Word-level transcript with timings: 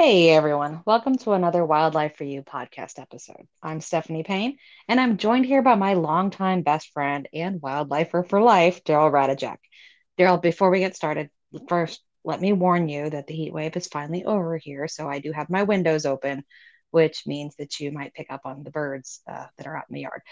Hey 0.00 0.30
everyone, 0.30 0.82
welcome 0.86 1.18
to 1.18 1.32
another 1.32 1.64
Wildlife 1.64 2.16
for 2.16 2.22
You 2.22 2.44
podcast 2.44 3.00
episode. 3.00 3.48
I'm 3.60 3.80
Stephanie 3.80 4.22
Payne, 4.22 4.56
and 4.86 5.00
I'm 5.00 5.16
joined 5.16 5.44
here 5.44 5.60
by 5.60 5.74
my 5.74 5.94
longtime 5.94 6.62
best 6.62 6.92
friend 6.92 7.28
and 7.34 7.60
wildlifer 7.60 8.28
for 8.28 8.40
life, 8.40 8.84
Daryl 8.84 9.10
Radajek. 9.10 9.56
Daryl, 10.16 10.40
before 10.40 10.70
we 10.70 10.78
get 10.78 10.94
started, 10.94 11.30
first 11.68 12.00
let 12.22 12.40
me 12.40 12.52
warn 12.52 12.88
you 12.88 13.10
that 13.10 13.26
the 13.26 13.34
heat 13.34 13.52
wave 13.52 13.76
is 13.76 13.88
finally 13.88 14.24
over 14.24 14.56
here, 14.56 14.86
so 14.86 15.08
I 15.08 15.18
do 15.18 15.32
have 15.32 15.50
my 15.50 15.64
windows 15.64 16.06
open, 16.06 16.44
which 16.92 17.26
means 17.26 17.56
that 17.56 17.80
you 17.80 17.90
might 17.90 18.14
pick 18.14 18.28
up 18.30 18.42
on 18.44 18.62
the 18.62 18.70
birds 18.70 19.20
uh, 19.28 19.46
that 19.56 19.66
are 19.66 19.76
out 19.76 19.86
in 19.90 19.94
the 19.94 20.02
yard. 20.02 20.22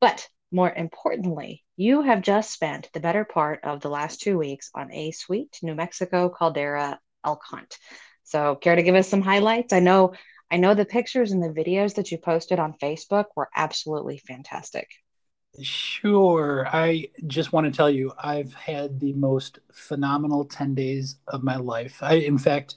But 0.00 0.28
more 0.52 0.72
importantly, 0.72 1.64
you 1.76 2.02
have 2.02 2.22
just 2.22 2.52
spent 2.52 2.90
the 2.92 3.00
better 3.00 3.24
part 3.24 3.64
of 3.64 3.80
the 3.80 3.90
last 3.90 4.20
two 4.20 4.38
weeks 4.38 4.70
on 4.72 4.92
a 4.92 5.10
sweet 5.10 5.58
New 5.64 5.74
Mexico 5.74 6.28
caldera 6.28 7.00
elk 7.24 7.42
hunt. 7.44 7.76
So, 8.26 8.56
care 8.56 8.74
to 8.74 8.82
give 8.82 8.96
us 8.96 9.08
some 9.08 9.22
highlights? 9.22 9.72
I 9.72 9.78
know, 9.78 10.12
I 10.50 10.56
know 10.56 10.74
the 10.74 10.84
pictures 10.84 11.30
and 11.30 11.42
the 11.42 11.48
videos 11.48 11.94
that 11.94 12.10
you 12.10 12.18
posted 12.18 12.58
on 12.58 12.74
Facebook 12.74 13.26
were 13.36 13.48
absolutely 13.54 14.18
fantastic. 14.18 14.88
Sure. 15.62 16.68
I 16.70 17.08
just 17.28 17.52
want 17.52 17.66
to 17.66 17.76
tell 17.76 17.88
you, 17.88 18.12
I've 18.18 18.52
had 18.52 18.98
the 18.98 19.12
most 19.12 19.60
phenomenal 19.72 20.44
10 20.44 20.74
days 20.74 21.16
of 21.28 21.44
my 21.44 21.56
life. 21.56 22.02
I, 22.02 22.14
in 22.14 22.36
fact, 22.36 22.74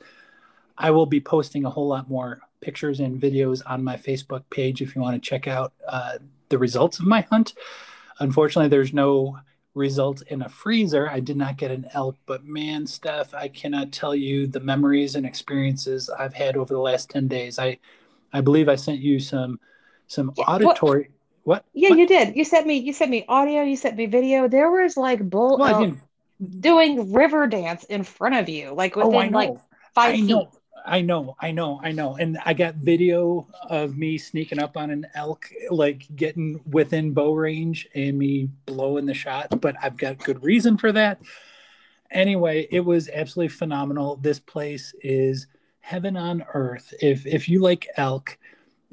I 0.77 0.91
will 0.91 1.07
be 1.07 1.19
posting 1.19 1.65
a 1.65 1.69
whole 1.69 1.87
lot 1.87 2.09
more 2.09 2.41
pictures 2.61 2.99
and 2.99 3.19
videos 3.19 3.63
on 3.65 3.83
my 3.83 3.97
Facebook 3.97 4.43
page 4.51 4.83
if 4.83 4.95
you 4.95 5.01
want 5.01 5.21
to 5.21 5.29
check 5.29 5.47
out 5.47 5.73
uh, 5.87 6.19
the 6.49 6.59
results 6.59 6.99
of 6.99 7.07
my 7.07 7.21
hunt. 7.21 7.55
Unfortunately, 8.19 8.69
there's 8.69 8.93
no 8.93 9.39
result 9.73 10.21
in 10.23 10.41
a 10.41 10.49
freezer. 10.49 11.09
I 11.09 11.19
did 11.19 11.37
not 11.37 11.57
get 11.57 11.71
an 11.71 11.87
elk, 11.93 12.17
but 12.25 12.45
man, 12.45 12.85
Steph, 12.87 13.33
I 13.33 13.47
cannot 13.47 13.91
tell 13.91 14.15
you 14.15 14.47
the 14.47 14.59
memories 14.59 15.15
and 15.15 15.25
experiences 15.25 16.09
I've 16.09 16.33
had 16.33 16.57
over 16.57 16.73
the 16.73 16.79
last 16.79 17.09
10 17.09 17.27
days. 17.27 17.59
I 17.59 17.77
I 18.31 18.41
believe 18.41 18.69
I 18.69 18.75
sent 18.75 18.99
you 18.99 19.19
some 19.19 19.59
some 20.07 20.33
yeah, 20.37 20.43
auditory 20.45 21.09
what? 21.43 21.63
what? 21.63 21.65
Yeah, 21.73 21.89
what? 21.89 21.99
you 21.99 22.07
did. 22.07 22.35
You 22.35 22.45
sent 22.45 22.67
me 22.67 22.77
you 22.77 22.93
sent 22.93 23.11
me 23.11 23.25
audio, 23.27 23.63
you 23.63 23.75
sent 23.75 23.95
me 23.95 24.05
video. 24.05 24.47
There 24.47 24.71
was 24.71 24.97
like 24.97 25.27
bull 25.27 25.57
well, 25.57 25.95
doing 26.59 27.13
river 27.13 27.47
dance 27.47 27.83
in 27.85 28.03
front 28.03 28.35
of 28.35 28.49
you, 28.49 28.73
like 28.73 28.97
oh, 28.97 29.07
within 29.07 29.33
oh, 29.33 29.37
like 29.37 29.53
five 29.93 30.13
I 30.13 30.15
feet. 30.17 30.25
Know. 30.25 30.51
I 30.85 31.01
know, 31.01 31.35
I 31.39 31.51
know, 31.51 31.79
I 31.83 31.91
know. 31.91 32.15
And 32.15 32.37
I 32.45 32.53
got 32.53 32.75
video 32.75 33.47
of 33.69 33.97
me 33.97 34.17
sneaking 34.17 34.59
up 34.59 34.77
on 34.77 34.89
an 34.89 35.07
elk, 35.15 35.49
like 35.69 36.07
getting 36.15 36.61
within 36.69 37.13
bow 37.13 37.33
range 37.33 37.87
and 37.95 38.17
me 38.17 38.49
blowing 38.65 39.05
the 39.05 39.13
shot, 39.13 39.61
but 39.61 39.75
I've 39.81 39.97
got 39.97 40.17
good 40.19 40.43
reason 40.43 40.77
for 40.77 40.91
that. 40.91 41.21
Anyway, 42.11 42.67
it 42.71 42.81
was 42.81 43.09
absolutely 43.09 43.49
phenomenal. 43.49 44.15
This 44.15 44.39
place 44.39 44.93
is 45.01 45.47
heaven 45.79 46.17
on 46.17 46.43
earth. 46.53 46.93
If 47.01 47.25
if 47.25 47.47
you 47.47 47.59
like 47.59 47.87
elk, 47.97 48.37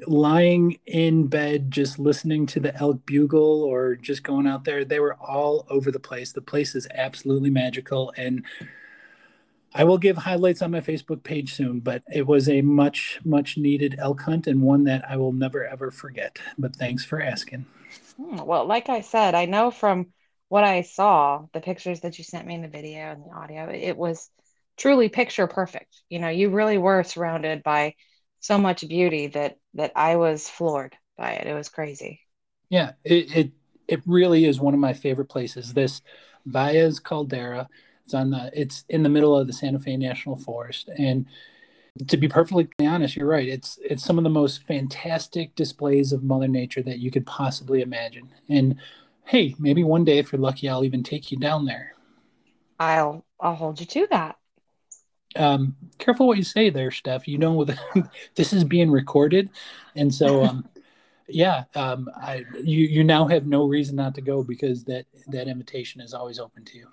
lying 0.05 0.79
in 0.85 1.27
bed 1.27 1.71
just 1.71 1.97
listening 1.97 2.45
to 2.45 2.59
the 2.59 2.75
elk 2.75 3.05
bugle 3.05 3.63
or 3.63 3.95
just 3.95 4.23
going 4.23 4.45
out 4.45 4.63
there, 4.63 4.85
they 4.85 4.99
were 4.99 5.15
all 5.15 5.65
over 5.69 5.91
the 5.91 5.99
place. 5.99 6.31
The 6.31 6.41
place 6.41 6.75
is 6.75 6.87
absolutely 6.93 7.49
magical 7.49 8.13
and 8.17 8.45
I 9.73 9.83
will 9.83 9.97
give 9.97 10.17
highlights 10.17 10.61
on 10.61 10.71
my 10.71 10.81
Facebook 10.81 11.23
page 11.23 11.53
soon, 11.53 11.79
but 11.81 12.03
it 12.13 12.25
was 12.25 12.49
a 12.49 12.61
much, 12.61 13.19
much 13.23 13.57
needed 13.57 13.95
elk 13.99 14.21
hunt 14.21 14.47
and 14.47 14.61
one 14.61 14.85
that 14.85 15.09
I 15.09 15.17
will 15.17 15.33
never 15.33 15.65
ever 15.65 15.91
forget. 15.91 16.39
But 16.57 16.75
thanks 16.75 17.05
for 17.05 17.21
asking. 17.21 17.65
Hmm, 18.17 18.37
well, 18.37 18.65
like 18.65 18.89
I 18.89 19.01
said, 19.01 19.35
I 19.35 19.45
know 19.45 19.71
from 19.71 20.07
what 20.49 20.63
I 20.63 20.81
saw, 20.81 21.45
the 21.53 21.61
pictures 21.61 22.01
that 22.01 22.17
you 22.17 22.23
sent 22.23 22.47
me 22.47 22.55
in 22.55 22.61
the 22.61 22.67
video 22.67 23.11
and 23.11 23.23
the 23.23 23.35
audio, 23.35 23.69
it 23.69 23.97
was 23.97 24.29
truly 24.77 25.09
picture 25.09 25.47
perfect. 25.47 25.95
You 26.09 26.19
know, 26.19 26.29
you 26.29 26.49
really 26.49 26.77
were 26.77 27.03
surrounded 27.03 27.63
by 27.63 27.95
so 28.39 28.57
much 28.57 28.87
beauty 28.87 29.27
that 29.27 29.57
that 29.73 29.91
I 29.95 30.15
was 30.15 30.49
floored 30.49 30.95
by 31.17 31.33
it. 31.33 31.47
It 31.47 31.53
was 31.53 31.69
crazy. 31.69 32.21
Yeah, 32.69 32.93
it 33.03 33.35
it, 33.35 33.51
it 33.87 34.01
really 34.05 34.45
is 34.45 34.59
one 34.59 34.73
of 34.73 34.79
my 34.79 34.93
favorite 34.93 35.25
places. 35.29 35.73
This 35.73 36.01
Valles 36.45 36.99
Caldera 36.99 37.67
it's 38.07 38.13
on 38.13 38.29
the 38.29 38.49
it's 38.53 38.85
in 38.87 39.03
the 39.03 39.09
middle 39.09 39.37
of 39.37 39.47
the 39.47 39.53
Santa 39.53 39.79
Fe 39.79 39.97
National 39.97 40.37
Forest 40.37 40.89
and 40.97 41.25
to 42.07 42.15
be 42.15 42.27
perfectly 42.27 42.69
honest, 42.79 43.15
you're 43.15 43.27
right. 43.27 43.47
It's 43.47 43.79
it's 43.83 44.03
some 44.03 44.17
of 44.17 44.23
the 44.23 44.29
most 44.29 44.63
fantastic 44.63 45.55
displays 45.55 46.13
of 46.13 46.23
Mother 46.23 46.47
Nature 46.47 46.83
that 46.83 46.99
you 46.99 47.11
could 47.11 47.25
possibly 47.25 47.81
imagine. 47.81 48.29
And 48.47 48.77
hey, 49.25 49.55
maybe 49.59 49.83
one 49.83 50.05
day 50.05 50.19
if 50.19 50.31
you're 50.31 50.39
lucky, 50.39 50.69
I'll 50.69 50.85
even 50.85 51.03
take 51.03 51.31
you 51.31 51.37
down 51.37 51.65
there. 51.65 51.95
I'll 52.79 53.25
I'll 53.39 53.55
hold 53.55 53.79
you 53.79 53.85
to 53.87 54.07
that. 54.11 54.37
Um, 55.35 55.75
careful 55.97 56.27
what 56.27 56.37
you 56.37 56.43
say 56.43 56.69
there, 56.69 56.91
Steph. 56.91 57.27
You 57.27 57.39
know 57.39 57.65
this 58.35 58.53
is 58.53 58.63
being 58.63 58.89
recorded, 58.89 59.49
and 59.95 60.13
so 60.13 60.43
um, 60.45 60.69
yeah, 61.27 61.65
um, 61.75 62.09
I, 62.15 62.45
you 62.63 62.85
you 62.85 63.03
now 63.03 63.27
have 63.27 63.45
no 63.45 63.65
reason 63.65 63.95
not 63.95 64.15
to 64.15 64.21
go 64.21 64.43
because 64.43 64.83
that 64.85 65.05
that 65.27 65.47
invitation 65.47 65.99
is 65.99 66.13
always 66.13 66.39
open 66.39 66.63
to 66.65 66.77
you. 66.77 66.87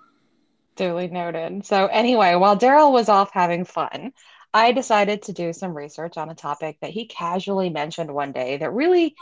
Duly 0.75 1.07
noted. 1.07 1.65
So, 1.65 1.87
anyway, 1.87 2.35
while 2.35 2.57
Daryl 2.57 2.91
was 2.91 3.09
off 3.09 3.31
having 3.31 3.65
fun, 3.65 4.11
I 4.53 4.71
decided 4.71 5.23
to 5.23 5.33
do 5.33 5.53
some 5.53 5.75
research 5.75 6.17
on 6.17 6.29
a 6.29 6.35
topic 6.35 6.77
that 6.81 6.91
he 6.91 7.07
casually 7.07 7.69
mentioned 7.69 8.13
one 8.13 8.31
day 8.31 8.57
that 8.57 8.71
really 8.71 9.15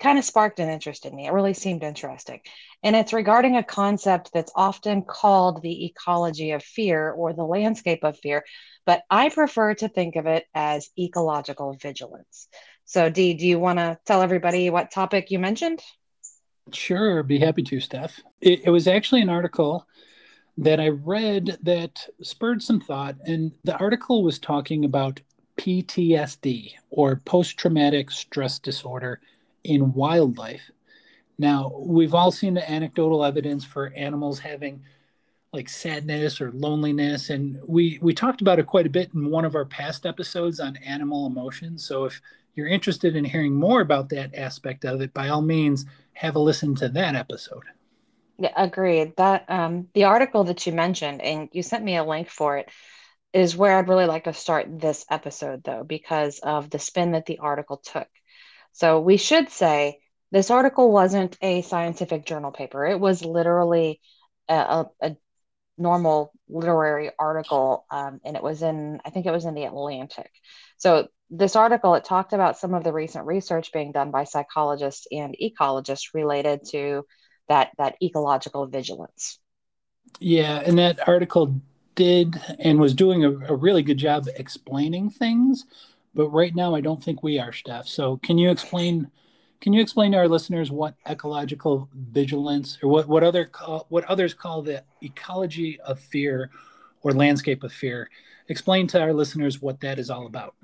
kind 0.00 0.18
of 0.18 0.24
sparked 0.24 0.58
an 0.60 0.68
interest 0.68 1.04
in 1.04 1.14
me. 1.14 1.26
It 1.26 1.32
really 1.32 1.54
seemed 1.54 1.82
interesting. 1.82 2.40
And 2.82 2.96
it's 2.96 3.12
regarding 3.12 3.56
a 3.56 3.62
concept 3.62 4.30
that's 4.32 4.52
often 4.56 5.02
called 5.02 5.62
the 5.62 5.84
ecology 5.86 6.52
of 6.52 6.62
fear 6.62 7.10
or 7.10 7.32
the 7.32 7.44
landscape 7.44 8.02
of 8.02 8.18
fear, 8.18 8.44
but 8.86 9.02
I 9.10 9.28
prefer 9.28 9.74
to 9.74 9.88
think 9.88 10.16
of 10.16 10.26
it 10.26 10.44
as 10.54 10.90
ecological 10.98 11.74
vigilance. 11.74 12.48
So, 12.84 13.10
Dee, 13.10 13.34
do 13.34 13.46
you 13.46 13.58
want 13.58 13.78
to 13.78 13.98
tell 14.06 14.22
everybody 14.22 14.70
what 14.70 14.90
topic 14.90 15.30
you 15.30 15.38
mentioned? 15.38 15.82
Sure, 16.72 17.22
be 17.22 17.38
happy 17.38 17.62
to, 17.62 17.80
Steph. 17.80 18.20
It, 18.40 18.62
it 18.64 18.70
was 18.70 18.88
actually 18.88 19.20
an 19.20 19.28
article 19.28 19.86
that 20.58 20.80
I 20.80 20.88
read 20.88 21.58
that 21.62 22.06
spurred 22.22 22.62
some 22.62 22.80
thought. 22.80 23.16
And 23.26 23.52
the 23.64 23.76
article 23.76 24.22
was 24.22 24.38
talking 24.38 24.84
about 24.84 25.20
PTSD 25.58 26.72
or 26.90 27.16
post 27.24 27.56
traumatic 27.56 28.10
stress 28.10 28.58
disorder 28.58 29.20
in 29.64 29.92
wildlife. 29.92 30.70
Now, 31.38 31.72
we've 31.78 32.14
all 32.14 32.30
seen 32.30 32.54
the 32.54 32.70
anecdotal 32.70 33.24
evidence 33.24 33.64
for 33.64 33.92
animals 33.96 34.38
having 34.38 34.82
like 35.52 35.68
sadness 35.68 36.40
or 36.40 36.50
loneliness 36.52 37.28
and 37.28 37.60
we 37.66 37.98
we 38.00 38.14
talked 38.14 38.40
about 38.40 38.58
it 38.58 38.66
quite 38.66 38.86
a 38.86 38.90
bit 38.90 39.10
in 39.12 39.28
one 39.28 39.44
of 39.44 39.54
our 39.54 39.66
past 39.66 40.06
episodes 40.06 40.60
on 40.60 40.76
animal 40.76 41.26
emotions. 41.26 41.84
So 41.84 42.04
if 42.04 42.22
you're 42.54 42.68
interested 42.68 43.16
in 43.16 43.24
hearing 43.24 43.54
more 43.54 43.82
about 43.82 44.08
that 44.10 44.34
aspect 44.34 44.84
of 44.84 45.00
it, 45.02 45.12
by 45.12 45.28
all 45.28 45.42
means, 45.42 45.84
have 46.14 46.36
a 46.36 46.38
listen 46.38 46.74
to 46.76 46.88
that 46.90 47.14
episode. 47.14 47.64
Yeah, 48.42 48.52
agreed. 48.56 49.14
That 49.18 49.44
um, 49.48 49.86
the 49.94 50.04
article 50.04 50.42
that 50.44 50.66
you 50.66 50.72
mentioned, 50.72 51.22
and 51.22 51.48
you 51.52 51.62
sent 51.62 51.84
me 51.84 51.94
a 51.96 52.02
link 52.02 52.28
for 52.28 52.56
it, 52.58 52.68
is 53.32 53.56
where 53.56 53.78
I'd 53.78 53.88
really 53.88 54.06
like 54.06 54.24
to 54.24 54.32
start 54.32 54.80
this 54.80 55.04
episode, 55.08 55.62
though, 55.62 55.84
because 55.84 56.40
of 56.40 56.68
the 56.68 56.80
spin 56.80 57.12
that 57.12 57.24
the 57.26 57.38
article 57.38 57.76
took. 57.76 58.08
So 58.72 58.98
we 58.98 59.16
should 59.16 59.48
say 59.48 60.00
this 60.32 60.50
article 60.50 60.90
wasn't 60.90 61.38
a 61.40 61.62
scientific 61.62 62.26
journal 62.26 62.50
paper. 62.50 62.84
It 62.84 62.98
was 62.98 63.24
literally 63.24 64.00
a, 64.48 64.86
a, 65.00 65.16
normal 65.78 66.32
literary 66.48 67.12
article, 67.16 67.86
um, 67.92 68.20
and 68.24 68.36
it 68.36 68.42
was 68.42 68.62
in, 68.62 69.00
I 69.04 69.10
think 69.10 69.26
it 69.26 69.30
was 69.30 69.44
in 69.44 69.54
the 69.54 69.66
Atlantic. 69.66 70.30
So 70.78 71.06
this 71.30 71.54
article 71.54 71.94
it 71.94 72.04
talked 72.04 72.32
about 72.32 72.58
some 72.58 72.74
of 72.74 72.82
the 72.82 72.92
recent 72.92 73.24
research 73.24 73.72
being 73.72 73.92
done 73.92 74.10
by 74.10 74.24
psychologists 74.24 75.06
and 75.12 75.36
ecologists 75.40 76.12
related 76.12 76.64
to 76.70 77.04
that 77.52 77.70
that 77.76 77.96
ecological 78.02 78.66
vigilance. 78.66 79.38
Yeah, 80.20 80.62
and 80.64 80.78
that 80.78 81.06
article 81.06 81.60
did 81.94 82.40
and 82.58 82.80
was 82.80 82.94
doing 82.94 83.24
a, 83.24 83.30
a 83.52 83.54
really 83.54 83.82
good 83.82 83.98
job 83.98 84.26
explaining 84.36 85.10
things, 85.10 85.66
but 86.14 86.30
right 86.30 86.54
now 86.54 86.74
I 86.74 86.80
don't 86.80 87.04
think 87.04 87.22
we 87.22 87.38
are, 87.38 87.52
Steph. 87.52 87.86
So 87.86 88.16
can 88.18 88.38
you 88.38 88.50
explain? 88.50 89.10
Can 89.60 89.74
you 89.74 89.82
explain 89.82 90.12
to 90.12 90.18
our 90.18 90.28
listeners 90.28 90.70
what 90.70 90.94
ecological 91.06 91.88
vigilance, 91.94 92.78
or 92.82 92.88
what 92.88 93.06
what 93.06 93.22
other 93.22 93.44
call, 93.44 93.84
what 93.90 94.04
others 94.06 94.32
call 94.32 94.62
the 94.62 94.82
ecology 95.02 95.78
of 95.80 96.00
fear, 96.00 96.50
or 97.02 97.12
landscape 97.12 97.62
of 97.62 97.72
fear? 97.72 98.08
Explain 98.48 98.86
to 98.88 99.00
our 99.00 99.12
listeners 99.12 99.60
what 99.60 99.80
that 99.80 99.98
is 99.98 100.08
all 100.08 100.26
about. 100.26 100.54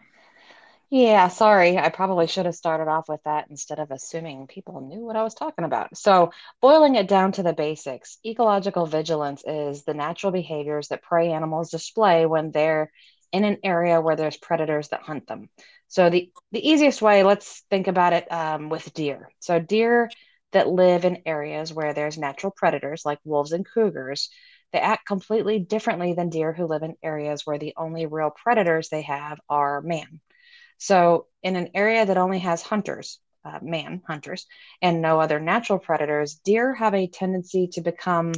Yeah, 0.90 1.28
sorry. 1.28 1.76
I 1.76 1.90
probably 1.90 2.26
should 2.26 2.46
have 2.46 2.54
started 2.54 2.88
off 2.88 3.08
with 3.10 3.22
that 3.24 3.48
instead 3.50 3.78
of 3.78 3.90
assuming 3.90 4.46
people 4.46 4.80
knew 4.80 5.04
what 5.04 5.16
I 5.16 5.22
was 5.22 5.34
talking 5.34 5.66
about. 5.66 5.94
So, 5.98 6.30
boiling 6.62 6.94
it 6.94 7.06
down 7.08 7.32
to 7.32 7.42
the 7.42 7.52
basics, 7.52 8.16
ecological 8.24 8.86
vigilance 8.86 9.42
is 9.46 9.84
the 9.84 9.92
natural 9.92 10.32
behaviors 10.32 10.88
that 10.88 11.02
prey 11.02 11.30
animals 11.32 11.70
display 11.70 12.24
when 12.24 12.52
they're 12.52 12.90
in 13.32 13.44
an 13.44 13.58
area 13.62 14.00
where 14.00 14.16
there's 14.16 14.38
predators 14.38 14.88
that 14.88 15.02
hunt 15.02 15.26
them. 15.26 15.50
So, 15.88 16.08
the, 16.08 16.32
the 16.52 16.66
easiest 16.66 17.02
way, 17.02 17.22
let's 17.22 17.64
think 17.68 17.86
about 17.86 18.14
it 18.14 18.32
um, 18.32 18.70
with 18.70 18.94
deer. 18.94 19.30
So, 19.40 19.58
deer 19.60 20.10
that 20.52 20.68
live 20.68 21.04
in 21.04 21.22
areas 21.26 21.70
where 21.70 21.92
there's 21.92 22.16
natural 22.16 22.50
predators 22.56 23.04
like 23.04 23.18
wolves 23.24 23.52
and 23.52 23.66
cougars, 23.74 24.30
They 24.72 24.78
act 24.80 25.06
completely 25.06 25.58
differently 25.58 26.14
than 26.14 26.30
deer 26.30 26.54
who 26.54 26.64
live 26.66 26.82
in 26.82 26.96
areas 27.02 27.42
where 27.44 27.58
the 27.58 27.74
only 27.76 28.06
real 28.06 28.30
predators 28.30 28.88
they 28.88 29.02
have 29.02 29.38
are 29.50 29.82
man. 29.82 30.20
So, 30.78 31.26
in 31.42 31.56
an 31.56 31.70
area 31.74 32.06
that 32.06 32.16
only 32.16 32.38
has 32.40 32.62
hunters, 32.62 33.20
uh, 33.44 33.58
man 33.62 34.02
hunters, 34.06 34.46
and 34.80 35.02
no 35.02 35.20
other 35.20 35.40
natural 35.40 35.78
predators, 35.78 36.40
deer 36.44 36.74
have 36.74 36.94
a 36.94 37.08
tendency 37.08 37.68
to 37.72 37.80
become, 37.80 38.32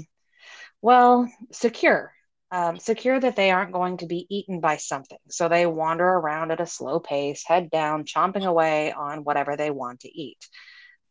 well, 0.82 1.30
secure. 1.52 2.12
Um, 2.52 2.78
secure 2.78 3.20
that 3.20 3.36
they 3.36 3.52
aren't 3.52 3.72
going 3.72 3.98
to 3.98 4.06
be 4.06 4.26
eaten 4.28 4.58
by 4.58 4.76
something. 4.78 5.18
So 5.28 5.48
they 5.48 5.66
wander 5.66 6.04
around 6.04 6.50
at 6.50 6.60
a 6.60 6.66
slow 6.66 6.98
pace, 6.98 7.44
head 7.46 7.70
down, 7.70 8.04
chomping 8.04 8.44
away 8.44 8.90
on 8.90 9.22
whatever 9.22 9.56
they 9.56 9.70
want 9.70 10.00
to 10.00 10.08
eat. 10.08 10.38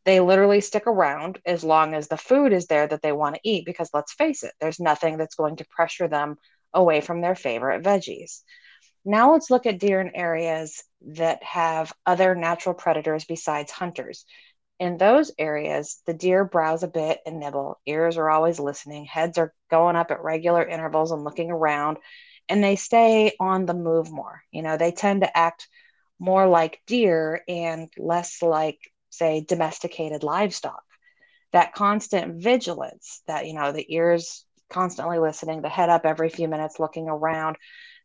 They 0.03 0.19
literally 0.19 0.59
stick 0.59 0.85
around 0.85 1.39
as 1.45 1.63
long 1.63 1.93
as 1.93 2.09
the 2.09 2.17
food 2.17 2.51
is 2.51 2.67
there 2.67 2.87
that 2.87 3.01
they 3.01 3.13
want 3.13 3.35
to 3.35 3.41
eat, 3.43 3.65
because 3.65 3.89
let's 3.93 4.13
face 4.13 4.43
it, 4.43 4.53
there's 4.59 4.81
nothing 4.81 5.17
that's 5.17 5.35
going 5.35 5.57
to 5.57 5.67
pressure 5.69 6.09
them 6.09 6.35
away 6.73 6.99
from 6.99 7.21
their 7.21 7.35
favorite 7.35 7.83
veggies. 7.83 8.41
Now 9.09 9.31
let's 9.31 9.49
look 9.49 9.65
at 9.65 9.79
deer 9.79 9.99
in 9.99 10.15
areas 10.15 10.83
that 11.01 11.41
have 11.41 11.91
other 12.05 12.35
natural 12.35 12.75
predators 12.75 13.25
besides 13.25 13.71
hunters. 13.71 14.23
In 14.79 14.97
those 14.97 15.31
areas, 15.39 15.99
the 16.05 16.13
deer 16.13 16.45
browse 16.45 16.83
a 16.83 16.87
bit 16.87 17.19
and 17.25 17.39
nibble. 17.39 17.79
Ears 17.87 18.17
are 18.17 18.29
always 18.29 18.59
listening. 18.59 19.05
Heads 19.05 19.39
are 19.39 19.51
going 19.71 19.95
up 19.95 20.11
at 20.11 20.21
regular 20.21 20.63
intervals 20.63 21.11
and 21.11 21.23
looking 21.23 21.49
around, 21.49 21.97
and 22.49 22.63
they 22.63 22.75
stay 22.75 23.31
on 23.39 23.65
the 23.65 23.73
move 23.73 24.11
more. 24.11 24.43
You 24.51 24.61
know, 24.61 24.77
they 24.77 24.91
tend 24.91 25.21
to 25.21 25.35
act 25.35 25.67
more 26.19 26.47
like 26.47 26.79
deer 26.85 27.41
and 27.47 27.91
less 27.97 28.43
like, 28.43 28.77
say, 29.09 29.43
domesticated 29.43 30.21
livestock. 30.21 30.83
That 31.51 31.73
constant 31.73 32.43
vigilance, 32.43 33.23
that, 33.25 33.47
you 33.47 33.55
know, 33.55 33.71
the 33.71 33.91
ears 33.91 34.45
constantly 34.69 35.17
listening, 35.17 35.63
the 35.63 35.69
head 35.69 35.89
up 35.89 36.05
every 36.05 36.29
few 36.29 36.47
minutes 36.47 36.79
looking 36.79 37.09
around, 37.09 37.55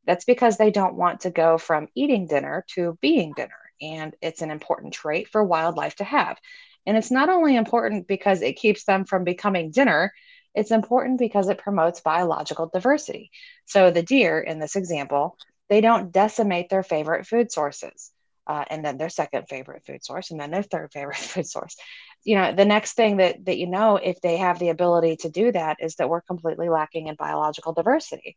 that's 0.07 0.25
because 0.25 0.57
they 0.57 0.71
don't 0.71 0.97
want 0.97 1.21
to 1.21 1.31
go 1.31 1.59
from 1.59 1.89
eating 1.95 2.27
dinner 2.27 2.65
to 2.75 2.99
being 3.01 3.33
dinner. 3.35 3.51
And 3.81 4.15
it's 4.23 4.43
an 4.43 4.51
important 4.51 4.95
trait 4.95 5.29
for 5.29 5.43
wildlife 5.43 5.97
to 5.97 6.05
have. 6.05 6.39
And 6.87 6.97
it's 6.97 7.11
not 7.11 7.29
only 7.29 7.57
important 7.57 8.07
because 8.07 8.43
it 8.43 8.55
keeps 8.57 8.85
them 8.85 9.05
from 9.05 9.25
becoming 9.25 9.71
dinner, 9.71 10.13
it's 10.55 10.71
important 10.71 11.19
because 11.19 11.49
it 11.49 11.59
promotes 11.59 12.01
biological 12.01 12.71
diversity. 12.73 13.31
So 13.65 13.91
the 13.91 14.03
deer 14.03 14.41
in 14.41 14.59
this 14.59 14.77
example, 14.77 15.37
they 15.69 15.81
don't 15.81 16.13
decimate 16.13 16.69
their 16.69 16.83
favorite 16.83 17.27
food 17.27 17.51
sources. 17.51 18.11
Uh, 18.47 18.65
and 18.69 18.85
then 18.85 18.99
their 18.99 19.09
second 19.09 19.47
favorite 19.49 19.87
food 19.87 20.05
source, 20.05 20.31
and 20.31 20.39
then 20.39 20.51
their 20.51 20.63
third 20.63 20.93
favorite 20.93 21.17
food 21.17 21.47
source. 21.47 21.77
You 22.25 22.37
know, 22.37 22.55
the 22.55 22.67
next 22.67 22.93
thing 22.93 23.17
that 23.17 23.43
that 23.47 23.57
you 23.57 23.67
know, 23.67 23.97
if 23.97 24.21
they 24.21 24.37
have 24.37 24.59
the 24.59 24.69
ability 24.69 25.17
to 25.23 25.31
do 25.31 25.51
that, 25.53 25.79
is 25.81 25.95
that 25.97 26.11
we're 26.11 26.21
completely 26.21 26.69
lacking 26.69 27.07
in 27.07 27.15
biological 27.15 27.73
diversity. 27.73 28.37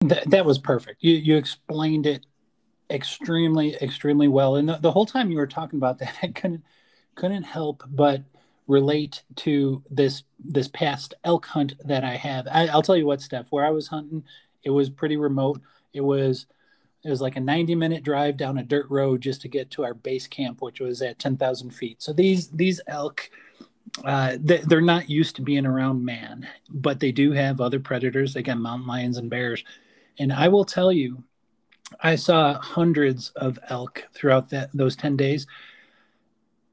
That, 0.00 0.30
that 0.30 0.44
was 0.44 0.58
perfect. 0.58 1.02
You 1.02 1.14
you 1.14 1.36
explained 1.36 2.06
it 2.06 2.26
extremely 2.90 3.74
extremely 3.76 4.28
well, 4.28 4.56
and 4.56 4.68
the, 4.68 4.76
the 4.76 4.92
whole 4.92 5.06
time 5.06 5.30
you 5.30 5.38
were 5.38 5.46
talking 5.46 5.78
about 5.78 5.98
that, 5.98 6.16
I 6.22 6.28
couldn't 6.28 6.64
couldn't 7.14 7.44
help 7.44 7.82
but 7.88 8.22
relate 8.66 9.22
to 9.36 9.82
this 9.90 10.24
this 10.38 10.68
past 10.68 11.14
elk 11.24 11.46
hunt 11.46 11.74
that 11.84 12.04
I 12.04 12.16
have. 12.16 12.46
I, 12.50 12.66
will 12.74 12.82
tell 12.82 12.96
you 12.96 13.06
what, 13.06 13.20
Steph, 13.20 13.46
where 13.50 13.64
I 13.64 13.70
was 13.70 13.88
hunting, 13.88 14.24
it 14.64 14.70
was 14.70 14.90
pretty 14.90 15.16
remote. 15.16 15.60
It 15.92 16.02
was 16.02 16.46
it 17.04 17.10
was 17.10 17.20
like 17.20 17.36
a 17.36 17.40
90 17.40 17.74
minute 17.74 18.02
drive 18.02 18.36
down 18.36 18.58
a 18.58 18.62
dirt 18.62 18.86
road 18.90 19.20
just 19.20 19.40
to 19.42 19.48
get 19.48 19.70
to 19.72 19.84
our 19.84 19.94
base 19.94 20.26
camp, 20.26 20.60
which 20.60 20.80
was 20.80 21.02
at 21.02 21.18
10,000 21.18 21.70
feet. 21.70 22.02
So 22.02 22.12
these 22.12 22.48
these 22.48 22.80
elk, 22.88 23.30
uh, 24.04 24.36
they're 24.40 24.80
not 24.80 25.08
used 25.08 25.36
to 25.36 25.42
being 25.42 25.66
around 25.66 26.04
man, 26.04 26.48
but 26.68 27.00
they 27.00 27.12
do 27.12 27.32
have 27.32 27.60
other 27.60 27.80
predators. 27.80 28.34
They 28.34 28.42
got 28.42 28.58
mountain 28.58 28.88
lions 28.88 29.16
and 29.16 29.30
bears. 29.30 29.64
And 30.18 30.32
I 30.32 30.48
will 30.48 30.64
tell 30.64 30.92
you, 30.92 31.22
I 32.00 32.16
saw 32.16 32.54
hundreds 32.54 33.30
of 33.30 33.58
elk 33.68 34.04
throughout 34.12 34.50
that 34.50 34.70
those 34.74 34.96
10 34.96 35.16
days. 35.16 35.46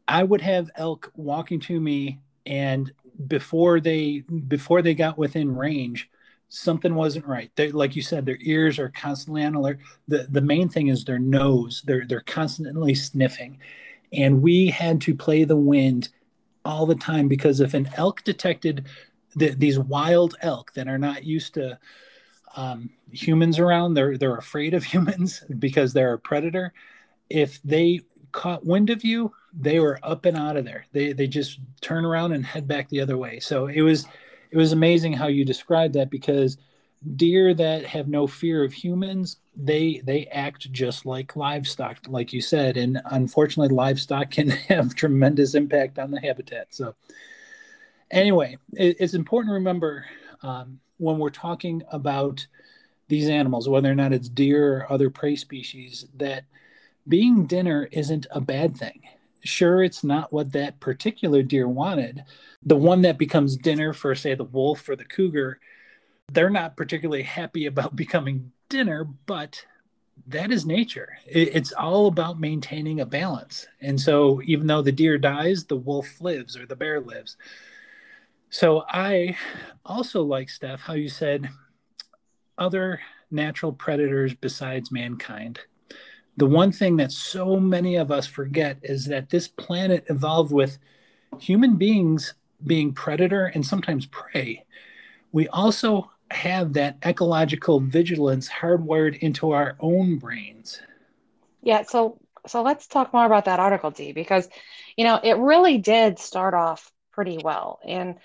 I 0.07 0.23
would 0.23 0.41
have 0.41 0.71
elk 0.75 1.11
walking 1.15 1.59
to 1.61 1.79
me 1.79 2.19
and 2.45 2.91
before 3.27 3.79
they 3.79 4.23
before 4.47 4.81
they 4.81 4.95
got 4.95 5.17
within 5.17 5.55
range, 5.55 6.09
something 6.49 6.95
wasn't 6.95 7.25
right. 7.25 7.51
They, 7.55 7.71
like 7.71 7.95
you 7.95 8.01
said, 8.01 8.25
their 8.25 8.39
ears 8.41 8.79
are 8.79 8.89
constantly 8.89 9.43
on 9.43 9.55
alert. 9.55 9.79
The 10.07 10.27
the 10.29 10.41
main 10.41 10.69
thing 10.69 10.87
is 10.87 11.05
their 11.05 11.19
nose. 11.19 11.83
They're 11.85 12.05
they're 12.05 12.21
constantly 12.21 12.95
sniffing. 12.95 13.59
And 14.11 14.41
we 14.41 14.67
had 14.67 15.01
to 15.01 15.15
play 15.15 15.43
the 15.43 15.55
wind 15.55 16.09
all 16.65 16.85
the 16.85 16.95
time 16.95 17.27
because 17.27 17.59
if 17.59 17.73
an 17.73 17.89
elk 17.95 18.23
detected 18.23 18.85
the, 19.35 19.49
these 19.49 19.79
wild 19.79 20.35
elk 20.41 20.73
that 20.73 20.87
are 20.87 20.99
not 20.99 21.23
used 21.23 21.55
to 21.55 21.79
um, 22.55 22.89
humans 23.11 23.59
around. 23.59 23.93
They're 23.93 24.17
they're 24.17 24.37
afraid 24.37 24.73
of 24.73 24.83
humans 24.93 25.43
because 25.59 25.93
they're 25.93 26.13
a 26.13 26.19
predator. 26.19 26.73
If 27.29 27.61
they 27.63 28.01
caught 28.31 28.65
wind 28.65 28.89
of 28.89 29.03
you, 29.03 29.33
they 29.53 29.79
were 29.79 29.99
up 30.03 30.25
and 30.25 30.37
out 30.37 30.57
of 30.57 30.65
there. 30.65 30.85
They 30.91 31.13
they 31.13 31.27
just 31.27 31.59
turn 31.81 32.05
around 32.05 32.33
and 32.33 32.45
head 32.45 32.67
back 32.67 32.89
the 32.89 33.01
other 33.01 33.17
way. 33.17 33.39
So 33.39 33.67
it 33.67 33.81
was 33.81 34.05
it 34.51 34.57
was 34.57 34.71
amazing 34.71 35.13
how 35.13 35.27
you 35.27 35.45
described 35.45 35.95
that 35.95 36.09
because 36.09 36.57
deer 37.15 37.53
that 37.53 37.85
have 37.85 38.07
no 38.07 38.25
fear 38.25 38.63
of 38.63 38.71
humans 38.71 39.37
they 39.55 40.01
they 40.05 40.25
act 40.27 40.71
just 40.71 41.05
like 41.05 41.35
livestock 41.35 41.97
like 42.07 42.31
you 42.31 42.41
said 42.41 42.77
and 42.77 43.01
unfortunately 43.11 43.75
livestock 43.75 44.31
can 44.31 44.49
have 44.49 44.95
tremendous 44.95 45.53
impact 45.53 45.99
on 45.99 46.11
the 46.11 46.19
habitat 46.19 46.67
so 46.69 46.95
anyway 48.09 48.57
it, 48.73 48.95
it's 48.99 49.13
important 49.13 49.49
to 49.49 49.53
remember 49.53 50.05
um, 50.43 50.79
when 50.97 51.17
we're 51.17 51.29
talking 51.29 51.83
about 51.91 52.45
these 53.07 53.29
animals, 53.29 53.67
whether 53.67 53.91
or 53.91 53.95
not 53.95 54.13
it's 54.13 54.29
deer 54.29 54.77
or 54.77 54.91
other 54.91 55.09
prey 55.09 55.35
species, 55.35 56.05
that 56.15 56.45
being 57.07 57.45
dinner 57.45 57.89
isn't 57.91 58.27
a 58.31 58.41
bad 58.41 58.75
thing. 58.75 59.01
Sure, 59.43 59.83
it's 59.83 60.03
not 60.03 60.31
what 60.31 60.53
that 60.53 60.79
particular 60.79 61.43
deer 61.43 61.67
wanted. 61.67 62.23
The 62.63 62.77
one 62.77 63.01
that 63.01 63.17
becomes 63.17 63.57
dinner 63.57 63.91
for, 63.91 64.15
say, 64.15 64.35
the 64.35 64.45
wolf 64.45 64.87
or 64.87 64.95
the 64.95 65.03
cougar, 65.03 65.59
they're 66.31 66.49
not 66.49 66.77
particularly 66.77 67.23
happy 67.23 67.65
about 67.65 67.95
becoming 67.95 68.51
dinner, 68.69 69.03
but 69.03 69.65
that 70.27 70.51
is 70.51 70.65
nature. 70.65 71.17
It's 71.25 71.73
all 71.73 72.07
about 72.07 72.39
maintaining 72.39 73.01
a 73.01 73.05
balance. 73.05 73.67
And 73.81 73.99
so, 73.99 74.41
even 74.45 74.67
though 74.67 74.81
the 74.81 74.91
deer 74.91 75.17
dies, 75.17 75.65
the 75.65 75.75
wolf 75.75 76.21
lives 76.21 76.55
or 76.55 76.65
the 76.65 76.75
bear 76.75 77.01
lives. 77.01 77.35
So 78.53 78.83
I 78.87 79.35
also 79.83 80.21
like 80.21 80.47
Steph 80.47 80.81
how 80.81 80.93
you 80.93 81.09
said 81.09 81.49
other 82.55 82.99
natural 83.31 83.73
predators 83.73 84.35
besides 84.35 84.91
mankind. 84.91 85.59
The 86.37 86.45
one 86.45 86.71
thing 86.71 86.97
that 86.97 87.11
so 87.11 87.59
many 87.59 87.95
of 87.95 88.11
us 88.11 88.27
forget 88.27 88.77
is 88.83 89.05
that 89.05 89.31
this 89.31 89.47
planet 89.47 90.05
evolved 90.07 90.51
with 90.51 90.77
human 91.39 91.77
beings 91.77 92.35
being 92.63 92.93
predator 92.93 93.47
and 93.47 93.65
sometimes 93.65 94.05
prey. 94.05 94.63
We 95.31 95.47
also 95.47 96.11
have 96.29 96.73
that 96.73 96.99
ecological 97.03 97.79
vigilance 97.79 98.47
hardwired 98.47 99.17
into 99.17 99.49
our 99.49 99.77
own 99.79 100.19
brains. 100.19 100.79
Yeah, 101.63 101.81
so 101.81 102.19
so 102.45 102.61
let's 102.61 102.85
talk 102.85 103.13
more 103.13 103.25
about 103.25 103.45
that 103.45 103.59
article, 103.59 103.89
D, 103.89 104.11
because 104.11 104.47
you 104.95 105.05
know 105.05 105.19
it 105.23 105.37
really 105.37 105.79
did 105.79 106.19
start 106.19 106.53
off 106.53 106.91
pretty 107.11 107.39
well. 107.43 107.79
And 107.83 108.19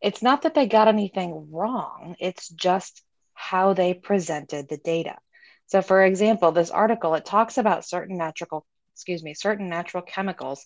it's 0.00 0.22
not 0.22 0.42
that 0.42 0.54
they 0.54 0.66
got 0.66 0.88
anything 0.88 1.48
wrong, 1.50 2.16
it's 2.18 2.48
just 2.48 3.02
how 3.34 3.74
they 3.74 3.94
presented 3.94 4.68
the 4.68 4.78
data. 4.78 5.16
So 5.66 5.82
for 5.82 6.04
example, 6.04 6.52
this 6.52 6.70
article 6.70 7.14
it 7.14 7.24
talks 7.24 7.58
about 7.58 7.84
certain 7.84 8.16
natural 8.16 8.66
excuse 8.94 9.22
me, 9.22 9.34
certain 9.34 9.68
natural 9.68 10.02
chemicals 10.02 10.64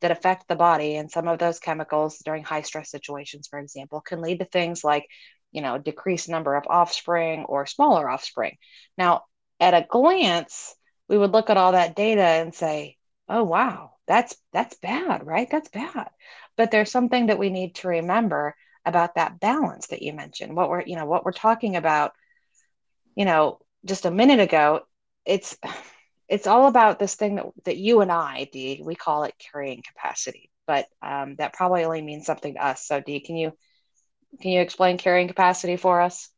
that 0.00 0.10
affect 0.10 0.48
the 0.48 0.56
body. 0.56 0.96
And 0.96 1.10
some 1.10 1.28
of 1.28 1.38
those 1.38 1.58
chemicals 1.60 2.18
during 2.18 2.44
high 2.44 2.62
stress 2.62 2.90
situations 2.90 3.48
for 3.48 3.58
example 3.58 4.00
can 4.00 4.20
lead 4.20 4.40
to 4.40 4.44
things 4.44 4.84
like 4.84 5.06
you 5.52 5.62
know 5.62 5.78
decreased 5.78 6.28
number 6.28 6.56
of 6.56 6.64
offspring 6.68 7.44
or 7.44 7.66
smaller 7.66 8.08
offspring. 8.10 8.56
Now 8.98 9.24
at 9.58 9.74
a 9.74 9.86
glance 9.88 10.74
we 11.08 11.18
would 11.18 11.32
look 11.32 11.50
at 11.50 11.56
all 11.56 11.72
that 11.72 11.96
data 11.96 12.22
and 12.22 12.54
say 12.54 12.96
oh 13.28 13.44
wow 13.44 13.92
that's 14.06 14.36
that's 14.52 14.76
bad 14.78 15.26
right? 15.26 15.48
That's 15.50 15.68
bad. 15.68 16.08
But 16.56 16.70
there's 16.70 16.90
something 16.90 17.26
that 17.26 17.38
we 17.38 17.50
need 17.50 17.76
to 17.76 17.88
remember 17.88 18.54
about 18.84 19.14
that 19.14 19.40
balance 19.40 19.88
that 19.88 20.02
you 20.02 20.12
mentioned. 20.12 20.56
What 20.56 20.70
we're 20.70 20.82
you 20.82 20.96
know 20.96 21.06
what 21.06 21.24
we're 21.24 21.32
talking 21.32 21.76
about 21.76 22.12
you 23.14 23.24
know 23.24 23.58
just 23.84 24.04
a 24.04 24.10
minute 24.10 24.40
ago 24.40 24.82
it's 25.24 25.56
it's 26.28 26.46
all 26.46 26.68
about 26.68 26.98
this 26.98 27.14
thing 27.14 27.36
that, 27.36 27.46
that 27.64 27.76
you 27.76 28.00
and 28.00 28.12
i 28.12 28.48
d 28.52 28.82
we 28.84 28.94
call 28.94 29.24
it 29.24 29.34
carrying 29.52 29.82
capacity. 29.82 30.50
But 30.66 30.86
um, 31.02 31.34
that 31.36 31.52
probably 31.52 31.84
only 31.84 32.02
means 32.02 32.26
something 32.26 32.54
to 32.54 32.64
us. 32.64 32.86
So 32.86 33.00
d 33.00 33.20
can 33.20 33.36
you 33.36 33.52
can 34.40 34.52
you 34.52 34.60
explain 34.60 34.98
carrying 34.98 35.28
capacity 35.28 35.76
for 35.76 36.00
us? 36.00 36.28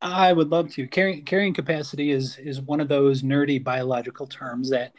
I 0.00 0.32
would 0.32 0.48
love 0.48 0.70
to. 0.74 0.86
Carrying 0.86 1.24
carrying 1.24 1.52
capacity 1.52 2.10
is 2.10 2.38
is 2.38 2.60
one 2.60 2.80
of 2.80 2.88
those 2.88 3.22
nerdy 3.22 3.62
biological 3.62 4.26
terms 4.26 4.70
that 4.70 4.92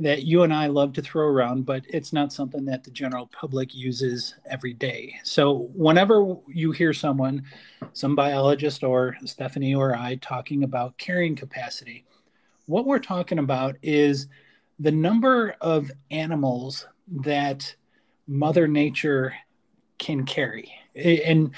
that 0.00 0.24
you 0.24 0.42
and 0.42 0.52
I 0.52 0.66
love 0.66 0.94
to 0.94 1.02
throw 1.02 1.26
around, 1.26 1.66
but 1.66 1.84
it's 1.88 2.12
not 2.12 2.32
something 2.32 2.64
that 2.64 2.82
the 2.82 2.90
general 2.90 3.26
public 3.26 3.74
uses 3.74 4.34
every 4.46 4.72
day. 4.72 5.14
So, 5.24 5.70
whenever 5.74 6.36
you 6.48 6.72
hear 6.72 6.92
someone, 6.92 7.44
some 7.92 8.16
biologist 8.16 8.82
or 8.82 9.16
Stephanie 9.24 9.74
or 9.74 9.94
I, 9.94 10.16
talking 10.16 10.64
about 10.64 10.96
carrying 10.96 11.36
capacity, 11.36 12.04
what 12.66 12.86
we're 12.86 12.98
talking 12.98 13.38
about 13.38 13.76
is 13.82 14.28
the 14.78 14.90
number 14.90 15.54
of 15.60 15.90
animals 16.10 16.86
that 17.08 17.74
Mother 18.26 18.66
Nature 18.66 19.34
can 19.98 20.24
carry. 20.24 20.72
And 20.96 21.50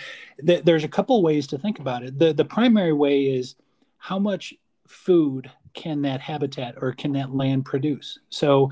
th- 0.44 0.64
there's 0.64 0.84
a 0.84 0.88
couple 0.88 1.22
ways 1.22 1.46
to 1.48 1.58
think 1.58 1.78
about 1.78 2.02
it. 2.02 2.18
The, 2.18 2.32
the 2.32 2.44
primary 2.44 2.92
way 2.92 3.22
is 3.22 3.54
how 3.98 4.18
much 4.18 4.52
food 4.88 5.50
can 5.74 6.02
that 6.02 6.20
habitat 6.20 6.74
or 6.80 6.92
can 6.92 7.12
that 7.12 7.34
land 7.34 7.64
produce? 7.64 8.18
So, 8.30 8.70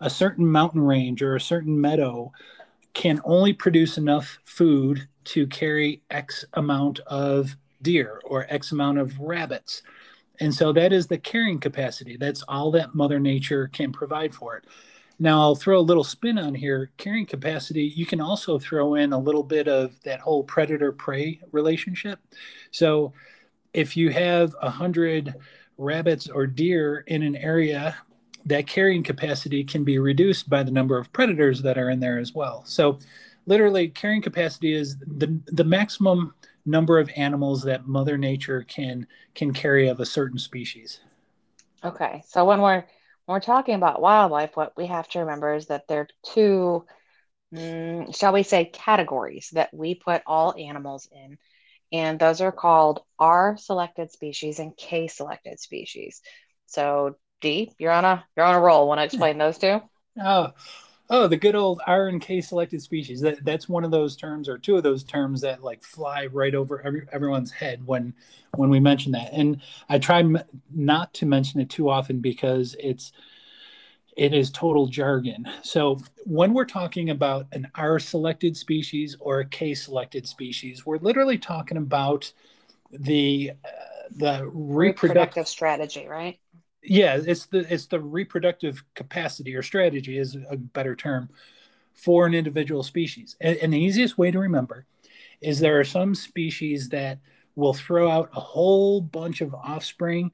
a 0.00 0.10
certain 0.10 0.46
mountain 0.46 0.82
range 0.82 1.22
or 1.22 1.36
a 1.36 1.40
certain 1.40 1.80
meadow 1.80 2.32
can 2.92 3.20
only 3.24 3.52
produce 3.52 3.96
enough 3.96 4.38
food 4.44 5.08
to 5.24 5.46
carry 5.46 6.02
X 6.10 6.44
amount 6.54 7.00
of 7.00 7.56
deer 7.82 8.20
or 8.24 8.46
X 8.48 8.72
amount 8.72 8.98
of 8.98 9.18
rabbits. 9.18 9.82
And 10.40 10.52
so 10.52 10.72
that 10.72 10.92
is 10.92 11.06
the 11.06 11.18
carrying 11.18 11.60
capacity. 11.60 12.16
That's 12.16 12.42
all 12.48 12.70
that 12.72 12.94
Mother 12.94 13.20
Nature 13.20 13.68
can 13.68 13.92
provide 13.92 14.34
for 14.34 14.56
it. 14.56 14.64
Now, 15.20 15.40
I'll 15.40 15.54
throw 15.54 15.78
a 15.78 15.80
little 15.80 16.02
spin 16.02 16.38
on 16.38 16.54
here. 16.54 16.90
Carrying 16.96 17.26
capacity, 17.26 17.84
you 17.84 18.04
can 18.04 18.20
also 18.20 18.58
throw 18.58 18.94
in 18.94 19.12
a 19.12 19.18
little 19.18 19.44
bit 19.44 19.68
of 19.68 20.00
that 20.02 20.18
whole 20.18 20.42
predator 20.42 20.90
prey 20.90 21.40
relationship. 21.52 22.18
So, 22.72 23.12
if 23.72 23.96
you 23.96 24.10
have 24.10 24.54
a 24.60 24.70
hundred 24.70 25.34
rabbits 25.78 26.28
or 26.28 26.46
deer 26.46 27.04
in 27.06 27.22
an 27.22 27.36
area, 27.36 27.96
that 28.46 28.66
carrying 28.66 29.02
capacity 29.02 29.64
can 29.64 29.84
be 29.84 29.98
reduced 29.98 30.50
by 30.50 30.62
the 30.62 30.70
number 30.70 30.98
of 30.98 31.12
predators 31.12 31.62
that 31.62 31.78
are 31.78 31.90
in 31.90 32.00
there 32.00 32.18
as 32.18 32.34
well. 32.34 32.62
So, 32.66 32.98
literally, 33.46 33.88
carrying 33.88 34.22
capacity 34.22 34.74
is 34.74 34.98
the, 34.98 35.38
the 35.46 35.64
maximum 35.64 36.34
number 36.66 36.98
of 36.98 37.10
animals 37.16 37.62
that 37.62 37.86
Mother 37.86 38.16
Nature 38.18 38.64
can 38.68 39.06
can 39.34 39.52
carry 39.52 39.88
of 39.88 40.00
a 40.00 40.06
certain 40.06 40.38
species. 40.38 41.00
Okay, 41.84 42.22
so 42.26 42.44
when 42.44 42.60
we're 42.60 42.84
when 43.26 43.36
we're 43.36 43.40
talking 43.40 43.74
about 43.74 44.00
wildlife, 44.00 44.56
what 44.56 44.76
we 44.76 44.86
have 44.86 45.08
to 45.08 45.20
remember 45.20 45.54
is 45.54 45.66
that 45.66 45.88
there 45.88 46.00
are 46.00 46.08
two, 46.32 46.84
mm, 47.54 48.14
shall 48.14 48.32
we 48.32 48.42
say, 48.42 48.66
categories 48.66 49.50
that 49.52 49.72
we 49.72 49.94
put 49.94 50.22
all 50.26 50.54
animals 50.58 51.08
in 51.10 51.38
and 51.94 52.18
those 52.18 52.40
are 52.40 52.50
called 52.50 53.04
R 53.20 53.56
selected 53.56 54.10
species 54.10 54.58
and 54.58 54.76
K 54.76 55.06
selected 55.06 55.60
species. 55.60 56.20
So 56.66 57.14
D, 57.40 57.70
you're 57.78 57.92
on 57.92 58.04
a 58.04 58.24
you're 58.36 58.44
on 58.44 58.56
a 58.56 58.60
roll. 58.60 58.88
Want 58.88 58.98
to 58.98 59.04
explain 59.04 59.38
those 59.38 59.58
two? 59.58 59.80
Oh, 60.20 60.52
oh, 61.08 61.28
the 61.28 61.36
good 61.36 61.54
old 61.54 61.80
R 61.86 62.08
and 62.08 62.20
K 62.20 62.40
selected 62.40 62.82
species. 62.82 63.20
That 63.20 63.44
that's 63.44 63.68
one 63.68 63.84
of 63.84 63.92
those 63.92 64.16
terms, 64.16 64.48
or 64.48 64.58
two 64.58 64.76
of 64.76 64.82
those 64.82 65.04
terms 65.04 65.42
that 65.42 65.62
like 65.62 65.84
fly 65.84 66.26
right 66.26 66.56
over 66.56 66.82
every, 66.84 67.06
everyone's 67.12 67.52
head 67.52 67.86
when 67.86 68.12
when 68.56 68.70
we 68.70 68.80
mention 68.80 69.12
that. 69.12 69.32
And 69.32 69.60
I 69.88 70.00
try 70.00 70.18
m- 70.18 70.42
not 70.74 71.14
to 71.14 71.26
mention 71.26 71.60
it 71.60 71.70
too 71.70 71.88
often 71.88 72.18
because 72.18 72.74
it's 72.80 73.12
it 74.16 74.32
is 74.32 74.50
total 74.50 74.86
jargon. 74.86 75.48
So 75.62 75.98
when 76.24 76.54
we're 76.54 76.64
talking 76.64 77.10
about 77.10 77.46
an 77.52 77.68
R 77.74 77.98
selected 77.98 78.56
species 78.56 79.16
or 79.20 79.40
a 79.40 79.44
K 79.44 79.74
selected 79.74 80.26
species, 80.26 80.86
we're 80.86 80.98
literally 80.98 81.38
talking 81.38 81.76
about 81.76 82.32
the 82.90 83.52
uh, 83.64 83.68
the 84.10 84.48
reproductive, 84.52 84.54
reproductive 84.54 85.48
strategy, 85.48 86.06
right? 86.06 86.38
Yeah, 86.82 87.18
it's 87.24 87.46
the 87.46 87.72
it's 87.72 87.86
the 87.86 88.00
reproductive 88.00 88.84
capacity 88.94 89.54
or 89.54 89.62
strategy 89.62 90.18
is 90.18 90.36
a 90.48 90.56
better 90.56 90.94
term 90.94 91.30
for 91.94 92.26
an 92.26 92.34
individual 92.34 92.82
species. 92.82 93.36
And, 93.40 93.56
and 93.58 93.72
the 93.72 93.80
easiest 93.80 94.18
way 94.18 94.30
to 94.30 94.38
remember 94.38 94.86
is 95.40 95.58
there 95.58 95.78
are 95.80 95.84
some 95.84 96.14
species 96.14 96.88
that 96.90 97.18
will 97.56 97.74
throw 97.74 98.10
out 98.10 98.30
a 98.34 98.40
whole 98.40 99.00
bunch 99.00 99.40
of 99.40 99.54
offspring 99.54 100.32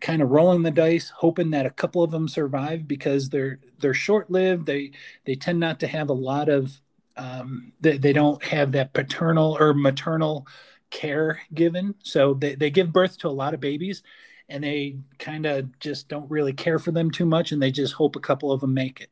kind 0.00 0.22
of 0.22 0.30
rolling 0.30 0.62
the 0.62 0.70
dice, 0.70 1.10
hoping 1.10 1.50
that 1.50 1.66
a 1.66 1.70
couple 1.70 2.02
of 2.02 2.10
them 2.10 2.28
survive 2.28 2.86
because 2.86 3.28
they're 3.28 3.58
they're 3.80 3.94
short 3.94 4.30
lived. 4.30 4.66
They 4.66 4.92
they 5.24 5.34
tend 5.34 5.60
not 5.60 5.80
to 5.80 5.86
have 5.86 6.08
a 6.08 6.14
lot 6.14 6.48
of 6.48 6.80
um, 7.16 7.72
they, 7.80 7.98
they 7.98 8.12
don't 8.12 8.42
have 8.44 8.72
that 8.72 8.92
paternal 8.92 9.56
or 9.58 9.74
maternal 9.74 10.46
care 10.90 11.40
given. 11.52 11.94
So 12.02 12.34
they, 12.34 12.54
they 12.54 12.70
give 12.70 12.92
birth 12.92 13.18
to 13.18 13.28
a 13.28 13.30
lot 13.30 13.54
of 13.54 13.60
babies 13.60 14.02
and 14.48 14.64
they 14.64 14.96
kind 15.18 15.44
of 15.44 15.78
just 15.80 16.08
don't 16.08 16.30
really 16.30 16.52
care 16.52 16.78
for 16.78 16.92
them 16.92 17.10
too 17.10 17.26
much 17.26 17.52
and 17.52 17.60
they 17.60 17.70
just 17.70 17.94
hope 17.94 18.16
a 18.16 18.20
couple 18.20 18.52
of 18.52 18.60
them 18.60 18.72
make 18.72 19.00
it. 19.00 19.10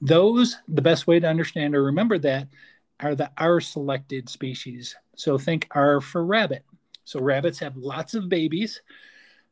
Those, 0.00 0.56
the 0.68 0.82
best 0.82 1.06
way 1.06 1.20
to 1.20 1.28
understand 1.28 1.74
or 1.74 1.84
remember 1.84 2.18
that 2.18 2.48
are 3.00 3.14
the 3.14 3.30
R 3.38 3.60
selected 3.60 4.28
species. 4.28 4.96
So 5.16 5.38
think 5.38 5.68
R 5.72 6.00
for 6.00 6.24
rabbit. 6.24 6.64
So 7.04 7.20
rabbits 7.20 7.58
have 7.58 7.76
lots 7.76 8.14
of 8.14 8.28
babies 8.28 8.80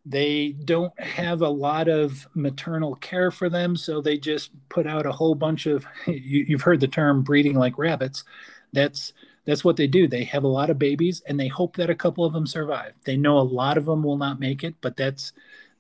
they 0.05 0.53
don't 0.65 0.99
have 1.01 1.43
a 1.43 1.49
lot 1.49 1.89
of 1.89 2.27
maternal 2.35 2.97
care 2.97 3.31
for 3.31 3.49
them 3.49 3.77
so 3.77 4.01
they 4.01 4.19
just 4.19 4.51
put 4.69 4.87
out 4.87 5.07
a 5.07 5.13
whole 5.13 5.35
bunch 5.35 5.67
of 5.67 5.87
you, 6.07 6.45
have 6.57 6.63
heard 6.63 6.81
the 6.81 6.89
term 6.89 7.23
breeding 7.23 7.55
like 7.55 7.79
rabbits. 7.79 8.25
That's 8.73 9.13
that's 9.45 9.65
what 9.65 9.77
they 9.77 9.89
do. 9.89 10.07
They 10.07 10.25
have 10.25 10.45
a 10.45 10.49
lot 10.49 10.71
of 10.71 10.79
babies 10.79 11.23
and 11.27 11.39
they 11.39 11.49
hope 11.49 11.77
that 11.77 11.91
a 11.91 11.95
couple 11.95 12.25
of 12.25 12.33
them 12.33 12.47
survive. 12.47 12.93
They 13.05 13.17
know 13.17 13.39
a 13.39 13.41
lot 13.41 13.77
of 13.77 13.85
them 13.87 14.03
will 14.03 14.17
not 14.19 14.41
make 14.41 14.65
it 14.65 14.75
but 14.81 14.97
that's 14.97 15.33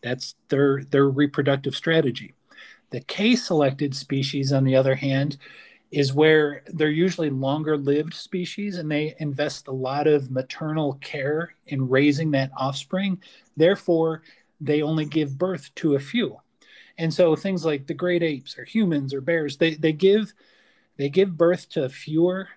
that's 0.02 0.34
their 0.48 0.84
their 0.84 1.08
reproductive 1.08 1.74
strategy. 1.74 2.34
The 2.90 3.00
k 3.00 3.34
selected 3.34 3.94
species 3.94 4.52
on 4.52 4.64
the 4.64 4.76
other 4.76 4.94
hand 4.94 5.38
is 5.92 6.14
where 6.14 6.62
they're 6.68 6.88
usually 6.88 7.28
longer 7.28 7.76
lived 7.76 8.14
species 8.14 8.78
and 8.78 8.90
they 8.90 9.14
invest 9.18 9.68
a 9.68 9.72
lot 9.72 10.06
of 10.06 10.30
maternal 10.30 10.94
care 11.02 11.54
in 11.66 11.86
raising 11.86 12.30
that 12.30 12.50
offspring. 12.56 13.20
Therefore, 13.58 14.22
they 14.58 14.80
only 14.80 15.04
give 15.04 15.36
birth 15.36 15.70
to 15.76 15.94
a 15.94 16.00
few. 16.00 16.40
And 16.96 17.12
so 17.12 17.36
things 17.36 17.66
like 17.66 17.86
the 17.86 17.94
great 17.94 18.22
apes 18.22 18.58
or 18.58 18.64
humans 18.64 19.12
or 19.12 19.20
bears, 19.20 19.58
they, 19.58 19.74
they 19.74 19.92
give 19.92 20.32
they 20.96 21.08
give 21.08 21.36
birth 21.36 21.68
to 21.70 21.88
fewer 21.88 22.48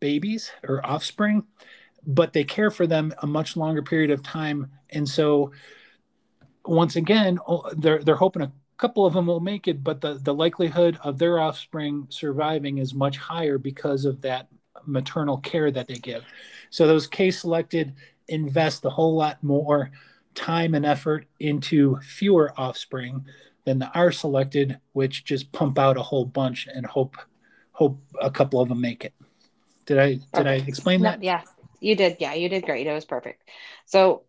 babies 0.00 0.50
or 0.66 0.84
offspring, 0.86 1.44
but 2.06 2.32
they 2.32 2.44
care 2.44 2.70
for 2.70 2.86
them 2.86 3.12
a 3.18 3.26
much 3.26 3.56
longer 3.56 3.82
period 3.82 4.10
of 4.10 4.22
time. 4.22 4.70
And 4.90 5.08
so 5.08 5.52
once 6.64 6.96
again, 6.96 7.38
they're 7.76 8.02
they're 8.02 8.16
hoping 8.16 8.42
a 8.42 8.52
couple 8.76 9.06
of 9.06 9.14
them 9.14 9.26
will 9.26 9.40
make 9.40 9.68
it, 9.68 9.82
but 9.84 10.00
the, 10.00 10.14
the 10.14 10.34
likelihood 10.34 10.98
of 11.02 11.18
their 11.18 11.38
offspring 11.38 12.06
surviving 12.08 12.78
is 12.78 12.94
much 12.94 13.16
higher 13.16 13.58
because 13.58 14.04
of 14.04 14.20
that 14.22 14.48
maternal 14.86 15.38
care 15.38 15.70
that 15.70 15.88
they 15.88 15.94
give. 15.94 16.24
So 16.70 16.86
those 16.86 17.06
case 17.06 17.40
selected 17.40 17.94
invest 18.28 18.84
a 18.84 18.90
whole 18.90 19.14
lot 19.14 19.42
more 19.42 19.90
time 20.34 20.74
and 20.74 20.86
effort 20.86 21.26
into 21.40 21.98
fewer 22.00 22.52
offspring 22.56 23.24
than 23.64 23.78
the 23.78 23.90
R 23.94 24.10
selected, 24.10 24.78
which 24.92 25.24
just 25.24 25.52
pump 25.52 25.78
out 25.78 25.96
a 25.96 26.02
whole 26.02 26.24
bunch 26.24 26.66
and 26.72 26.84
hope 26.86 27.16
hope 27.72 28.00
a 28.20 28.30
couple 28.30 28.60
of 28.60 28.68
them 28.68 28.80
make 28.80 29.04
it. 29.04 29.14
Did 29.86 29.98
I 29.98 30.18
did 30.34 30.46
I 30.46 30.54
explain 30.54 31.02
that? 31.02 31.22
yeah, 31.22 31.42
you 31.80 31.94
did. 31.94 32.16
Yeah, 32.20 32.34
you 32.34 32.48
did 32.48 32.64
great. 32.64 32.86
It 32.86 32.92
was 32.92 33.04
perfect. 33.04 33.48
So 33.86 34.22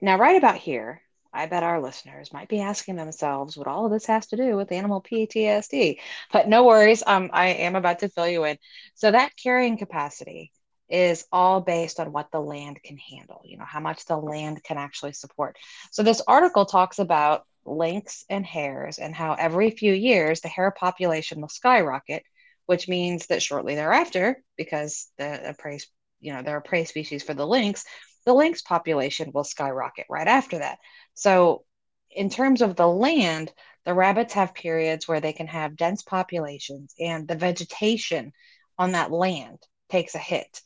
now 0.00 0.18
right 0.18 0.36
about 0.36 0.56
here, 0.56 1.02
I 1.36 1.46
bet 1.46 1.62
our 1.62 1.80
listeners 1.80 2.32
might 2.32 2.48
be 2.48 2.60
asking 2.60 2.96
themselves 2.96 3.56
what 3.56 3.66
all 3.66 3.86
of 3.86 3.92
this 3.92 4.06
has 4.06 4.26
to 4.28 4.36
do 4.36 4.56
with 4.56 4.72
animal 4.72 5.02
PTSD. 5.02 5.98
But 6.32 6.48
no 6.48 6.64
worries, 6.64 7.02
um, 7.06 7.30
I 7.32 7.48
am 7.48 7.76
about 7.76 8.00
to 8.00 8.08
fill 8.08 8.28
you 8.28 8.44
in. 8.44 8.58
So 8.94 9.10
that 9.10 9.32
carrying 9.36 9.76
capacity 9.76 10.52
is 10.88 11.26
all 11.32 11.60
based 11.60 12.00
on 12.00 12.12
what 12.12 12.30
the 12.30 12.40
land 12.40 12.80
can 12.82 12.96
handle, 12.96 13.42
you 13.44 13.58
know, 13.58 13.64
how 13.64 13.80
much 13.80 14.04
the 14.06 14.16
land 14.16 14.62
can 14.62 14.78
actually 14.78 15.12
support. 15.12 15.56
So 15.90 16.02
this 16.02 16.22
article 16.26 16.64
talks 16.64 16.98
about 16.98 17.44
lynx 17.64 18.24
and 18.30 18.46
hares 18.46 18.98
and 18.98 19.14
how 19.14 19.34
every 19.34 19.70
few 19.70 19.92
years 19.92 20.40
the 20.40 20.48
hare 20.48 20.70
population 20.70 21.40
will 21.40 21.48
skyrocket, 21.48 22.22
which 22.66 22.88
means 22.88 23.26
that 23.26 23.42
shortly 23.42 23.74
thereafter, 23.74 24.42
because 24.56 25.08
the 25.18 25.54
prey, 25.58 25.80
you 26.20 26.32
know, 26.32 26.42
there 26.42 26.56
are 26.56 26.60
prey 26.60 26.84
species 26.84 27.22
for 27.22 27.34
the 27.34 27.46
lynx, 27.46 27.84
the 28.26 28.34
lynx 28.34 28.60
population 28.60 29.30
will 29.32 29.44
skyrocket 29.44 30.06
right 30.10 30.28
after 30.28 30.58
that. 30.58 30.78
So, 31.14 31.64
in 32.10 32.28
terms 32.28 32.60
of 32.60 32.76
the 32.76 32.86
land, 32.86 33.52
the 33.84 33.94
rabbits 33.94 34.34
have 34.34 34.54
periods 34.54 35.06
where 35.06 35.20
they 35.20 35.32
can 35.32 35.46
have 35.46 35.76
dense 35.76 36.02
populations 36.02 36.94
and 36.98 37.26
the 37.26 37.36
vegetation 37.36 38.32
on 38.78 38.92
that 38.92 39.12
land 39.12 39.58
takes 39.90 40.14
a 40.14 40.18
hit. 40.18 40.60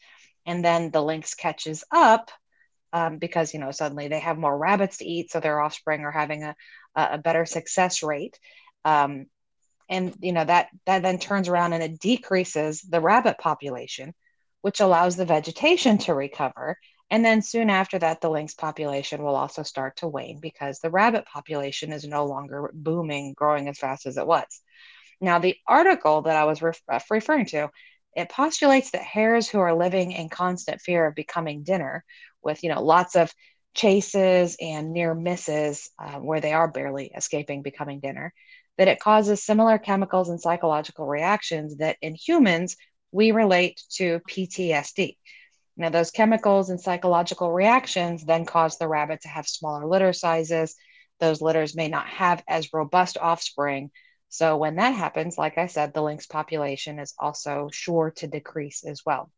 And 0.47 0.65
then 0.65 0.91
the 0.91 1.03
lynx 1.03 1.35
catches 1.35 1.85
up 1.93 2.31
um, 2.93 3.19
because, 3.19 3.53
you 3.53 3.61
know, 3.61 3.71
suddenly 3.73 4.09
they 4.09 4.21
have 4.21 4.39
more 4.39 4.57
rabbits 4.57 4.99
to 4.99 5.05
eat. 5.05 5.31
So 5.31 5.41
their 5.41 5.61
offspring 5.61 6.03
are 6.03 6.11
having 6.11 6.45
a, 6.45 6.55
a 6.95 7.19
better 7.19 7.45
success 7.45 8.03
rate. 8.03 8.39
Um, 8.85 9.27
and, 9.89 10.15
you 10.21 10.33
know, 10.33 10.45
that, 10.45 10.69
that 10.87 11.03
then 11.03 11.19
turns 11.19 11.49
around 11.49 11.73
and 11.73 11.83
it 11.83 11.99
decreases 11.99 12.81
the 12.81 13.01
rabbit 13.01 13.39
population, 13.39 14.15
which 14.63 14.81
allows 14.81 15.17
the 15.17 15.25
vegetation 15.27 15.99
to 15.99 16.15
recover 16.15 16.79
And 17.11 17.25
then 17.25 17.43
soon 17.43 17.71
after 17.71 17.99
that, 17.99 18.21
the 18.21 18.31
lynx 18.31 18.55
population 18.55 19.23
will 19.23 19.35
also 19.35 19.63
start 19.65 19.97
to 19.97 20.09
wane 20.09 20.39
because 20.41 20.79
the 20.79 20.91
rabbit 20.91 21.27
population 21.27 21.93
is 21.93 22.05
no 22.05 22.25
longer 22.25 22.71
booming, 22.73 23.35
growing 23.35 23.69
as 23.69 23.79
fast 23.79 24.07
as 24.07 24.17
it 24.17 24.27
was. 24.27 24.63
Now, 25.21 25.39
the 25.39 25.57
article 25.67 26.23
that 26.23 26.37
I 26.37 26.45
was 26.45 26.63
uh, 26.63 27.01
referring 27.11 27.47
to, 27.47 27.71
it 28.15 28.29
postulates 28.29 28.93
that 28.93 29.03
hares 29.03 29.49
who 29.49 29.59
are 29.59 29.75
living 29.75 30.13
in 30.13 30.29
constant 30.29 30.81
fear 30.81 31.07
of 31.07 31.15
becoming 31.15 31.63
dinner, 31.63 32.05
with 32.43 32.63
you 32.63 32.71
know 32.71 32.83
lots 32.83 33.17
of 33.17 33.33
chases 33.75 34.57
and 34.61 34.93
near 34.93 35.15
misses 35.15 35.91
uh, 35.99 36.19
where 36.19 36.41
they 36.41 36.53
are 36.53 36.69
barely 36.69 37.13
escaping 37.15 37.63
becoming 37.63 38.01
dinner, 38.01 38.33
that 38.79 38.89
it 38.89 39.01
causes 39.01 39.45
similar 39.45 39.79
chemicals 39.79 40.29
and 40.29 40.41
psychological 40.41 41.07
reactions 41.07 41.77
that 41.77 41.97
in 42.01 42.15
humans 42.15 42.77
we 43.13 43.33
relate 43.33 43.83
to 43.91 44.21
PTSD. 44.29 45.17
Now, 45.77 45.89
those 45.91 46.11
chemicals 46.11 46.71
and 46.71 46.81
psychological 46.81 47.53
reactions 47.53 48.25
then 48.25 48.45
cause 48.45 48.79
the 48.79 48.89
rabbit 48.89 49.23
to 49.23 49.29
have 49.29 49.49
smaller 49.49 49.87
litter 49.87 50.13
sizes. 50.13 50.77
Those 51.21 51.41
litters 51.41 51.77
may 51.77 51.89
not 51.89 52.07
have 52.07 52.43
as 52.49 52.73
robust 52.73 53.17
offspring. 53.19 53.91
So, 54.29 54.57
when 54.57 54.77
that 54.77 54.95
happens, 54.95 55.39
like 55.39 55.59
I 55.59 55.67
said, 55.67 55.93
the 55.93 56.03
lynx 56.03 56.27
population 56.27 56.99
is 56.99 57.15
also 57.19 57.69
sure 57.73 58.13
to 58.17 58.27
decrease 58.27 58.85
as 58.85 59.03
well. 59.05 59.31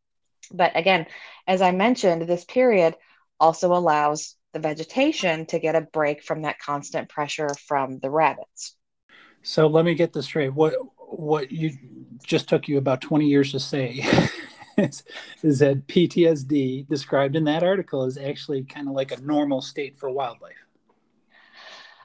But 0.51 0.75
again, 0.75 1.07
as 1.47 1.61
I 1.61 1.71
mentioned, 1.71 2.23
this 2.23 2.45
period 2.45 2.95
also 3.39 3.73
allows 3.73 4.35
the 4.53 4.59
vegetation 4.59 5.45
to 5.47 5.59
get 5.59 5.75
a 5.75 5.81
break 5.81 6.23
from 6.23 6.43
that 6.43 6.59
constant 6.59 7.09
pressure 7.09 7.49
from 7.67 7.99
the 7.99 8.09
rabbits. 8.09 8.75
So 9.41 9.67
let 9.67 9.83
me 9.83 9.95
get 9.95 10.13
this 10.13 10.25
straight. 10.25 10.53
What 10.53 10.73
what 10.97 11.51
you 11.51 11.71
just 12.23 12.47
took 12.47 12.67
you 12.67 12.77
about 12.77 13.01
20 13.01 13.27
years 13.27 13.51
to 13.51 13.59
say 13.59 14.05
is, 14.77 15.03
is 15.41 15.59
that 15.59 15.87
PTSD 15.87 16.87
described 16.87 17.35
in 17.35 17.43
that 17.45 17.63
article 17.63 18.05
is 18.05 18.17
actually 18.17 18.63
kind 18.63 18.87
of 18.87 18.93
like 18.93 19.11
a 19.11 19.21
normal 19.21 19.61
state 19.61 19.97
for 19.97 20.09
wildlife. 20.09 20.53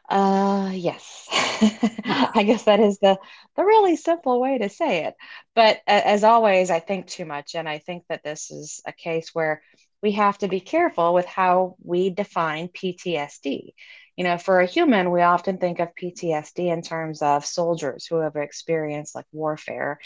Uh 0.08 0.70
yes. 0.72 1.26
I 1.30 2.42
guess 2.46 2.64
that 2.64 2.80
is 2.80 2.98
the 2.98 3.18
the 3.56 3.64
really 3.64 3.94
simple 3.96 4.40
way 4.40 4.56
to 4.56 4.70
say 4.70 5.04
it. 5.04 5.14
But 5.54 5.78
uh, 5.86 6.00
as 6.04 6.24
always, 6.24 6.70
I 6.70 6.80
think 6.80 7.06
too 7.08 7.26
much 7.26 7.54
and 7.54 7.68
I 7.68 7.78
think 7.78 8.04
that 8.08 8.24
this 8.24 8.50
is 8.50 8.80
a 8.86 8.92
case 8.92 9.34
where 9.34 9.62
we 10.02 10.12
have 10.12 10.38
to 10.38 10.48
be 10.48 10.60
careful 10.60 11.12
with 11.12 11.26
how 11.26 11.76
we 11.82 12.10
define 12.10 12.68
PTSD. 12.68 13.72
You 14.16 14.24
know, 14.24 14.38
for 14.38 14.60
a 14.60 14.66
human, 14.66 15.10
we 15.10 15.22
often 15.22 15.58
think 15.58 15.78
of 15.78 15.94
PTSD 15.94 16.72
in 16.72 16.82
terms 16.82 17.20
of 17.20 17.44
soldiers 17.44 18.06
who 18.06 18.16
have 18.16 18.36
experienced 18.36 19.14
like 19.14 19.26
warfare, 19.32 20.00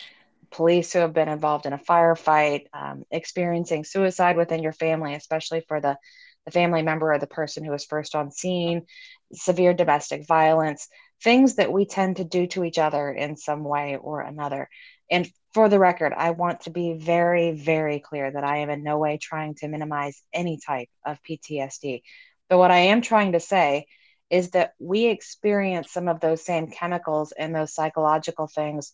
police 0.52 0.92
who 0.92 1.00
have 1.00 1.12
been 1.12 1.28
involved 1.28 1.66
in 1.66 1.72
a 1.72 1.78
firefight, 1.78 2.66
um, 2.72 3.04
experiencing 3.10 3.84
suicide 3.84 4.36
within 4.36 4.62
your 4.62 4.72
family, 4.72 5.14
especially 5.14 5.62
for 5.66 5.80
the, 5.80 5.96
the 6.44 6.50
family 6.52 6.82
member 6.82 7.12
or 7.12 7.18
the 7.18 7.26
person 7.26 7.64
who 7.64 7.70
was 7.70 7.84
first 7.84 8.14
on 8.14 8.30
scene, 8.30 8.86
severe 9.32 9.74
domestic 9.74 10.26
violence, 10.26 10.88
things 11.22 11.56
that 11.56 11.72
we 11.72 11.86
tend 11.86 12.16
to 12.16 12.24
do 12.24 12.46
to 12.48 12.64
each 12.64 12.78
other 12.78 13.10
in 13.10 13.36
some 13.36 13.64
way 13.64 13.96
or 13.96 14.20
another. 14.20 14.68
And 15.10 15.28
for 15.54 15.68
the 15.68 15.78
record, 15.78 16.12
I 16.16 16.30
want 16.30 16.62
to 16.62 16.70
be 16.70 16.94
very, 16.94 17.52
very 17.52 18.00
clear 18.00 18.30
that 18.30 18.44
I 18.44 18.58
am 18.58 18.70
in 18.70 18.82
no 18.82 18.98
way 18.98 19.18
trying 19.20 19.54
to 19.56 19.68
minimize 19.68 20.22
any 20.32 20.58
type 20.64 20.88
of 21.04 21.18
PTSD. 21.22 22.02
But 22.48 22.58
what 22.58 22.70
I 22.70 22.78
am 22.78 23.02
trying 23.02 23.32
to 23.32 23.40
say 23.40 23.86
is 24.30 24.50
that 24.50 24.72
we 24.78 25.06
experience 25.06 25.92
some 25.92 26.08
of 26.08 26.20
those 26.20 26.44
same 26.44 26.68
chemicals 26.68 27.32
and 27.32 27.54
those 27.54 27.74
psychological 27.74 28.46
things 28.46 28.92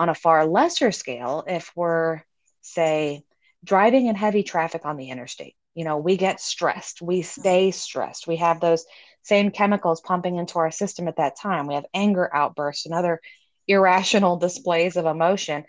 on 0.00 0.08
a 0.08 0.14
far 0.14 0.46
lesser 0.46 0.92
scale 0.92 1.44
if 1.46 1.70
we're, 1.76 2.22
say, 2.62 3.22
driving 3.62 4.06
in 4.06 4.14
heavy 4.14 4.42
traffic 4.42 4.86
on 4.86 4.96
the 4.96 5.10
interstate. 5.10 5.54
You 5.74 5.84
know, 5.84 5.98
we 5.98 6.16
get 6.16 6.40
stressed, 6.40 7.02
we 7.02 7.20
stay 7.20 7.70
stressed, 7.70 8.26
we 8.26 8.36
have 8.36 8.60
those 8.60 8.86
same 9.24 9.50
chemicals 9.50 10.00
pumping 10.00 10.36
into 10.36 10.58
our 10.58 10.70
system 10.70 11.06
at 11.06 11.18
that 11.18 11.38
time. 11.38 11.66
We 11.66 11.74
have 11.74 11.84
anger 11.92 12.34
outbursts 12.34 12.86
and 12.86 12.94
other 12.94 13.20
irrational 13.68 14.36
displays 14.46 14.96
of 14.96 15.04
emotion. 15.04 15.64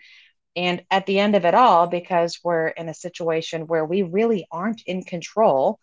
And 0.56 0.82
at 0.90 1.04
the 1.04 1.18
end 1.18 1.36
of 1.36 1.44
it 1.44 1.54
all, 1.54 1.86
because 1.86 2.40
we're 2.42 2.68
in 2.68 2.88
a 2.88 2.94
situation 2.94 3.66
where 3.66 3.84
we 3.84 4.00
really 4.00 4.46
aren't 4.50 4.80
in 4.86 5.02
control, 5.02 5.78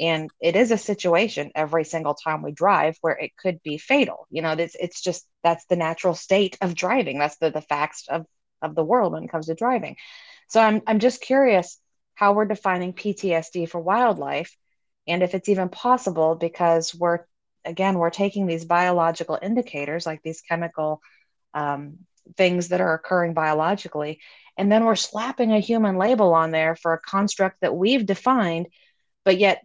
and 0.00 0.30
it 0.40 0.56
is 0.56 0.70
a 0.70 0.78
situation 0.78 1.52
every 1.54 1.84
single 1.84 2.14
time 2.14 2.42
we 2.42 2.52
drive 2.52 2.96
where 3.00 3.14
it 3.16 3.36
could 3.36 3.62
be 3.62 3.78
fatal. 3.78 4.26
You 4.30 4.42
know, 4.42 4.52
it's 4.52 4.76
it's 4.78 5.00
just 5.00 5.26
that's 5.42 5.64
the 5.66 5.76
natural 5.76 6.14
state 6.14 6.56
of 6.60 6.74
driving. 6.74 7.18
That's 7.18 7.38
the 7.38 7.50
the 7.50 7.60
facts 7.60 8.04
of 8.08 8.26
of 8.62 8.74
the 8.74 8.84
world 8.84 9.12
when 9.12 9.24
it 9.24 9.30
comes 9.30 9.46
to 9.46 9.54
driving. 9.54 9.96
So 10.48 10.60
I'm 10.60 10.82
I'm 10.86 10.98
just 10.98 11.20
curious 11.20 11.78
how 12.14 12.32
we're 12.32 12.44
defining 12.46 12.92
PTSD 12.92 13.68
for 13.68 13.80
wildlife 13.80 14.56
and 15.06 15.22
if 15.22 15.34
it's 15.34 15.48
even 15.48 15.68
possible 15.68 16.34
because 16.36 16.94
we're 16.94 17.20
again 17.64 17.98
we're 17.98 18.10
taking 18.10 18.46
these 18.46 18.64
biological 18.64 19.38
indicators 19.40 20.06
like 20.06 20.22
these 20.22 20.40
chemical 20.40 21.00
um, 21.54 21.98
things 22.36 22.68
that 22.68 22.80
are 22.80 22.94
occurring 22.94 23.34
biologically. 23.34 24.20
And 24.56 24.70
then 24.70 24.84
we're 24.84 24.96
slapping 24.96 25.52
a 25.52 25.60
human 25.60 25.96
label 25.96 26.32
on 26.34 26.50
there 26.50 26.76
for 26.76 26.92
a 26.94 27.00
construct 27.00 27.60
that 27.60 27.74
we've 27.74 28.06
defined, 28.06 28.68
but 29.24 29.38
yet, 29.38 29.62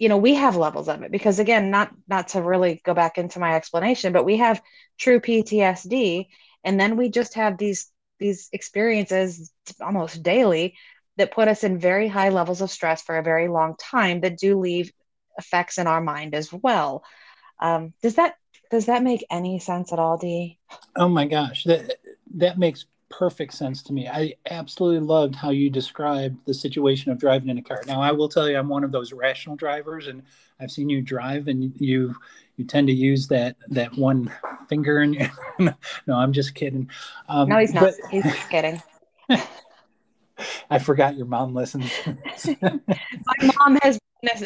you 0.00 0.08
know, 0.08 0.16
we 0.16 0.34
have 0.34 0.56
levels 0.56 0.88
of 0.88 1.02
it 1.02 1.12
because 1.12 1.38
again, 1.38 1.70
not 1.70 1.92
not 2.08 2.28
to 2.28 2.42
really 2.42 2.80
go 2.84 2.94
back 2.94 3.18
into 3.18 3.38
my 3.38 3.54
explanation, 3.54 4.14
but 4.14 4.24
we 4.24 4.38
have 4.38 4.62
true 4.98 5.20
PTSD, 5.20 6.26
and 6.64 6.80
then 6.80 6.96
we 6.96 7.10
just 7.10 7.34
have 7.34 7.58
these 7.58 7.92
these 8.18 8.48
experiences 8.52 9.52
almost 9.78 10.22
daily 10.22 10.74
that 11.18 11.32
put 11.32 11.48
us 11.48 11.64
in 11.64 11.78
very 11.78 12.08
high 12.08 12.30
levels 12.30 12.62
of 12.62 12.70
stress 12.70 13.02
for 13.02 13.18
a 13.18 13.22
very 13.22 13.48
long 13.48 13.76
time 13.76 14.22
that 14.22 14.38
do 14.38 14.58
leave 14.58 14.90
effects 15.36 15.76
in 15.76 15.86
our 15.86 16.00
mind 16.00 16.34
as 16.34 16.50
well. 16.50 17.04
Um, 17.60 17.92
does 18.02 18.14
that 18.14 18.36
does 18.70 18.86
that 18.86 19.02
make 19.02 19.26
any 19.30 19.58
sense 19.58 19.92
at 19.92 19.98
all, 19.98 20.16
Dee? 20.16 20.58
Oh 20.96 21.08
my 21.10 21.26
gosh, 21.26 21.64
that 21.64 21.96
that 22.36 22.58
makes 22.58 22.86
perfect 23.10 23.52
sense 23.52 23.82
to 23.82 23.92
me. 23.92 24.08
I 24.08 24.34
absolutely 24.48 25.06
loved 25.06 25.34
how 25.34 25.50
you 25.50 25.68
described 25.68 26.38
the 26.46 26.54
situation 26.54 27.12
of 27.12 27.18
driving 27.18 27.50
in 27.50 27.58
a 27.58 27.62
car. 27.62 27.82
Now, 27.86 28.00
I 28.00 28.12
will 28.12 28.28
tell 28.28 28.48
you, 28.48 28.56
I'm 28.56 28.68
one 28.68 28.84
of 28.84 28.92
those 28.92 29.12
rational 29.12 29.56
drivers, 29.56 30.06
and 30.06 30.22
I've 30.58 30.70
seen 30.70 30.88
you 30.88 31.02
drive, 31.02 31.48
and 31.48 31.74
you 31.76 32.14
you 32.56 32.64
tend 32.64 32.86
to 32.86 32.94
use 32.94 33.28
that 33.28 33.56
that 33.68 33.96
one 33.96 34.32
finger. 34.68 34.98
And 34.98 35.30
no, 35.58 35.74
I'm 36.16 36.32
just 36.32 36.54
kidding. 36.54 36.88
Um, 37.28 37.48
no, 37.48 37.58
he's 37.58 37.74
not. 37.74 37.82
But, 37.82 37.94
he's 38.10 38.24
kidding. 38.48 38.82
I 40.70 40.78
forgot 40.78 41.16
your 41.16 41.26
mom 41.26 41.54
listens. 41.54 41.90
My 42.62 43.50
mom 43.58 43.78
has. 43.82 43.98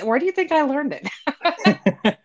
Where 0.03 0.19
do 0.19 0.25
you 0.25 0.33
think 0.33 0.53
I 0.53 0.63
learned 0.63 0.95
it? 0.95 2.17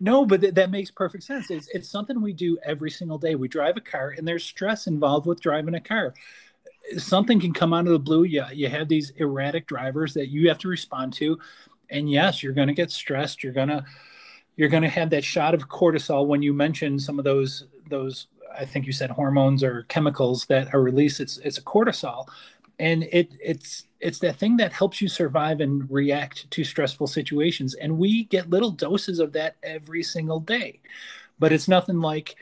No, 0.00 0.24
but 0.24 0.40
th- 0.40 0.54
that 0.54 0.70
makes 0.70 0.90
perfect 0.90 1.24
sense. 1.24 1.50
It's, 1.50 1.68
it's 1.68 1.88
something 1.88 2.20
we 2.20 2.32
do 2.32 2.58
every 2.64 2.90
single 2.90 3.18
day. 3.18 3.34
We 3.34 3.48
drive 3.48 3.76
a 3.76 3.80
car, 3.80 4.14
and 4.16 4.26
there's 4.26 4.44
stress 4.44 4.86
involved 4.86 5.26
with 5.26 5.40
driving 5.40 5.74
a 5.74 5.80
car. 5.80 6.14
Something 6.98 7.40
can 7.40 7.52
come 7.52 7.72
out 7.72 7.86
of 7.86 7.92
the 7.92 7.98
blue. 7.98 8.24
Yeah, 8.24 8.50
you 8.50 8.68
have 8.68 8.88
these 8.88 9.10
erratic 9.16 9.66
drivers 9.66 10.14
that 10.14 10.28
you 10.28 10.48
have 10.48 10.58
to 10.58 10.68
respond 10.68 11.12
to, 11.14 11.38
and 11.90 12.10
yes, 12.10 12.42
you're 12.42 12.52
going 12.52 12.68
to 12.68 12.74
get 12.74 12.90
stressed. 12.90 13.42
You're 13.42 13.52
gonna 13.52 13.84
you're 14.56 14.68
going 14.68 14.82
to 14.82 14.88
have 14.88 15.10
that 15.10 15.24
shot 15.24 15.54
of 15.54 15.68
cortisol 15.68 16.26
when 16.26 16.42
you 16.42 16.52
mention 16.52 16.98
some 16.98 17.18
of 17.18 17.24
those 17.24 17.66
those 17.88 18.26
I 18.58 18.64
think 18.64 18.86
you 18.86 18.92
said 18.92 19.10
hormones 19.10 19.62
or 19.62 19.84
chemicals 19.84 20.46
that 20.46 20.72
are 20.74 20.80
released. 20.80 21.20
It's 21.20 21.38
it's 21.38 21.58
a 21.58 21.62
cortisol, 21.62 22.26
and 22.78 23.04
it 23.04 23.34
it's 23.42 23.84
it's 24.00 24.18
that 24.18 24.36
thing 24.36 24.56
that 24.58 24.72
helps 24.72 25.00
you 25.00 25.08
survive 25.08 25.60
and 25.60 25.90
react 25.90 26.50
to 26.50 26.62
stressful 26.64 27.06
situations 27.06 27.74
and 27.74 27.98
we 27.98 28.24
get 28.24 28.50
little 28.50 28.70
doses 28.70 29.18
of 29.18 29.32
that 29.32 29.56
every 29.62 30.02
single 30.02 30.40
day 30.40 30.80
but 31.38 31.52
it's 31.52 31.68
nothing 31.68 32.00
like 32.00 32.36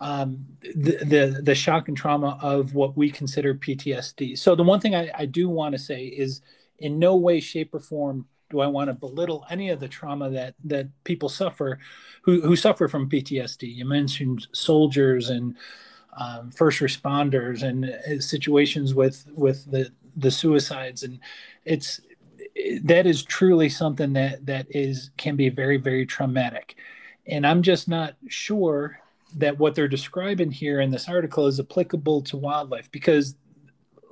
um, 0.00 0.44
the, 0.60 0.98
the 1.04 1.40
the 1.42 1.54
shock 1.54 1.88
and 1.88 1.96
trauma 1.96 2.38
of 2.42 2.74
what 2.74 2.96
we 2.96 3.10
consider 3.10 3.54
PTSD. 3.54 4.38
So 4.38 4.54
the 4.54 4.62
one 4.62 4.80
thing 4.80 4.94
I, 4.94 5.10
I 5.14 5.26
do 5.26 5.48
want 5.48 5.72
to 5.74 5.78
say 5.78 6.04
is, 6.04 6.42
in 6.78 6.98
no 6.98 7.16
way, 7.16 7.40
shape, 7.40 7.74
or 7.74 7.80
form 7.80 8.26
do 8.50 8.60
I 8.60 8.66
want 8.66 8.88
to 8.88 8.94
belittle 8.94 9.46
any 9.48 9.70
of 9.70 9.80
the 9.80 9.88
trauma 9.88 10.30
that 10.30 10.54
that 10.64 10.88
people 11.04 11.28
suffer, 11.28 11.78
who 12.22 12.40
who 12.42 12.56
suffer 12.56 12.88
from 12.88 13.08
PTSD. 13.08 13.74
You 13.74 13.84
mentioned 13.86 14.46
soldiers 14.52 15.30
and 15.30 15.56
um, 16.16 16.50
first 16.50 16.80
responders 16.80 17.62
and 17.62 17.84
uh, 17.86 18.20
situations 18.20 18.94
with 18.94 19.26
with 19.34 19.70
the 19.70 19.90
the 20.16 20.30
suicides. 20.30 21.02
And 21.02 21.18
it's 21.64 22.00
that 22.82 23.06
is 23.06 23.22
truly 23.24 23.68
something 23.68 24.12
that 24.12 24.46
that 24.46 24.66
is 24.70 25.10
can 25.16 25.36
be 25.36 25.48
very 25.48 25.76
very 25.76 26.06
traumatic. 26.06 26.76
And 27.26 27.46
i'm 27.46 27.62
just 27.62 27.88
not 27.88 28.16
sure 28.28 29.00
that 29.36 29.58
what 29.58 29.74
they're 29.74 29.88
describing 29.88 30.50
here 30.50 30.80
in 30.80 30.90
this 30.90 31.08
article 31.08 31.46
is 31.46 31.58
applicable 31.58 32.22
to 32.22 32.36
wildlife 32.36 32.90
because 32.92 33.34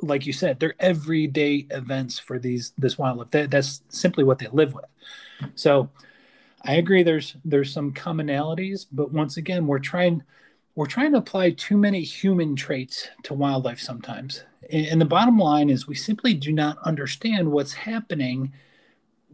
like 0.01 0.27
you 0.27 0.33
said 0.33 0.59
they're 0.59 0.75
everyday 0.81 1.67
events 1.71 2.19
for 2.19 2.39
these 2.39 2.73
this 2.77 2.99
wildlife. 2.99 3.31
That, 3.31 3.51
that's 3.51 3.83
simply 3.89 4.25
what 4.25 4.39
they 4.39 4.49
live 4.53 4.75
with. 4.75 4.87
So 5.55 5.91
i 6.65 6.75
agree 6.75 7.03
there's 7.03 7.37
there's 7.45 7.73
some 7.73 7.93
commonalities 7.93 8.87
but 8.93 9.13
once 9.13 9.37
again 9.37 9.67
we're 9.67 9.79
trying 9.79 10.23
we're 10.75 10.87
trying 10.87 11.13
to 11.13 11.19
apply 11.19 11.51
too 11.51 11.77
many 11.77 12.03
human 12.03 12.57
traits 12.57 13.09
to 13.25 13.35
wildlife 13.35 13.81
sometimes. 13.81 14.45
And 14.71 15.01
the 15.01 15.07
bottom 15.07 15.39
line 15.39 15.69
is 15.69 15.87
we 15.87 15.95
simply 15.95 16.35
do 16.35 16.53
not 16.53 16.79
understand 16.85 17.51
what's 17.51 17.75
happening 17.75 18.53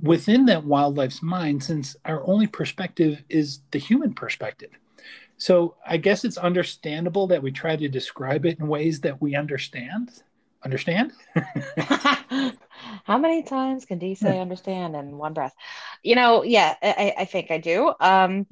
within 0.03 0.47
that 0.47 0.65
wildlife's 0.65 1.23
mind 1.23 1.63
since 1.63 1.97
our 2.05 2.27
only 2.27 2.47
perspective 2.47 3.23
is 3.29 3.61
the 3.71 3.79
human 3.79 4.15
perspective. 4.15 4.71
So 5.37 5.77
I 5.87 5.97
guess 5.97 6.25
it's 6.25 6.37
understandable 6.37 7.29
that 7.29 7.43
we 7.43 7.53
try 7.53 7.77
to 7.77 7.89
describe 7.89 8.45
it 8.45 8.59
in 8.59 8.67
ways 8.67 9.01
that 9.03 9.21
we 9.21 9.37
understand. 9.37 10.11
Understand? 10.65 11.13
How 13.05 13.19
many 13.19 13.45
times 13.45 13.85
can 13.85 13.99
D 13.99 14.17
say 14.17 14.41
understand 14.41 14.97
in 14.97 15.17
one 15.17 15.35
breath? 15.35 15.55
You 16.03 16.17
know, 16.17 16.43
yeah, 16.43 16.75
I, 16.83 17.15
I 17.19 17.25
think 17.25 17.53
I 17.53 17.59
do. 17.59 17.93
Um, 18.01 18.47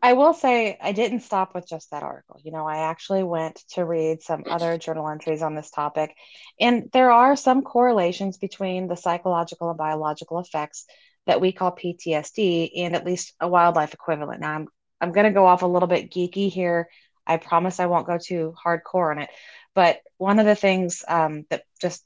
I 0.00 0.12
will 0.12 0.32
say 0.32 0.78
I 0.80 0.92
didn't 0.92 1.20
stop 1.20 1.54
with 1.54 1.68
just 1.68 1.90
that 1.90 2.04
article. 2.04 2.40
You 2.44 2.52
know, 2.52 2.66
I 2.66 2.88
actually 2.88 3.24
went 3.24 3.56
to 3.70 3.84
read 3.84 4.22
some 4.22 4.44
other 4.46 4.78
journal 4.78 5.08
entries 5.08 5.42
on 5.42 5.54
this 5.54 5.70
topic, 5.70 6.14
and 6.60 6.88
there 6.92 7.10
are 7.10 7.34
some 7.34 7.62
correlations 7.62 8.38
between 8.38 8.86
the 8.86 8.96
psychological 8.96 9.70
and 9.70 9.78
biological 9.78 10.38
effects 10.38 10.86
that 11.26 11.40
we 11.40 11.52
call 11.52 11.72
PTSD 11.72 12.70
and 12.76 12.94
at 12.94 13.04
least 13.04 13.34
a 13.40 13.48
wildlife 13.48 13.92
equivalent. 13.92 14.40
Now, 14.40 14.52
I'm 14.52 14.68
I'm 15.00 15.12
going 15.12 15.26
to 15.26 15.32
go 15.32 15.46
off 15.46 15.62
a 15.62 15.66
little 15.66 15.88
bit 15.88 16.10
geeky 16.10 16.50
here. 16.50 16.88
I 17.26 17.36
promise 17.36 17.78
I 17.78 17.86
won't 17.86 18.06
go 18.06 18.18
too 18.18 18.54
hardcore 18.64 19.10
on 19.10 19.18
it. 19.20 19.30
But 19.74 20.00
one 20.16 20.38
of 20.38 20.46
the 20.46 20.56
things 20.56 21.04
um, 21.06 21.44
that 21.50 21.62
just 21.80 22.04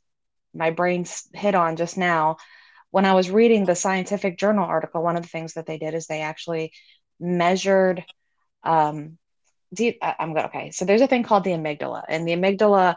my 0.55 0.71
brain 0.71 1.07
hit 1.33 1.55
on 1.55 1.77
just 1.77 1.97
now 1.97 2.37
when 2.91 3.07
I 3.07 3.15
was 3.15 3.31
reading 3.31 3.65
the 3.65 3.75
scientific 3.75 4.39
journal 4.39 4.67
article, 4.67 5.03
one 5.03 5.17
of 5.17 5.23
the 5.23 5.29
things 5.29 5.55
that 5.55 5.65
they 5.65 5.79
did 5.79 5.95
is 5.95 6.07
they 6.07 6.21
actually 6.21 6.73
measured 7.23 8.05
um 8.65 9.19
you, 9.79 9.95
I'm 10.03 10.35
good 10.35 10.47
okay. 10.47 10.71
So 10.71 10.85
there's 10.85 11.01
a 11.01 11.07
thing 11.07 11.23
called 11.23 11.45
the 11.45 11.53
amygdala, 11.53 12.05
and 12.09 12.29
the 12.29 12.33
amygdala, 12.33 12.97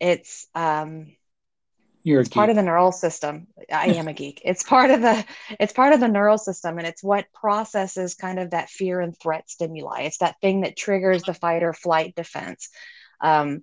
it's 0.00 0.46
um, 0.54 1.16
You're 2.04 2.20
it's 2.20 2.28
part 2.28 2.50
of 2.50 2.56
the 2.56 2.62
neural 2.62 2.92
system. 2.92 3.48
I 3.72 3.88
am 3.88 4.08
a 4.08 4.12
geek. 4.12 4.40
It's 4.44 4.62
part 4.62 4.90
of 4.90 5.00
the 5.02 5.24
it's 5.58 5.72
part 5.72 5.92
of 5.92 6.00
the 6.00 6.08
neural 6.08 6.38
system, 6.38 6.78
and 6.78 6.86
it's 6.86 7.02
what 7.02 7.26
processes 7.32 8.14
kind 8.14 8.38
of 8.38 8.50
that 8.50 8.70
fear 8.70 9.00
and 9.00 9.18
threat 9.18 9.50
stimuli. 9.50 10.02
It's 10.02 10.18
that 10.18 10.40
thing 10.40 10.62
that 10.62 10.76
triggers 10.76 11.24
the 11.24 11.34
fight 11.34 11.62
or 11.62 11.72
flight 11.72 12.14
defense. 12.14 12.68
Um, 13.20 13.62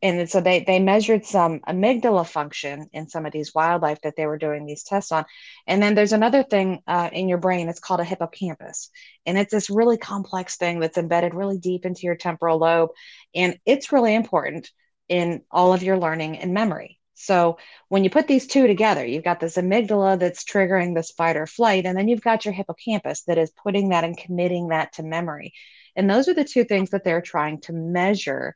and 0.00 0.30
so 0.30 0.40
they 0.40 0.60
they 0.60 0.78
measured 0.78 1.24
some 1.24 1.60
amygdala 1.60 2.26
function 2.26 2.88
in 2.92 3.08
some 3.08 3.26
of 3.26 3.32
these 3.32 3.54
wildlife 3.54 4.00
that 4.02 4.14
they 4.16 4.26
were 4.26 4.38
doing 4.38 4.64
these 4.64 4.84
tests 4.84 5.10
on. 5.10 5.24
And 5.66 5.82
then 5.82 5.94
there's 5.94 6.12
another 6.12 6.42
thing 6.44 6.82
uh, 6.86 7.10
in 7.12 7.28
your 7.28 7.38
brain 7.38 7.68
it's 7.68 7.80
called 7.80 8.00
a 8.00 8.04
hippocampus. 8.04 8.90
And 9.26 9.36
it's 9.36 9.50
this 9.50 9.70
really 9.70 9.98
complex 9.98 10.56
thing 10.56 10.78
that's 10.78 10.98
embedded 10.98 11.34
really 11.34 11.58
deep 11.58 11.84
into 11.84 12.02
your 12.02 12.16
temporal 12.16 12.58
lobe. 12.58 12.90
And 13.34 13.58
it's 13.66 13.92
really 13.92 14.14
important 14.14 14.70
in 15.08 15.42
all 15.50 15.72
of 15.72 15.82
your 15.82 15.98
learning 15.98 16.38
and 16.38 16.54
memory. 16.54 17.00
So 17.14 17.58
when 17.88 18.04
you 18.04 18.10
put 18.10 18.28
these 18.28 18.46
two 18.46 18.68
together 18.68 19.04
you've 19.04 19.24
got 19.24 19.40
this 19.40 19.56
amygdala 19.56 20.20
that's 20.20 20.44
triggering 20.44 20.94
this 20.94 21.10
fight 21.10 21.36
or 21.36 21.48
flight 21.48 21.84
and 21.84 21.98
then 21.98 22.06
you've 22.06 22.22
got 22.22 22.44
your 22.44 22.54
hippocampus 22.54 23.22
that 23.24 23.38
is 23.38 23.50
putting 23.50 23.88
that 23.88 24.04
and 24.04 24.16
committing 24.16 24.68
that 24.68 24.92
to 24.94 25.02
memory. 25.02 25.52
And 25.96 26.08
those 26.08 26.28
are 26.28 26.34
the 26.34 26.44
two 26.44 26.62
things 26.62 26.90
that 26.90 27.02
they're 27.02 27.20
trying 27.20 27.60
to 27.62 27.72
measure 27.72 28.54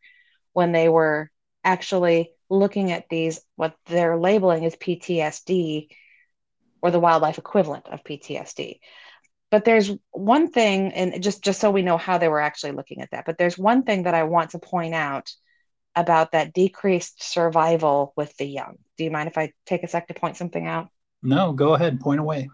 when 0.52 0.72
they 0.72 0.88
were 0.88 1.30
actually 1.64 2.32
looking 2.48 2.92
at 2.92 3.08
these, 3.08 3.40
what 3.56 3.74
they're 3.86 4.18
labeling 4.18 4.64
as 4.64 4.76
PTSD 4.76 5.88
or 6.82 6.90
the 6.90 7.00
wildlife 7.00 7.38
equivalent 7.38 7.86
of 7.88 8.04
PTSD. 8.04 8.80
But 9.50 9.64
there's 9.64 9.90
one 10.10 10.50
thing, 10.50 10.92
and 10.92 11.22
just, 11.22 11.44
just 11.44 11.60
so 11.60 11.70
we 11.70 11.82
know 11.82 11.98
how 11.98 12.18
they 12.18 12.28
were 12.28 12.40
actually 12.40 12.72
looking 12.72 13.02
at 13.02 13.10
that, 13.10 13.24
but 13.26 13.38
there's 13.38 13.58
one 13.58 13.82
thing 13.82 14.04
that 14.04 14.14
I 14.14 14.24
want 14.24 14.50
to 14.50 14.58
point 14.58 14.94
out 14.94 15.30
about 15.94 16.32
that 16.32 16.54
decreased 16.54 17.22
survival 17.22 18.14
with 18.16 18.34
the 18.38 18.46
young. 18.46 18.78
Do 18.96 19.04
you 19.04 19.10
mind 19.10 19.28
if 19.28 19.36
I 19.36 19.52
take 19.66 19.82
a 19.82 19.88
sec 19.88 20.08
to 20.08 20.14
point 20.14 20.36
something 20.36 20.66
out? 20.66 20.88
No, 21.22 21.52
go 21.52 21.74
ahead, 21.74 22.00
point 22.00 22.20
away. 22.20 22.48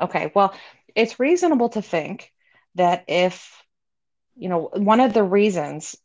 Okay, 0.00 0.30
well, 0.34 0.54
it's 0.94 1.18
reasonable 1.18 1.70
to 1.70 1.82
think 1.82 2.30
that 2.74 3.04
if, 3.08 3.62
you 4.36 4.48
know, 4.48 4.70
one 4.72 5.00
of 5.00 5.14
the 5.14 5.24
reasons 5.24 5.96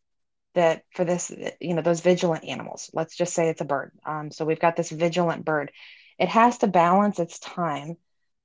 that 0.53 0.83
for 0.93 1.03
this, 1.03 1.31
you 1.59 1.73
know, 1.73 1.81
those 1.81 2.01
vigilant 2.01 2.45
animals, 2.45 2.89
let's 2.93 3.15
just 3.15 3.33
say 3.33 3.49
it's 3.49 3.61
a 3.61 3.65
bird. 3.65 3.91
Um, 4.05 4.31
so 4.31 4.45
we've 4.45 4.59
got 4.59 4.75
this 4.75 4.89
vigilant 4.89 5.45
bird. 5.45 5.71
It 6.19 6.29
has 6.29 6.59
to 6.59 6.67
balance 6.67 7.19
its 7.19 7.39
time 7.39 7.97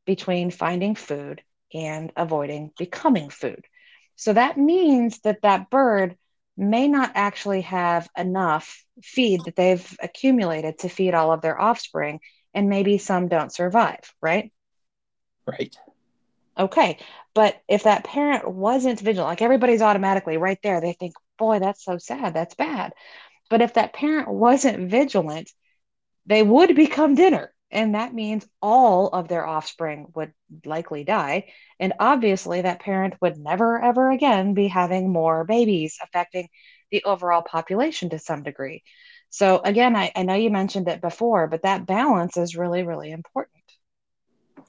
between 0.06 0.50
finding 0.50 0.94
food 0.94 1.42
and 1.74 2.10
avoiding 2.16 2.70
becoming 2.78 3.28
food. 3.28 3.64
So 4.16 4.32
that 4.32 4.56
means 4.56 5.20
that 5.20 5.42
that 5.42 5.70
bird 5.70 6.16
may 6.56 6.88
not 6.88 7.12
actually 7.14 7.60
have 7.60 8.08
enough 8.16 8.84
feed 9.02 9.44
that 9.44 9.54
they've 9.54 9.96
accumulated 10.02 10.78
to 10.80 10.88
feed 10.88 11.14
all 11.14 11.32
of 11.32 11.40
their 11.40 11.60
offspring, 11.60 12.20
and 12.52 12.68
maybe 12.68 12.98
some 12.98 13.28
don't 13.28 13.52
survive, 13.52 14.12
right? 14.20 14.50
Right. 15.46 15.76
Okay. 16.58 16.98
But 17.34 17.60
if 17.68 17.84
that 17.84 18.02
parent 18.02 18.50
wasn't 18.50 18.98
vigilant, 18.98 19.28
like 19.28 19.42
everybody's 19.42 19.82
automatically 19.82 20.36
right 20.36 20.58
there, 20.62 20.80
they 20.80 20.94
think, 20.94 21.14
boy, 21.38 21.58
that's 21.60 21.84
so 21.84 21.98
sad. 21.98 22.34
That's 22.34 22.54
bad. 22.54 22.92
But 23.50 23.62
if 23.62 23.74
that 23.74 23.94
parent 23.94 24.28
wasn't 24.28 24.90
vigilant, 24.90 25.50
they 26.26 26.42
would 26.42 26.76
become 26.76 27.14
dinner. 27.14 27.52
And 27.70 27.94
that 27.94 28.14
means 28.14 28.46
all 28.62 29.08
of 29.08 29.28
their 29.28 29.46
offspring 29.46 30.06
would 30.14 30.32
likely 30.64 31.04
die. 31.04 31.50
And 31.78 31.92
obviously, 32.00 32.62
that 32.62 32.80
parent 32.80 33.14
would 33.20 33.36
never, 33.38 33.82
ever 33.82 34.10
again 34.10 34.54
be 34.54 34.68
having 34.68 35.12
more 35.12 35.44
babies, 35.44 35.98
affecting 36.02 36.48
the 36.90 37.04
overall 37.04 37.42
population 37.42 38.10
to 38.10 38.18
some 38.18 38.42
degree. 38.42 38.82
So, 39.30 39.60
again, 39.62 39.94
I, 39.96 40.10
I 40.16 40.22
know 40.22 40.34
you 40.34 40.50
mentioned 40.50 40.88
it 40.88 41.02
before, 41.02 41.46
but 41.46 41.62
that 41.62 41.86
balance 41.86 42.38
is 42.38 42.56
really, 42.56 42.82
really 42.82 43.10
important. 43.10 43.62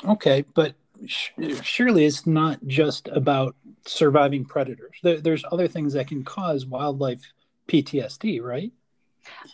Okay. 0.06 0.44
But 0.54 0.76
surely 1.08 2.06
it's 2.06 2.26
not 2.28 2.60
just 2.68 3.08
about 3.08 3.56
surviving 3.86 4.46
predators. 4.46 4.98
There, 5.04 5.20
there's 5.20 5.46
other 5.52 5.68
things 5.68 5.94
that 5.94 6.08
can 6.08 6.24
cause 6.24 6.66
wildlife 6.66 7.22
PTSD, 7.68 8.42
right? 8.42 8.72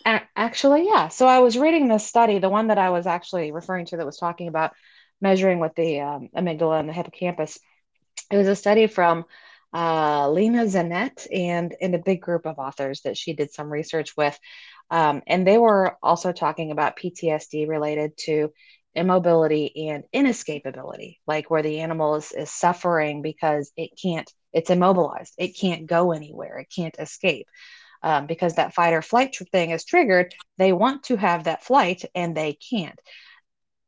Actually, 0.04 0.86
yeah. 0.86 1.08
So 1.08 1.26
I 1.26 1.40
was 1.40 1.58
reading 1.58 1.88
this 1.88 2.06
study, 2.06 2.38
the 2.38 2.48
one 2.48 2.68
that 2.68 2.78
I 2.78 2.90
was 2.90 3.06
actually 3.06 3.52
referring 3.52 3.86
to 3.86 3.96
that 3.96 4.06
was 4.06 4.16
talking 4.16 4.48
about 4.48 4.72
measuring 5.20 5.60
with 5.60 5.74
the 5.74 6.00
um, 6.00 6.28
amygdala 6.36 6.80
and 6.80 6.88
the 6.88 6.92
hippocampus. 6.92 7.58
It 8.30 8.36
was 8.36 8.48
a 8.48 8.56
study 8.56 8.86
from 8.86 9.24
uh, 9.74 10.30
Liana 10.30 10.64
Zanette 10.64 11.26
and, 11.32 11.74
and 11.80 11.94
a 11.94 11.98
big 11.98 12.20
group 12.20 12.46
of 12.46 12.58
authors 12.58 13.02
that 13.02 13.16
she 13.16 13.34
did 13.34 13.52
some 13.52 13.70
research 13.70 14.16
with. 14.16 14.38
Um, 14.90 15.22
and 15.26 15.46
they 15.46 15.58
were 15.58 15.96
also 16.02 16.32
talking 16.32 16.70
about 16.70 16.96
PTSD 16.96 17.68
related 17.68 18.16
to 18.18 18.52
immobility 18.96 19.88
and 19.88 20.04
inescapability, 20.14 21.18
like 21.26 21.50
where 21.50 21.62
the 21.62 21.80
animal 21.80 22.16
is, 22.16 22.32
is 22.32 22.50
suffering 22.50 23.22
because 23.22 23.72
it 23.76 23.90
can't, 24.00 24.30
it's 24.52 24.70
immobilized, 24.70 25.34
it 25.38 25.58
can't 25.58 25.86
go 25.86 26.12
anywhere, 26.12 26.58
it 26.58 26.72
can't 26.74 26.96
escape. 26.98 27.46
Um, 28.02 28.26
because 28.26 28.54
that 28.54 28.74
fight 28.74 28.92
or 28.92 29.02
flight 29.02 29.32
tr- 29.32 29.44
thing 29.44 29.70
is 29.70 29.84
triggered, 29.84 30.34
they 30.58 30.72
want 30.72 31.04
to 31.04 31.16
have 31.16 31.44
that 31.44 31.64
flight 31.64 32.04
and 32.14 32.36
they 32.36 32.54
can't. 32.54 32.98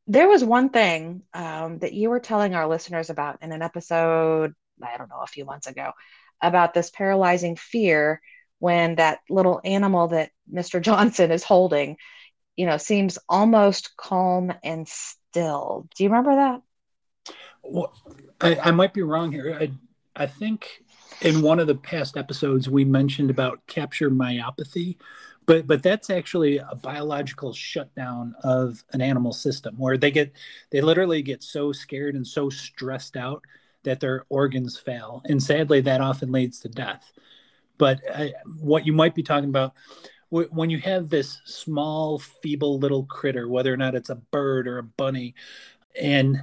There 0.07 0.27
was 0.27 0.43
one 0.43 0.69
thing 0.69 1.21
um, 1.33 1.79
that 1.79 1.93
you 1.93 2.09
were 2.09 2.19
telling 2.19 2.55
our 2.55 2.67
listeners 2.67 3.09
about 3.09 3.37
in 3.41 3.51
an 3.51 3.61
episode, 3.61 4.53
I 4.83 4.97
don't 4.97 5.09
know, 5.09 5.21
a 5.21 5.27
few 5.27 5.45
months 5.45 5.67
ago, 5.67 5.91
about 6.41 6.73
this 6.73 6.89
paralyzing 6.89 7.55
fear 7.55 8.21
when 8.59 8.95
that 8.95 9.19
little 9.29 9.61
animal 9.63 10.09
that 10.09 10.31
Mr. 10.51 10.81
Johnson 10.81 11.31
is 11.31 11.43
holding 11.43 11.97
you 12.59 12.65
know, 12.65 12.75
seems 12.75 13.17
almost 13.29 13.95
calm 13.95 14.51
and 14.65 14.85
still. 14.85 15.87
Do 15.95 16.03
you 16.03 16.09
remember 16.09 16.35
that? 16.35 16.61
Well, 17.63 17.93
I, 18.41 18.59
I 18.61 18.71
might 18.71 18.93
be 18.93 19.01
wrong 19.01 19.31
here. 19.31 19.57
I, 19.57 19.71
I 20.13 20.25
think 20.25 20.83
in 21.21 21.41
one 21.41 21.59
of 21.59 21.67
the 21.67 21.75
past 21.75 22.17
episodes 22.17 22.67
we 22.67 22.83
mentioned 22.83 23.29
about 23.29 23.65
capture 23.67 24.11
myopathy, 24.11 24.97
but 25.45 25.67
but 25.67 25.81
that's 25.81 26.09
actually 26.09 26.57
a 26.57 26.75
biological 26.75 27.53
shutdown 27.53 28.35
of 28.43 28.83
an 28.91 28.99
animal 28.99 29.31
system 29.31 29.75
where 29.77 29.97
they 29.97 30.11
get 30.11 30.33
they 30.69 30.81
literally 30.81 31.21
get 31.21 31.41
so 31.41 31.71
scared 31.71 32.15
and 32.15 32.27
so 32.27 32.49
stressed 32.49 33.15
out 33.15 33.41
that 33.83 34.01
their 34.01 34.25
organs 34.27 34.77
fail, 34.77 35.21
and 35.29 35.41
sadly 35.41 35.79
that 35.79 36.01
often 36.01 36.33
leads 36.33 36.59
to 36.59 36.67
death. 36.67 37.13
But 37.77 38.01
I, 38.13 38.33
what 38.59 38.85
you 38.85 38.91
might 38.91 39.15
be 39.15 39.23
talking 39.23 39.47
about 39.47 39.75
when 40.29 40.69
you 40.69 40.79
have 40.79 41.09
this 41.09 41.41
small 41.45 42.19
feeble 42.19 42.77
little 42.77 43.03
critter 43.05 43.47
whether 43.47 43.73
or 43.73 43.77
not 43.77 43.95
it's 43.95 44.09
a 44.09 44.15
bird 44.15 44.67
or 44.67 44.77
a 44.77 44.83
bunny 44.83 45.33
and 45.99 46.41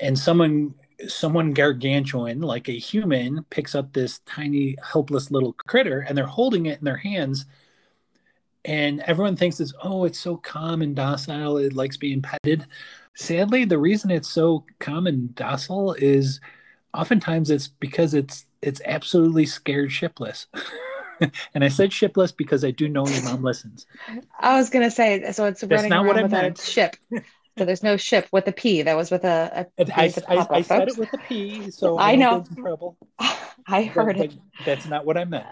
and 0.00 0.18
someone 0.18 0.74
someone 1.06 1.52
gargantuan 1.52 2.40
like 2.40 2.68
a 2.68 2.72
human 2.72 3.44
picks 3.50 3.74
up 3.74 3.92
this 3.92 4.20
tiny 4.20 4.76
helpless 4.82 5.30
little 5.30 5.52
critter 5.66 6.00
and 6.00 6.16
they're 6.16 6.26
holding 6.26 6.66
it 6.66 6.78
in 6.78 6.84
their 6.84 6.96
hands 6.96 7.44
and 8.66 9.00
everyone 9.02 9.36
thinks 9.36 9.60
it's 9.60 9.72
oh 9.82 10.04
it's 10.04 10.18
so 10.18 10.36
calm 10.36 10.82
and 10.82 10.96
docile 10.96 11.56
it 11.56 11.72
likes 11.72 11.96
being 11.96 12.20
petted. 12.20 12.66
Sadly 13.14 13.64
the 13.64 13.78
reason 13.78 14.10
it's 14.10 14.28
so 14.28 14.64
calm 14.80 15.06
and 15.06 15.34
docile 15.34 15.94
is 15.94 16.40
oftentimes 16.92 17.50
it's 17.50 17.68
because 17.68 18.12
it's 18.12 18.46
it's 18.60 18.80
absolutely 18.84 19.46
scared 19.46 19.92
shipless 19.92 20.46
and 21.54 21.64
I 21.64 21.68
said 21.68 21.92
shipless 21.92 22.32
because 22.32 22.64
I 22.64 22.70
do 22.70 22.88
know 22.88 23.06
your 23.06 23.22
mom 23.22 23.42
listens. 23.42 23.86
I 24.40 24.56
was 24.56 24.70
gonna 24.70 24.90
say 24.90 25.30
so. 25.32 25.46
It's 25.46 25.62
running 25.62 25.92
around 25.92 26.22
without 26.22 26.44
its 26.44 26.68
ship. 26.68 26.96
So 27.58 27.64
there's 27.64 27.82
no 27.82 27.96
ship 27.96 28.28
with 28.32 28.46
a 28.48 28.52
P. 28.52 28.82
That 28.82 28.96
was 28.96 29.10
with 29.10 29.24
a. 29.24 29.66
a 29.78 29.98
I, 29.98 30.12
I, 30.28 30.46
I 30.50 30.62
said 30.62 30.88
it 30.88 30.98
with 30.98 31.12
a 31.14 31.18
P, 31.18 31.70
so 31.70 31.98
I 31.98 32.14
know. 32.14 32.44
trouble. 32.54 32.98
I 33.66 33.84
heard 33.84 34.18
but, 34.18 34.26
it. 34.26 34.34
That's 34.64 34.86
not 34.86 35.06
what 35.06 35.16
I 35.16 35.24
meant. 35.24 35.46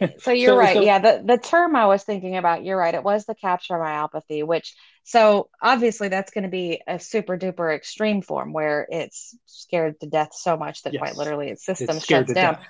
Uh, 0.00 0.08
so 0.18 0.32
you're 0.32 0.52
so, 0.52 0.58
right. 0.58 0.76
So, 0.76 0.82
yeah, 0.82 0.98
the 0.98 1.22
the 1.24 1.38
term 1.38 1.74
I 1.74 1.86
was 1.86 2.04
thinking 2.04 2.36
about. 2.36 2.64
You're 2.64 2.76
right. 2.76 2.94
It 2.94 3.02
was 3.02 3.24
the 3.24 3.34
capture 3.34 3.74
myopathy, 3.74 4.46
which 4.46 4.74
so 5.04 5.48
obviously 5.62 6.08
that's 6.08 6.30
going 6.30 6.44
to 6.44 6.50
be 6.50 6.82
a 6.86 6.98
super 6.98 7.38
duper 7.38 7.74
extreme 7.74 8.22
form 8.22 8.52
where 8.52 8.86
it's 8.90 9.36
scared 9.46 9.98
to 10.00 10.06
death 10.06 10.34
so 10.34 10.56
much 10.56 10.82
that 10.82 10.92
yes. 10.92 11.00
quite 11.00 11.16
literally 11.16 11.48
its 11.48 11.64
system 11.64 11.98
shuts 12.00 12.32
down. 12.32 12.54
Death. 12.54 12.66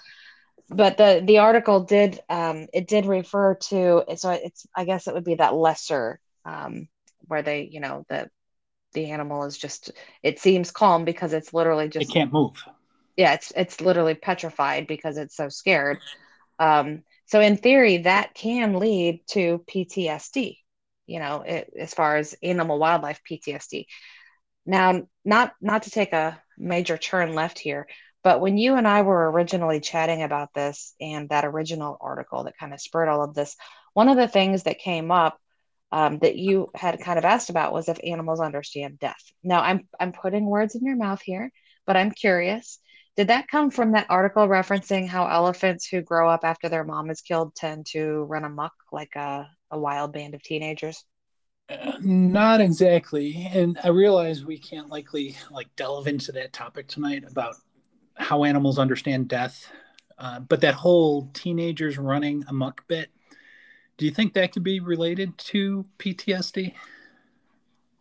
But 0.68 0.96
the 0.96 1.22
the 1.24 1.38
article 1.38 1.80
did 1.80 2.20
um, 2.28 2.66
it 2.72 2.88
did 2.88 3.06
refer 3.06 3.54
to 3.54 4.04
so 4.16 4.30
it's 4.30 4.66
I 4.74 4.84
guess 4.84 5.06
it 5.06 5.14
would 5.14 5.24
be 5.24 5.36
that 5.36 5.54
lesser 5.54 6.20
um, 6.44 6.88
where 7.26 7.42
they 7.42 7.68
you 7.70 7.80
know 7.80 8.04
the 8.08 8.30
the 8.92 9.10
animal 9.10 9.44
is 9.44 9.58
just 9.58 9.92
it 10.22 10.38
seems 10.40 10.70
calm 10.70 11.04
because 11.04 11.32
it's 11.32 11.54
literally 11.54 11.88
just 11.88 12.10
it 12.10 12.12
can't 12.12 12.32
move. 12.32 12.64
Yeah 13.16 13.34
it's 13.34 13.52
it's 13.54 13.80
literally 13.80 14.14
petrified 14.14 14.86
because 14.86 15.18
it's 15.18 15.36
so 15.36 15.48
scared. 15.48 15.98
Um, 16.58 17.02
so 17.26 17.40
in 17.40 17.56
theory 17.56 17.98
that 17.98 18.34
can 18.34 18.78
lead 18.78 19.20
to 19.28 19.62
ptsd 19.70 20.58
you 21.06 21.18
know 21.18 21.42
it, 21.42 21.70
as 21.78 21.92
far 21.92 22.16
as 22.16 22.34
animal 22.42 22.78
wildlife 22.78 23.20
ptsd 23.30 23.86
now 24.64 25.02
not 25.24 25.52
not 25.60 25.82
to 25.84 25.90
take 25.90 26.12
a 26.12 26.40
major 26.56 26.96
turn 26.96 27.34
left 27.34 27.58
here 27.58 27.86
but 28.26 28.40
when 28.40 28.58
you 28.58 28.74
and 28.74 28.88
i 28.88 29.02
were 29.02 29.30
originally 29.30 29.78
chatting 29.78 30.22
about 30.24 30.52
this 30.52 30.94
and 31.00 31.28
that 31.28 31.44
original 31.44 31.96
article 32.00 32.42
that 32.42 32.58
kind 32.58 32.74
of 32.74 32.80
spurred 32.80 33.08
all 33.08 33.22
of 33.22 33.34
this 33.34 33.56
one 33.94 34.08
of 34.08 34.16
the 34.16 34.26
things 34.26 34.64
that 34.64 34.80
came 34.80 35.12
up 35.12 35.38
um, 35.92 36.18
that 36.18 36.36
you 36.36 36.68
had 36.74 37.00
kind 37.00 37.18
of 37.18 37.24
asked 37.24 37.50
about 37.50 37.72
was 37.72 37.88
if 37.88 37.98
animals 38.02 38.40
understand 38.40 38.98
death. 38.98 39.22
Now, 39.42 39.60
I'm 39.60 39.88
I'm 40.00 40.12
putting 40.12 40.46
words 40.46 40.74
in 40.74 40.84
your 40.84 40.96
mouth 40.96 41.22
here, 41.22 41.50
but 41.86 41.96
I'm 41.96 42.10
curious. 42.10 42.78
Did 43.16 43.28
that 43.28 43.48
come 43.48 43.70
from 43.70 43.92
that 43.92 44.08
article 44.10 44.46
referencing 44.46 45.08
how 45.08 45.26
elephants 45.26 45.86
who 45.86 46.02
grow 46.02 46.28
up 46.28 46.44
after 46.44 46.68
their 46.68 46.84
mom 46.84 47.08
is 47.08 47.22
killed 47.22 47.54
tend 47.54 47.86
to 47.92 48.24
run 48.24 48.44
amok 48.44 48.74
like 48.92 49.16
a, 49.16 49.48
a 49.70 49.78
wild 49.78 50.12
band 50.12 50.34
of 50.34 50.42
teenagers? 50.42 51.02
Uh, 51.70 51.92
not 52.00 52.60
exactly, 52.60 53.48
and 53.50 53.78
I 53.82 53.88
realize 53.88 54.44
we 54.44 54.58
can't 54.58 54.90
likely 54.90 55.36
like 55.50 55.74
delve 55.76 56.08
into 56.08 56.30
that 56.32 56.52
topic 56.52 56.88
tonight 56.88 57.24
about 57.26 57.56
how 58.16 58.44
animals 58.44 58.78
understand 58.78 59.28
death. 59.28 59.70
Uh, 60.18 60.40
but 60.40 60.62
that 60.62 60.74
whole 60.74 61.30
teenagers 61.34 61.98
running 61.98 62.44
amok 62.48 62.86
bit 62.88 63.10
do 63.98 64.04
you 64.04 64.10
think 64.10 64.34
that 64.34 64.52
could 64.52 64.62
be 64.62 64.80
related 64.80 65.36
to 65.38 65.86
PTSD? 65.98 66.74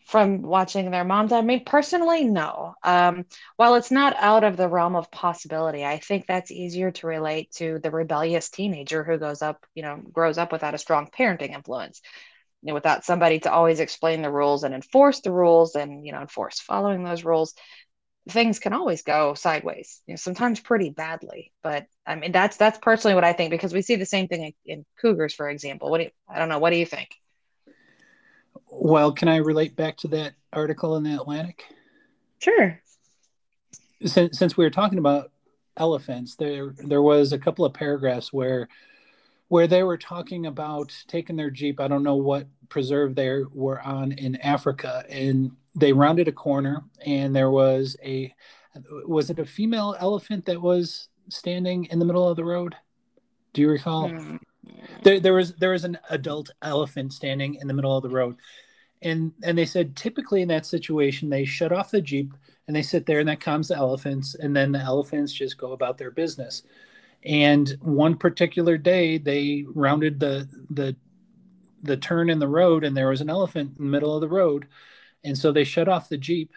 From 0.06 0.44
watching 0.44 0.92
their 0.92 1.04
moms, 1.04 1.32
I 1.32 1.42
mean, 1.42 1.64
personally, 1.66 2.26
no. 2.26 2.76
Um, 2.84 3.26
while 3.56 3.76
it's 3.76 3.90
not 3.90 4.16
out 4.18 4.44
of 4.44 4.56
the 4.56 4.70
realm 4.70 4.96
of 4.96 5.10
possibility, 5.10 5.84
I 5.84 5.98
think 5.98 6.28
that's 6.28 6.52
easier 6.52 6.92
to 6.92 7.08
relate 7.08 7.52
to 7.54 7.80
the 7.80 7.90
rebellious 7.90 8.50
teenager 8.50 9.04
who 9.04 9.18
goes 9.18 9.42
up, 9.42 9.66
you 9.74 9.82
know, 9.82 10.00
grows 10.12 10.38
up 10.38 10.52
without 10.52 10.76
a 10.76 10.80
strong 10.80 11.08
parenting 11.08 11.56
influence, 11.56 12.02
you 12.62 12.68
know, 12.68 12.76
without 12.76 13.04
somebody 13.04 13.40
to 13.40 13.52
always 13.52 13.80
explain 13.80 14.22
the 14.22 14.30
rules 14.30 14.64
and 14.64 14.76
enforce 14.76 15.22
the 15.22 15.32
rules 15.32 15.76
and, 15.76 16.06
you 16.06 16.12
know, 16.12 16.22
enforce 16.22 16.60
following 16.60 17.04
those 17.04 17.24
rules 17.24 17.56
things 18.30 18.60
can 18.60 18.74
always 18.74 19.04
go 19.04 19.36
sideways 19.36 20.02
you 20.08 20.14
know 20.14 20.18
sometimes 20.18 20.60
pretty 20.60 20.90
badly. 20.90 21.52
But 21.62 21.88
i 22.06 22.16
mean 22.16 22.32
that's 22.32 22.58
that's 22.58 22.80
personally 22.80 23.16
what 23.16 23.24
i 23.24 23.34
think 23.34 23.52
because 23.52 23.74
we 23.74 23.82
see 23.82 23.96
the 23.96 24.06
same 24.06 24.28
thing 24.28 24.54
in, 24.66 24.78
in 24.78 24.86
cougars 25.00 25.34
for 25.34 25.50
example. 25.50 25.90
What 25.90 26.00
do 26.00 26.06
you, 26.06 26.12
i 26.28 26.40
don't 26.40 26.50
know 26.50 26.60
what 26.60 26.72
do 26.72 26.78
you 26.78 26.86
think? 26.86 27.10
Well 28.70 29.12
can 29.12 29.28
i 29.28 29.38
relate 29.38 29.76
back 29.76 29.98
to 29.98 30.08
that 30.10 30.34
article 30.52 30.96
in 30.98 31.04
the 31.04 31.14
atlantic? 31.14 31.64
Sure. 32.40 32.82
Since, 34.06 34.38
since 34.38 34.58
we 34.58 34.66
were 34.66 34.72
talking 34.72 35.00
about 35.00 35.32
elephants 35.78 36.36
there 36.36 36.74
there 36.78 37.02
was 37.02 37.34
a 37.34 37.40
couple 37.40 37.66
of 37.66 37.74
paragraphs 37.74 38.32
where 38.32 38.70
where 39.50 39.68
they 39.68 39.84
were 39.84 39.98
talking 39.98 40.46
about 40.46 40.96
taking 41.08 41.36
their 41.36 41.50
jeep 41.50 41.80
i 41.80 41.88
don't 41.88 42.04
know 42.04 42.16
what 42.16 42.48
preserve 42.70 43.16
there 43.16 43.46
were 43.52 43.82
on 43.82 44.12
in 44.14 44.36
africa 44.38 45.04
and 45.10 45.52
they 45.76 45.92
rounded 45.92 46.28
a 46.28 46.32
corner 46.32 46.84
and 47.06 47.36
there 47.36 47.52
was 47.52 47.98
a 48.04 48.34
was 49.08 49.30
it 49.30 49.40
a 49.40 49.46
female 49.46 49.96
elephant 50.00 50.46
that 50.46 50.62
was 50.62 51.10
standing 51.30 51.86
in 51.86 52.00
the 52.00 52.06
middle 52.06 52.28
of 52.28 52.36
the 52.36 52.44
road? 52.44 52.76
Do 53.54 53.62
you 53.62 53.70
recall? 53.70 54.10
Mm. 54.10 54.40
there, 55.04 55.20
there 55.20 55.34
was 55.34 55.54
there 55.56 55.72
was 55.72 55.86
an 55.86 55.98
adult 56.10 56.50
elephant 56.62 57.14
standing 57.14 57.56
in 57.56 57.68
the 57.68 57.74
middle 57.74 57.96
of 57.96 58.04
the 58.04 58.10
road. 58.10 58.38
And 59.02 59.34
and 59.44 59.58
they 59.58 59.66
said 59.66 59.96
typically 59.96 60.42
in 60.42 60.48
that 60.50 60.66
situation 60.66 61.30
they 61.30 61.46
shut 61.46 61.72
off 61.72 61.92
the 61.92 62.02
jeep 62.02 62.34
and 62.68 62.76
they 62.76 62.82
sit 62.82 63.06
there 63.06 63.20
and 63.20 63.30
that 63.30 63.42
calms 63.42 63.68
the 63.68 63.76
elephants 63.76 64.36
and 64.36 64.56
then 64.56 64.72
the 64.72 64.80
elephants 64.80 65.32
just 65.32 65.58
go 65.58 65.74
about 65.74 65.98
their 65.98 66.12
business. 66.12 66.64
And 67.24 67.76
one 67.82 68.18
particular 68.18 68.78
day 68.78 69.18
they 69.18 69.66
rounded 69.68 70.20
the 70.20 70.48
the 70.70 70.96
the 71.86 71.98
turn 71.98 72.30
in 72.30 72.40
the 72.40 72.48
road 72.48 72.84
and 72.84 72.96
there 72.96 73.10
was 73.10 73.22
an 73.22 73.30
elephant 73.30 73.76
in 73.78 73.86
the 73.86 73.92
middle 73.92 74.16
of 74.16 74.22
the 74.22 74.28
road 74.28 74.68
and 75.26 75.38
so 75.38 75.52
they 75.52 75.64
shut 75.64 75.90
off 75.90 76.08
the 76.08 76.18
Jeep. 76.18 76.54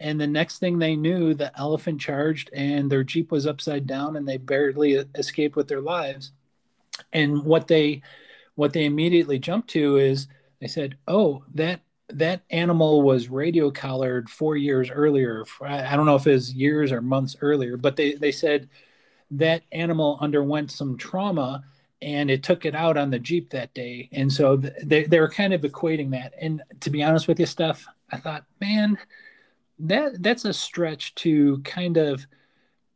And 0.00 0.20
the 0.20 0.26
next 0.28 0.60
thing 0.60 0.78
they 0.78 0.94
knew, 0.94 1.34
the 1.34 1.56
elephant 1.58 2.00
charged 2.00 2.48
and 2.52 2.90
their 2.90 3.02
Jeep 3.02 3.32
was 3.32 3.46
upside 3.46 3.86
down 3.86 4.16
and 4.16 4.26
they 4.26 4.36
barely 4.36 4.92
escaped 5.16 5.56
with 5.56 5.66
their 5.66 5.80
lives. 5.80 6.30
And 7.12 7.42
what 7.44 7.66
they 7.66 8.02
what 8.54 8.72
they 8.72 8.84
immediately 8.84 9.38
jumped 9.38 9.70
to 9.70 9.96
is 9.96 10.28
they 10.60 10.68
said, 10.68 10.96
"Oh, 11.08 11.42
that 11.54 11.80
that 12.10 12.42
animal 12.50 13.02
was 13.02 13.28
radio 13.28 13.70
collared 13.70 14.30
four 14.30 14.56
years 14.56 14.90
earlier. 14.90 15.44
I 15.60 15.96
don't 15.96 16.06
know 16.06 16.16
if 16.16 16.26
it 16.26 16.32
was 16.32 16.54
years 16.54 16.90
or 16.90 17.02
months 17.02 17.36
earlier, 17.40 17.76
but 17.76 17.96
they, 17.96 18.14
they 18.14 18.32
said 18.32 18.68
that 19.32 19.62
animal 19.72 20.18
underwent 20.20 20.70
some 20.70 20.96
trauma 20.96 21.64
and 22.00 22.30
it 22.30 22.42
took 22.42 22.64
it 22.64 22.74
out 22.74 22.96
on 22.96 23.10
the 23.10 23.18
Jeep 23.18 23.50
that 23.50 23.74
day. 23.74 24.08
And 24.12 24.32
so 24.32 24.56
they, 24.56 25.04
they 25.04 25.20
were 25.20 25.28
kind 25.28 25.52
of 25.52 25.62
equating 25.62 26.10
that. 26.10 26.32
And 26.40 26.62
to 26.80 26.90
be 26.90 27.02
honest 27.02 27.26
with 27.26 27.40
you, 27.40 27.46
Steph, 27.46 27.86
I 28.10 28.18
thought, 28.18 28.44
man, 28.60 28.98
that 29.80 30.22
that's 30.22 30.44
a 30.44 30.52
stretch 30.52 31.14
to 31.16 31.58
kind 31.58 31.96
of 31.96 32.26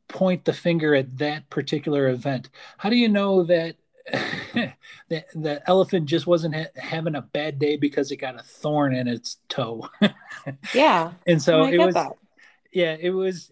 point 0.09 0.45
the 0.45 0.53
finger 0.53 0.95
at 0.95 1.19
that 1.19 1.49
particular 1.51 2.09
event. 2.09 2.51
How 2.79 2.91
do 2.91 2.97
you 2.97 3.09
know 3.09 3.45
that 3.45 3.77
the, 5.09 5.25
the 5.35 5.63
elephant 5.67 6.07
just 6.07 6.27
wasn't 6.27 6.55
ha- 6.55 6.67
having 6.77 7.15
a 7.15 7.23
bad 7.23 7.59
day 7.59 7.77
because 7.77 8.11
it 8.11 8.17
got 8.17 8.39
a 8.39 8.43
thorn 8.43 8.95
in 8.95 9.09
its 9.09 9.39
toe? 9.49 9.89
yeah. 10.75 11.13
And 11.27 11.41
so 11.41 11.65
it 11.65 11.79
was, 11.79 11.95
that. 11.95 12.13
yeah, 12.73 12.97
it 12.99 13.11
was 13.11 13.51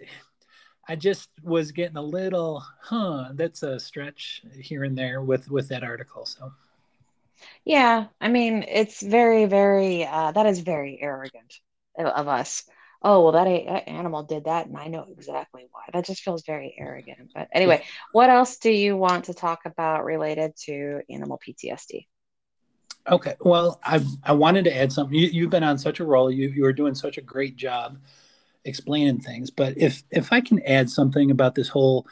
I 0.90 0.96
just 0.96 1.28
was 1.44 1.70
getting 1.70 1.96
a 1.96 2.02
little, 2.02 2.64
huh, 2.80 3.28
that's 3.34 3.62
a 3.62 3.78
stretch 3.78 4.42
here 4.58 4.82
and 4.82 4.98
there 4.98 5.22
with 5.22 5.48
with 5.48 5.68
that 5.68 5.84
article. 5.84 6.26
So 6.26 6.52
yeah, 7.64 8.06
I 8.20 8.26
mean, 8.26 8.64
it's 8.66 9.00
very, 9.00 9.44
very 9.44 10.04
uh, 10.04 10.32
that 10.32 10.46
is 10.46 10.58
very 10.58 10.98
arrogant 11.00 11.54
of 11.96 12.26
us. 12.26 12.64
Oh 13.04 13.22
well, 13.22 13.32
that, 13.32 13.44
that 13.44 13.88
animal 13.88 14.24
did 14.24 14.46
that, 14.46 14.66
and 14.66 14.76
I 14.76 14.88
know 14.88 15.06
exactly 15.16 15.68
why. 15.70 15.82
That 15.92 16.06
just 16.06 16.22
feels 16.22 16.42
very 16.44 16.74
arrogant. 16.76 17.30
But 17.36 17.46
anyway, 17.52 17.82
yeah. 17.82 17.88
what 18.10 18.28
else 18.28 18.56
do 18.56 18.72
you 18.72 18.96
want 18.96 19.26
to 19.26 19.34
talk 19.34 19.60
about 19.66 20.04
related 20.04 20.56
to 20.64 21.02
animal 21.08 21.38
PTSD? 21.46 22.08
Okay, 23.08 23.36
well, 23.42 23.78
I 23.84 24.04
I 24.24 24.32
wanted 24.32 24.64
to 24.64 24.76
add 24.76 24.92
something. 24.92 25.16
You, 25.16 25.42
have 25.42 25.52
been 25.52 25.62
on 25.62 25.78
such 25.78 26.00
a 26.00 26.04
roll. 26.04 26.32
You 26.32 26.48
you 26.48 26.64
are 26.64 26.72
doing 26.72 26.96
such 26.96 27.16
a 27.16 27.22
great 27.22 27.54
job 27.54 27.96
explaining 28.64 29.20
things. 29.20 29.50
But 29.50 29.78
if 29.78 30.02
if 30.10 30.32
I 30.32 30.40
can 30.40 30.60
add 30.64 30.90
something 30.90 31.30
about 31.30 31.54
this 31.54 31.68
whole 31.68 32.06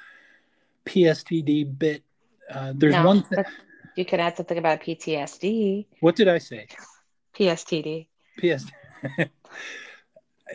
PSTD 0.87 1.79
bit, 1.79 2.03
uh, 2.51 2.73
there's 2.75 2.95
no, 2.95 3.05
one 3.05 3.23
thing. 3.23 3.45
You 3.97 4.05
could 4.05 4.21
add 4.21 4.37
something 4.37 4.59
about 4.59 4.81
PTSD. 4.81 5.87
What 6.01 6.17
did 6.17 6.29
I 6.29 6.39
say? 6.39 6.69
PSTD. 7.35 8.07
PS. 8.39 8.67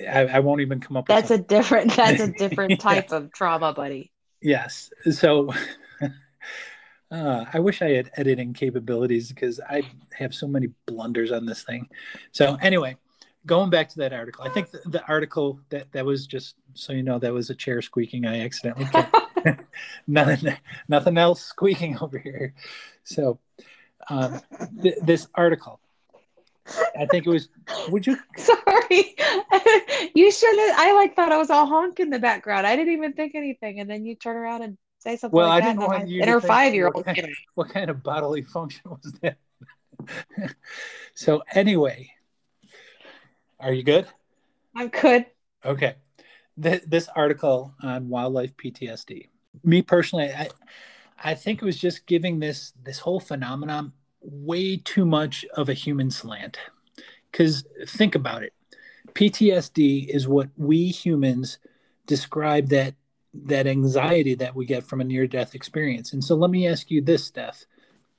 I, 0.09 0.25
I, 0.25 0.39
won't 0.39 0.61
even 0.61 0.79
come 0.79 0.97
up. 0.97 1.07
That's 1.07 1.29
a 1.29 1.37
different. 1.37 1.95
That's 1.95 2.21
a 2.21 2.31
different 2.31 2.79
type 2.81 3.11
of 3.11 3.31
trauma, 3.31 3.73
buddy. 3.73 4.11
Yes. 4.41 4.91
So. 5.11 5.53
Uh, 7.11 7.45
I 7.53 7.59
wish 7.59 7.83
I 7.83 7.91
had 7.91 8.09
editing 8.17 8.53
capabilities 8.53 9.29
because 9.29 9.59
I 9.59 9.83
have 10.17 10.33
so 10.33 10.47
many 10.47 10.69
blunders 10.87 11.31
on 11.31 11.45
this 11.45 11.61
thing. 11.61 11.87
So 12.31 12.57
anyway, 12.59 12.97
going 13.45 13.69
back 13.69 13.89
to 13.89 13.97
that 13.97 14.13
article, 14.13 14.43
I 14.45 14.49
think 14.49 14.71
the, 14.71 14.81
the, 14.85 15.05
article 15.07 15.59
that 15.69 15.91
that 15.91 16.05
was 16.05 16.27
just 16.27 16.55
so 16.73 16.93
you 16.93 17.03
know 17.03 17.19
that 17.19 17.33
was 17.33 17.49
a 17.49 17.55
chair 17.55 17.81
squeaking. 17.81 18.25
I 18.25 18.41
accidentally 18.41 18.87
nothing 20.07 20.55
nothing 20.87 21.17
else 21.17 21.41
squeaking 21.41 21.97
over 21.99 22.17
here. 22.17 22.53
So 23.03 23.39
um, 24.09 24.41
th- 24.81 24.95
this 25.01 25.27
article, 25.35 25.79
I 26.97 27.05
think 27.05 27.25
it 27.25 27.29
was. 27.29 27.49
Would 27.89 28.07
you? 28.07 28.17
Sorry, 28.37 29.15
you 30.15 30.31
should. 30.31 30.59
Have 30.59 30.79
I 30.79 30.93
like 30.93 31.15
thought 31.15 31.31
I 31.31 31.37
was 31.37 31.49
all 31.49 31.65
honk 31.65 31.99
in 31.99 32.09
the 32.09 32.19
background. 32.19 32.65
I 32.65 32.75
didn't 32.75 32.93
even 32.93 33.13
think 33.13 33.35
anything, 33.35 33.79
and 33.79 33.89
then 33.89 34.05
you 34.05 34.15
turn 34.15 34.35
around 34.35 34.63
and 34.63 34.77
say 34.99 35.17
something. 35.17 35.35
Well, 35.35 35.49
like 35.49 35.63
I 35.63 35.67
didn't 35.67 35.81
want 35.81 36.07
you. 36.07 36.21
And 36.21 36.29
her 36.29 36.41
five 36.41 36.73
year 36.73 36.89
old. 36.93 37.05
What 37.55 37.69
kind 37.69 37.89
of 37.89 38.03
bodily 38.03 38.41
function 38.41 38.81
was 38.85 39.13
that? 39.21 39.37
so 41.13 41.43
anyway, 41.53 42.11
are 43.63 43.73
you 43.73 43.83
good? 43.83 44.07
I'm 44.75 44.89
good. 44.89 45.25
Okay. 45.65 45.95
Th- 46.61 46.83
this 46.85 47.07
article 47.15 47.73
on 47.81 48.09
wildlife 48.09 48.55
PTSD. 48.57 49.29
Me 49.63 49.81
personally, 49.81 50.31
I, 50.31 50.49
I 51.23 51.35
think 51.35 51.61
it 51.61 51.65
was 51.65 51.77
just 51.77 52.05
giving 52.05 52.39
this 52.39 52.73
this 52.83 52.99
whole 52.99 53.19
phenomenon 53.19 53.93
way 54.21 54.77
too 54.77 55.05
much 55.05 55.45
of 55.55 55.69
a 55.69 55.73
human 55.73 56.11
slant. 56.11 56.57
Because 57.31 57.65
think 57.87 58.15
about 58.15 58.43
it, 58.43 58.53
PTSD 59.13 60.07
is 60.07 60.27
what 60.27 60.49
we 60.57 60.87
humans 60.87 61.57
describe 62.05 62.69
that 62.69 62.95
that 63.33 63.65
anxiety 63.65 64.35
that 64.35 64.55
we 64.55 64.65
get 64.65 64.83
from 64.83 65.01
a 65.01 65.03
near 65.03 65.25
death 65.25 65.55
experience. 65.55 66.13
And 66.13 66.23
so 66.23 66.35
let 66.35 66.51
me 66.51 66.67
ask 66.67 66.91
you 66.91 67.01
this, 67.01 67.25
Steph. 67.25 67.65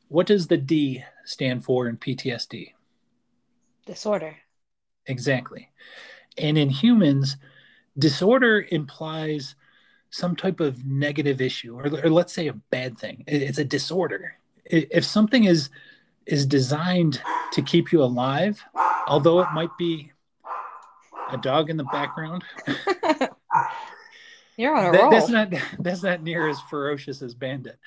What 0.09 0.27
does 0.27 0.49
the 0.49 0.57
D 0.57 1.05
stand 1.25 1.65
for 1.65 1.89
in 1.89 1.97
PTSD? 1.97 2.73
Disorder. 3.87 4.37
Exactly. 5.07 5.71
And 6.39 6.59
in 6.59 6.71
humans, 6.71 7.37
disorder 7.99 8.67
implies 8.71 9.55
some 10.11 10.37
type 10.37 10.61
of 10.61 10.85
negative 10.85 11.41
issue, 11.41 11.77
or, 11.79 11.87
or 12.05 12.11
let's 12.11 12.33
say 12.33 12.49
a 12.49 12.53
bad 12.53 12.99
thing. 12.99 13.25
It's 13.27 13.59
a 13.59 13.65
disorder. 13.65 14.35
If 14.65 15.05
something 15.05 15.45
is 15.45 15.71
is 16.27 16.47
designed 16.47 17.21
to 17.53 17.61
keep 17.61 17.93
you 17.93 18.03
alive, 18.03 18.65
although 19.07 19.41
it 19.41 19.49
might 19.53 19.77
be 19.77 20.11
a 21.31 21.37
dog 21.37 21.71
in 21.71 21.77
the 21.77 21.85
background. 21.85 22.45
You're 24.57 24.77
on 24.77 24.87
a 24.87 24.93
that, 24.93 25.01
roll. 25.01 25.11
That's 25.11 25.29
not 25.29 25.53
that's 25.81 26.03
not 26.03 26.23
near 26.23 26.49
as 26.49 26.61
ferocious 26.63 27.23
as 27.23 27.35
Bandit. 27.35 27.79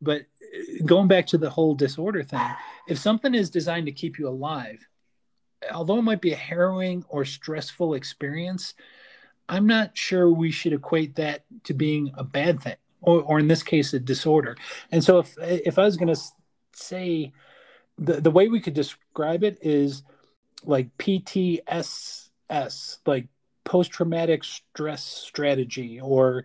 But 0.00 0.22
uh, 0.22 0.84
going 0.86 1.08
back 1.08 1.26
to 1.28 1.38
the 1.38 1.50
whole 1.50 1.74
disorder 1.74 2.22
thing, 2.22 2.46
if 2.86 2.98
something 2.98 3.34
is 3.34 3.50
designed 3.50 3.86
to 3.86 3.92
keep 3.92 4.18
you 4.18 4.28
alive, 4.28 4.87
although 5.72 5.98
it 5.98 6.02
might 6.02 6.20
be 6.20 6.32
a 6.32 6.36
harrowing 6.36 7.04
or 7.08 7.24
stressful 7.24 7.94
experience, 7.94 8.74
I'm 9.48 9.66
not 9.66 9.96
sure 9.96 10.30
we 10.30 10.50
should 10.50 10.72
equate 10.72 11.16
that 11.16 11.44
to 11.64 11.74
being 11.74 12.12
a 12.14 12.24
bad 12.24 12.60
thing, 12.60 12.76
or, 13.00 13.22
or 13.22 13.38
in 13.38 13.48
this 13.48 13.62
case, 13.62 13.94
a 13.94 14.00
disorder. 14.00 14.56
And 14.90 15.02
so, 15.02 15.18
if 15.18 15.36
if 15.38 15.78
I 15.78 15.84
was 15.84 15.96
going 15.96 16.14
to 16.14 16.20
say 16.74 17.32
the 17.96 18.20
the 18.20 18.30
way 18.30 18.48
we 18.48 18.60
could 18.60 18.74
describe 18.74 19.42
it 19.42 19.58
is 19.62 20.02
like 20.64 20.96
PTSS, 20.98 22.28
like 23.06 23.28
post 23.64 23.90
traumatic 23.90 24.44
stress 24.44 25.04
strategy, 25.04 26.00
or 26.00 26.44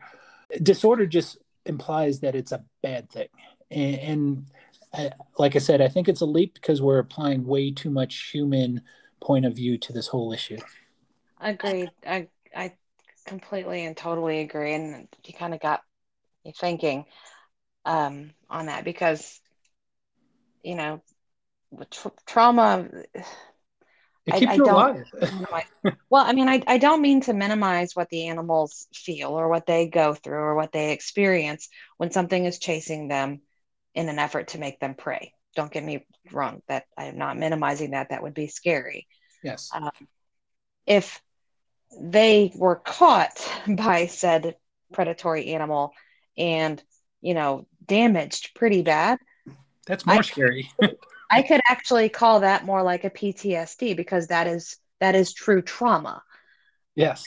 disorder 0.62 1.06
just 1.06 1.38
implies 1.66 2.20
that 2.22 2.36
it's 2.36 2.52
a 2.52 2.64
bad 2.82 3.10
thing. 3.10 3.28
And, 3.72 3.96
and 3.96 4.46
I, 4.94 5.12
like 5.38 5.56
I 5.56 5.60
said, 5.60 5.82
I 5.82 5.88
think 5.88 6.08
it's 6.08 6.22
a 6.22 6.26
leap 6.26 6.54
because 6.54 6.82
we're 6.82 7.00
applying 7.00 7.46
way 7.46 7.72
too 7.72 7.90
much 7.90 8.30
human 8.32 8.82
point 9.24 9.46
of 9.46 9.56
view 9.56 9.78
to 9.80 9.94
this 9.94 10.08
whole 10.08 10.32
issue. 10.34 10.58
Agreed. 11.40 11.90
I 12.06 12.28
I 12.56 12.74
completely 13.26 13.86
and 13.86 13.96
totally 13.98 14.42
agree, 14.42 14.74
and 14.74 15.08
you 15.26 15.34
kind 15.34 15.54
of 15.54 15.60
got 15.60 15.82
me 16.46 16.54
thinking 16.58 17.06
um, 17.86 18.32
on 18.50 18.68
that 18.68 18.84
because 18.86 19.42
you 20.64 20.76
know 20.76 21.02
tra- 21.92 22.12
trauma 22.26 22.88
it 24.26 24.36
keeps 24.36 24.54
I, 24.54 24.56
you 24.58 24.66
I 24.66 24.72
alive. 24.72 25.06
well, 26.10 26.26
I 26.26 26.34
mean, 26.34 26.48
I, 26.48 26.62
I 26.68 26.78
don't 26.78 27.02
mean 27.02 27.22
to 27.22 27.34
minimize 27.34 27.96
what 27.96 28.10
the 28.10 28.28
animals 28.28 28.88
feel 28.94 29.30
or 29.30 29.50
what 29.50 29.66
they 29.66 29.88
go 29.88 30.14
through 30.14 30.38
or 30.40 30.56
what 30.56 30.72
they 30.72 30.92
experience 30.92 31.70
when 31.98 32.12
something 32.12 32.46
is 32.46 32.60
chasing 32.60 33.08
them 33.08 33.42
in 33.96 34.10
an 34.10 34.20
effort 34.20 34.50
to 34.50 34.60
make 34.60 34.80
them 34.80 34.96
prey. 34.96 35.34
Don't 35.56 35.72
get 35.72 35.84
me 35.84 36.06
wrong, 36.32 36.62
that 36.68 36.86
I 36.98 37.06
am 37.06 37.18
not 37.18 37.38
minimizing 37.38 37.92
that. 37.92 38.10
That 38.10 38.24
would 38.24 38.34
be 38.34 38.48
scary. 38.48 39.08
Yes. 39.44 39.70
Um, 39.74 39.92
if 40.86 41.22
they 42.00 42.52
were 42.56 42.76
caught 42.76 43.50
by 43.68 44.08
said 44.08 44.56
predatory 44.94 45.54
animal 45.54 45.94
and, 46.38 46.82
you 47.22 47.34
know, 47.34 47.68
damaged 47.86 48.52
pretty 48.56 48.82
bad, 48.82 49.20
that's 49.86 50.06
more 50.06 50.18
I, 50.18 50.22
scary. 50.22 50.72
I 51.32 51.42
could 51.42 51.62
actually 51.70 52.10
call 52.10 52.42
that 52.42 52.66
more 52.66 52.84
like 52.84 53.04
a 53.04 53.10
PTSD 53.10 53.96
because 53.96 54.28
that 54.28 54.48
is 54.48 54.78
that 55.00 55.16
is 55.16 55.34
true 55.34 55.62
trauma. 55.62 56.24
Yes. 56.96 57.26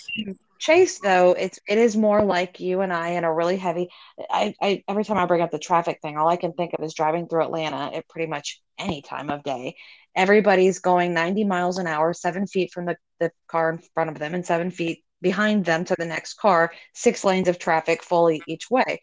Chase 0.59 0.99
though, 1.01 1.33
it's 1.33 1.59
it 1.69 1.79
is 1.79 1.97
more 1.97 2.25
like 2.25 2.61
you 2.61 2.81
and 2.81 2.93
I 2.93 3.11
in 3.11 3.25
a 3.25 3.33
really 3.33 3.57
heavy 3.57 3.89
I, 4.31 4.55
I 4.61 4.83
every 4.89 5.05
time 5.05 5.19
I 5.19 5.27
bring 5.27 5.43
up 5.43 5.51
the 5.51 5.59
traffic 5.59 6.01
thing, 6.01 6.17
all 6.17 6.29
I 6.29 6.37
can 6.37 6.53
think 6.53 6.73
of 6.75 6.85
is 6.85 6.95
driving 6.95 7.29
through 7.29 7.45
Atlanta 7.45 7.91
at 7.95 8.09
pretty 8.09 8.29
much 8.29 8.61
any 8.79 9.03
time 9.03 9.31
of 9.31 9.43
day. 9.43 9.77
Everybody's 10.15 10.79
going 10.79 11.13
90 11.13 11.45
miles 11.45 11.79
an 11.79 11.87
hour, 11.87 12.13
seven 12.15 12.47
feet 12.47 12.73
from 12.73 12.87
the, 12.87 12.97
the 13.21 13.31
car 13.49 13.71
in 13.71 13.81
front 13.95 14.11
of 14.11 14.19
them 14.19 14.35
and 14.35 14.47
seven 14.47 14.71
feet 14.71 15.05
behind 15.21 15.65
them 15.65 15.85
to 15.85 15.95
the 15.99 16.07
next 16.07 16.35
car, 16.35 16.73
six 16.95 17.25
lanes 17.25 17.49
of 17.49 17.59
traffic 17.59 18.03
fully 18.03 18.43
each 18.47 18.71
way. 18.71 19.01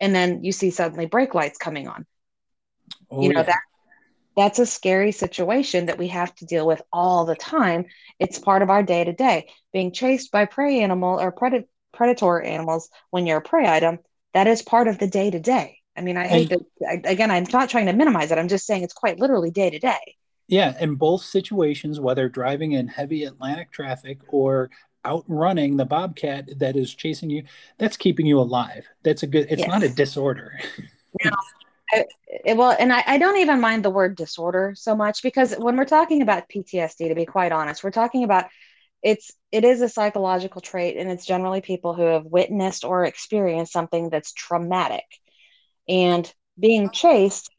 And 0.00 0.14
then 0.14 0.44
you 0.44 0.52
see 0.52 0.70
suddenly 0.70 1.06
brake 1.06 1.34
lights 1.34 1.58
coming 1.58 1.88
on. 1.88 2.06
Oh, 3.10 3.22
you 3.22 3.32
know, 3.32 3.40
yeah. 3.40 3.46
that 3.46 3.60
that's 4.36 4.58
a 4.58 4.66
scary 4.66 5.12
situation 5.12 5.86
that 5.86 5.98
we 5.98 6.08
have 6.08 6.34
to 6.36 6.46
deal 6.46 6.66
with 6.66 6.82
all 6.92 7.24
the 7.24 7.34
time. 7.34 7.86
It's 8.18 8.38
part 8.38 8.62
of 8.62 8.70
our 8.70 8.82
day 8.82 9.04
to 9.04 9.12
day. 9.12 9.48
Being 9.72 9.92
chased 9.92 10.32
by 10.32 10.46
prey 10.46 10.80
animal 10.80 11.20
or 11.20 11.32
pred- 11.32 11.66
predator 11.92 12.40
animals 12.40 12.88
when 13.10 13.26
you're 13.26 13.38
a 13.38 13.42
prey 13.42 13.66
item, 13.66 13.98
that 14.34 14.46
is 14.46 14.62
part 14.62 14.88
of 14.88 14.98
the 14.98 15.06
day 15.06 15.30
to 15.30 15.40
day. 15.40 15.78
I 15.96 16.00
mean, 16.00 16.16
I 16.16 16.26
hate 16.26 16.48
that. 16.48 17.02
Again, 17.04 17.30
I'm 17.30 17.44
not 17.52 17.68
trying 17.68 17.86
to 17.86 17.92
minimize 17.92 18.32
it. 18.32 18.38
I'm 18.38 18.48
just 18.48 18.66
saying 18.66 18.82
it's 18.82 18.94
quite 18.94 19.18
literally 19.18 19.50
day 19.50 19.68
to 19.70 19.78
day. 19.78 20.16
Yeah, 20.48 20.74
in 20.80 20.94
both 20.94 21.22
situations, 21.22 22.00
whether 22.00 22.28
driving 22.28 22.72
in 22.72 22.88
heavy 22.88 23.24
Atlanta 23.24 23.66
traffic 23.70 24.18
or 24.28 24.70
outrunning 25.04 25.76
the 25.76 25.84
bobcat 25.84 26.58
that 26.58 26.76
is 26.76 26.94
chasing 26.94 27.28
you, 27.28 27.44
that's 27.78 27.96
keeping 27.96 28.26
you 28.26 28.40
alive. 28.40 28.86
That's 29.02 29.22
a 29.22 29.26
good. 29.26 29.48
It's 29.50 29.60
yes. 29.60 29.68
not 29.68 29.82
a 29.82 29.88
disorder. 29.88 30.58
No, 31.22 31.30
it, 31.92 32.56
well, 32.56 32.74
and 32.78 32.92
I, 32.92 33.04
I 33.06 33.18
don't 33.18 33.38
even 33.38 33.60
mind 33.60 33.84
the 33.84 33.90
word 33.90 34.16
disorder 34.16 34.74
so 34.76 34.96
much 34.96 35.22
because 35.22 35.54
when 35.54 35.76
we're 35.76 35.84
talking 35.84 36.22
about 36.22 36.48
PTSD, 36.48 37.08
to 37.08 37.14
be 37.14 37.26
quite 37.26 37.52
honest, 37.52 37.84
we're 37.84 37.90
talking 37.90 38.24
about 38.24 38.46
it's 39.02 39.32
it 39.50 39.64
is 39.64 39.82
a 39.82 39.88
psychological 39.88 40.60
trait, 40.60 40.96
and 40.96 41.10
it's 41.10 41.26
generally 41.26 41.60
people 41.60 41.94
who 41.94 42.02
have 42.02 42.24
witnessed 42.24 42.84
or 42.84 43.04
experienced 43.04 43.72
something 43.72 44.10
that's 44.10 44.32
traumatic, 44.32 45.04
and 45.88 46.32
being 46.58 46.90
chased, 46.90 47.50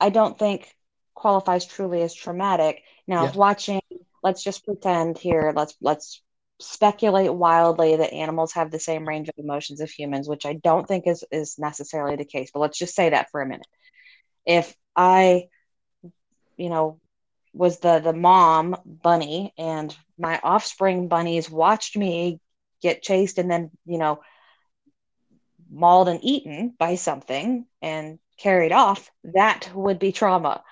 I 0.00 0.10
don't 0.10 0.38
think 0.38 0.68
qualifies 1.14 1.66
truly 1.66 2.02
as 2.02 2.14
traumatic. 2.14 2.82
Now, 3.06 3.24
yeah. 3.24 3.32
watching, 3.32 3.80
let's 4.22 4.42
just 4.42 4.64
pretend 4.64 5.18
here, 5.18 5.52
let's 5.54 5.74
let's 5.80 6.22
speculate 6.60 7.32
wildly 7.32 7.96
that 7.96 8.12
animals 8.12 8.52
have 8.52 8.70
the 8.70 8.80
same 8.80 9.06
range 9.06 9.28
of 9.28 9.34
emotions 9.38 9.80
of 9.80 9.90
humans, 9.90 10.28
which 10.28 10.46
I 10.46 10.54
don't 10.54 10.86
think 10.86 11.06
is 11.06 11.24
is 11.30 11.58
necessarily 11.58 12.16
the 12.16 12.24
case. 12.24 12.50
But 12.52 12.60
let's 12.60 12.78
just 12.78 12.94
say 12.94 13.10
that 13.10 13.30
for 13.30 13.40
a 13.40 13.46
minute. 13.46 13.66
If 14.46 14.74
I, 14.96 15.48
you 16.56 16.68
know, 16.68 17.00
was 17.52 17.78
the 17.78 17.98
the 17.98 18.12
mom 18.12 18.76
bunny 18.84 19.52
and 19.58 19.96
my 20.18 20.40
offspring 20.42 21.08
bunnies 21.08 21.50
watched 21.50 21.96
me 21.96 22.40
get 22.82 23.02
chased 23.02 23.38
and 23.38 23.50
then 23.50 23.70
you 23.86 23.98
know 23.98 24.20
mauled 25.70 26.08
and 26.08 26.20
eaten 26.22 26.74
by 26.78 26.94
something 26.94 27.66
and 27.82 28.18
carried 28.38 28.72
off 28.72 29.10
that 29.24 29.70
would 29.74 29.98
be 29.98 30.12
trauma 30.12 30.62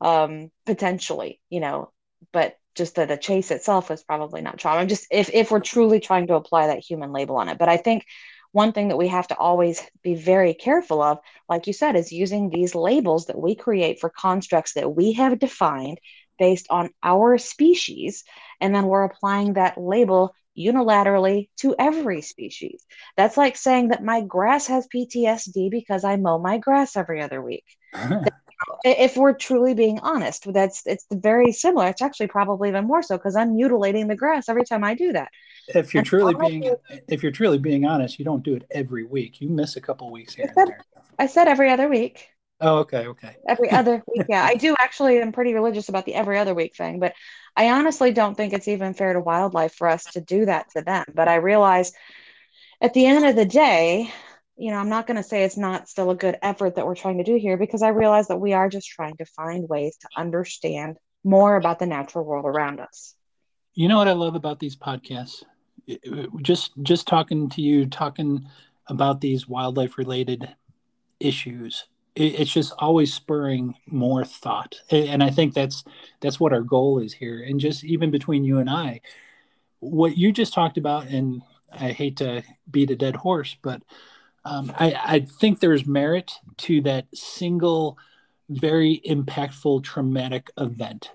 um 0.00 0.50
potentially 0.66 1.40
you 1.50 1.60
know 1.60 1.90
but 2.32 2.56
just 2.74 2.96
that 2.96 3.08
the 3.08 3.16
chase 3.16 3.50
itself 3.50 3.90
was 3.90 4.02
probably 4.02 4.40
not 4.40 4.58
trauma. 4.58 4.80
I'm 4.80 4.88
just 4.88 5.06
if 5.10 5.30
if 5.32 5.50
we're 5.50 5.60
truly 5.60 6.00
trying 6.00 6.26
to 6.28 6.34
apply 6.34 6.68
that 6.68 6.80
human 6.80 7.12
label 7.12 7.36
on 7.36 7.48
it. 7.48 7.58
But 7.58 7.68
I 7.68 7.76
think 7.76 8.04
one 8.52 8.72
thing 8.72 8.88
that 8.88 8.98
we 8.98 9.08
have 9.08 9.28
to 9.28 9.36
always 9.36 9.82
be 10.02 10.14
very 10.14 10.54
careful 10.54 11.00
of, 11.02 11.18
like 11.48 11.66
you 11.66 11.72
said, 11.72 11.96
is 11.96 12.12
using 12.12 12.50
these 12.50 12.74
labels 12.74 13.26
that 13.26 13.40
we 13.40 13.54
create 13.54 13.98
for 13.98 14.10
constructs 14.10 14.74
that 14.74 14.94
we 14.94 15.12
have 15.14 15.38
defined 15.38 15.98
based 16.38 16.66
on 16.70 16.90
our 17.02 17.38
species, 17.38 18.24
and 18.60 18.74
then 18.74 18.86
we're 18.86 19.04
applying 19.04 19.54
that 19.54 19.78
label 19.78 20.34
unilaterally 20.58 21.48
to 21.56 21.74
every 21.78 22.20
species. 22.20 22.84
That's 23.16 23.36
like 23.36 23.56
saying 23.56 23.88
that 23.88 24.04
my 24.04 24.20
grass 24.20 24.66
has 24.66 24.86
PTSD 24.94 25.70
because 25.70 26.04
I 26.04 26.16
mow 26.16 26.38
my 26.38 26.58
grass 26.58 26.96
every 26.96 27.22
other 27.22 27.42
week. 27.42 27.64
If 28.84 29.16
we're 29.16 29.32
truly 29.32 29.74
being 29.74 29.98
honest 30.00 30.52
that's 30.52 30.86
it's 30.86 31.06
very 31.12 31.52
similar. 31.52 31.88
It's 31.88 32.02
actually 32.02 32.28
probably 32.28 32.68
even 32.68 32.86
more 32.86 33.02
so 33.02 33.16
because 33.16 33.36
i'm 33.36 33.54
mutilating 33.54 34.08
the 34.08 34.16
grass 34.16 34.48
every 34.48 34.64
time 34.64 34.84
i 34.84 34.94
do 34.94 35.12
that. 35.12 35.28
If 35.68 35.94
you're 35.94 36.00
and 36.00 36.06
truly 36.06 36.34
being 36.34 36.74
if 37.08 37.22
you're 37.22 37.32
truly 37.32 37.58
being 37.58 37.86
honest 37.86 38.18
you 38.18 38.24
don't 38.24 38.42
do 38.42 38.54
it 38.54 38.64
every 38.70 39.04
week. 39.04 39.40
You 39.40 39.48
miss 39.48 39.76
a 39.76 39.80
couple 39.80 40.10
weeks 40.10 40.34
here 40.34 40.50
I 40.50 40.64
said, 40.64 40.74
I 41.18 41.26
said 41.26 41.48
every 41.48 41.70
other 41.70 41.88
week. 41.88 42.28
Oh 42.60 42.78
okay 42.78 43.06
okay. 43.08 43.36
Every 43.48 43.70
other 43.70 44.02
week 44.14 44.26
yeah. 44.28 44.44
I 44.44 44.54
do 44.54 44.74
actually 44.78 45.20
i'm 45.20 45.32
pretty 45.32 45.54
religious 45.54 45.88
about 45.88 46.04
the 46.04 46.14
every 46.14 46.38
other 46.38 46.54
week 46.54 46.76
thing 46.76 47.00
but 47.00 47.14
i 47.56 47.70
honestly 47.70 48.12
don't 48.12 48.36
think 48.36 48.52
it's 48.52 48.68
even 48.68 48.94
fair 48.94 49.12
to 49.12 49.20
wildlife 49.20 49.74
for 49.74 49.88
us 49.88 50.04
to 50.12 50.20
do 50.20 50.46
that 50.46 50.70
to 50.70 50.82
them. 50.82 51.04
But 51.14 51.28
i 51.28 51.36
realize 51.36 51.92
at 52.80 52.94
the 52.94 53.06
end 53.06 53.24
of 53.24 53.36
the 53.36 53.46
day 53.46 54.10
you 54.62 54.70
know, 54.70 54.76
I'm 54.76 54.88
not 54.88 55.08
going 55.08 55.16
to 55.16 55.24
say 55.24 55.42
it's 55.42 55.56
not 55.56 55.88
still 55.88 56.10
a 56.10 56.14
good 56.14 56.38
effort 56.40 56.76
that 56.76 56.86
we're 56.86 56.94
trying 56.94 57.18
to 57.18 57.24
do 57.24 57.34
here 57.34 57.56
because 57.56 57.82
I 57.82 57.88
realize 57.88 58.28
that 58.28 58.36
we 58.36 58.52
are 58.52 58.68
just 58.68 58.88
trying 58.88 59.16
to 59.16 59.24
find 59.24 59.68
ways 59.68 59.96
to 60.02 60.08
understand 60.16 60.98
more 61.24 61.56
about 61.56 61.80
the 61.80 61.86
natural 61.86 62.24
world 62.24 62.44
around 62.46 62.78
us. 62.78 63.16
You 63.74 63.88
know 63.88 63.98
what 63.98 64.06
I 64.06 64.12
love 64.12 64.36
about 64.36 64.60
these 64.60 64.76
podcasts? 64.76 65.42
Just 66.42 66.70
just 66.80 67.08
talking 67.08 67.48
to 67.50 67.60
you, 67.60 67.86
talking 67.86 68.46
about 68.86 69.20
these 69.20 69.48
wildlife 69.48 69.98
related 69.98 70.48
issues. 71.18 71.88
It's 72.14 72.52
just 72.52 72.72
always 72.78 73.12
spurring 73.12 73.74
more 73.86 74.24
thought, 74.24 74.76
and 74.90 75.24
I 75.24 75.30
think 75.30 75.54
that's 75.54 75.82
that's 76.20 76.38
what 76.38 76.52
our 76.52 76.62
goal 76.62 77.00
is 77.00 77.12
here. 77.12 77.42
And 77.42 77.58
just 77.58 77.82
even 77.82 78.12
between 78.12 78.44
you 78.44 78.58
and 78.58 78.70
I, 78.70 79.00
what 79.80 80.16
you 80.16 80.30
just 80.30 80.54
talked 80.54 80.78
about, 80.78 81.08
and 81.08 81.42
I 81.72 81.88
hate 81.88 82.18
to 82.18 82.44
beat 82.70 82.92
a 82.92 82.96
dead 82.96 83.16
horse, 83.16 83.56
but 83.60 83.82
um, 84.44 84.72
I, 84.78 85.00
I 85.04 85.20
think 85.20 85.60
there's 85.60 85.86
merit 85.86 86.32
to 86.58 86.80
that 86.82 87.06
single, 87.14 87.98
very 88.48 89.00
impactful, 89.06 89.84
traumatic 89.84 90.50
event 90.58 91.12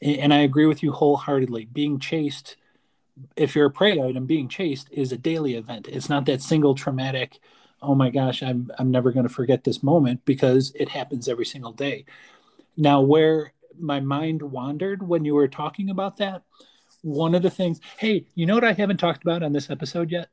and 0.00 0.32
I 0.32 0.38
agree 0.38 0.66
with 0.66 0.82
you 0.82 0.92
wholeheartedly. 0.92 1.66
Being 1.66 1.98
chased, 1.98 2.56
if 3.36 3.54
you're 3.54 3.66
a 3.66 3.70
prey 3.70 4.00
item, 4.00 4.26
being 4.26 4.48
chased 4.48 4.88
is 4.92 5.12
a 5.12 5.18
daily 5.18 5.54
event. 5.54 5.88
It's 5.88 6.08
not 6.08 6.26
that 6.26 6.42
single 6.42 6.74
traumatic, 6.74 7.38
oh 7.82 7.94
my 7.94 8.10
gosh, 8.10 8.42
I'm 8.42 8.70
I'm 8.78 8.90
never 8.90 9.12
going 9.12 9.26
to 9.26 9.32
forget 9.32 9.64
this 9.64 9.82
moment 9.82 10.24
because 10.24 10.72
it 10.74 10.90
happens 10.90 11.28
every 11.28 11.46
single 11.46 11.72
day. 11.72 12.04
Now, 12.76 13.00
where 13.00 13.52
my 13.78 14.00
mind 14.00 14.42
wandered 14.42 15.06
when 15.06 15.24
you 15.24 15.34
were 15.34 15.48
talking 15.48 15.90
about 15.90 16.18
that, 16.18 16.42
one 17.02 17.34
of 17.34 17.42
the 17.42 17.50
things, 17.50 17.80
hey, 17.98 18.26
you 18.34 18.46
know 18.46 18.54
what 18.54 18.64
I 18.64 18.72
haven't 18.72 18.98
talked 18.98 19.22
about 19.22 19.42
on 19.42 19.52
this 19.52 19.70
episode 19.70 20.10
yet? 20.10 20.28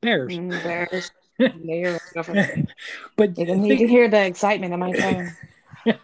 Bears. 0.00 0.32
Mm, 0.32 0.62
bears. 0.62 1.10
but 3.16 3.38
you 3.38 3.46
think, 3.46 3.78
to 3.78 3.86
hear 3.86 4.08
the 4.08 4.24
excitement 4.24 4.72
in 4.72 4.80
my 4.80 4.92
tone. 5.84 5.96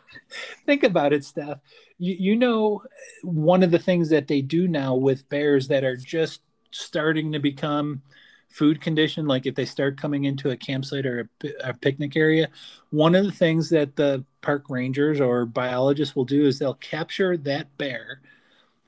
think 0.67 0.83
about 0.83 1.13
it, 1.13 1.25
Steph 1.25 1.59
you, 2.03 2.17
you 2.19 2.37
know 2.37 2.83
one 3.23 3.63
of 3.63 3.71
the 3.71 3.79
things 3.79 4.09
that 4.11 4.27
they 4.27 4.43
do 4.43 4.67
now 4.67 4.95
with 4.97 5.29
bears 5.29 5.69
that 5.69 5.85
are 5.85 5.97
just 5.97 6.41
starting 6.73 7.31
to 7.31 7.39
become 7.39 8.03
food 8.49 8.81
condition 8.81 9.27
like 9.27 9.47
if 9.47 9.55
they 9.55 9.65
start 9.65 9.97
coming 9.97 10.25
into 10.25 10.51
a 10.51 10.57
campsite 10.57 11.07
or 11.07 11.29
a, 11.45 11.49
a, 11.65 11.75
picnic 11.75 12.17
area 12.17 12.49
one 12.91 13.15
of 13.15 13.25
the 13.25 13.33
things 13.33 13.71
that 13.71 13.95
the 13.95 14.23
park 14.41 14.65
rangers 14.69 15.21
or 15.21 15.47
biologists 15.47 16.17
will 16.17 16.25
do 16.25 16.45
is 16.45 16.59
they'll 16.59 16.75
capture 16.75 17.37
that 17.37 17.67
bear 17.79 18.21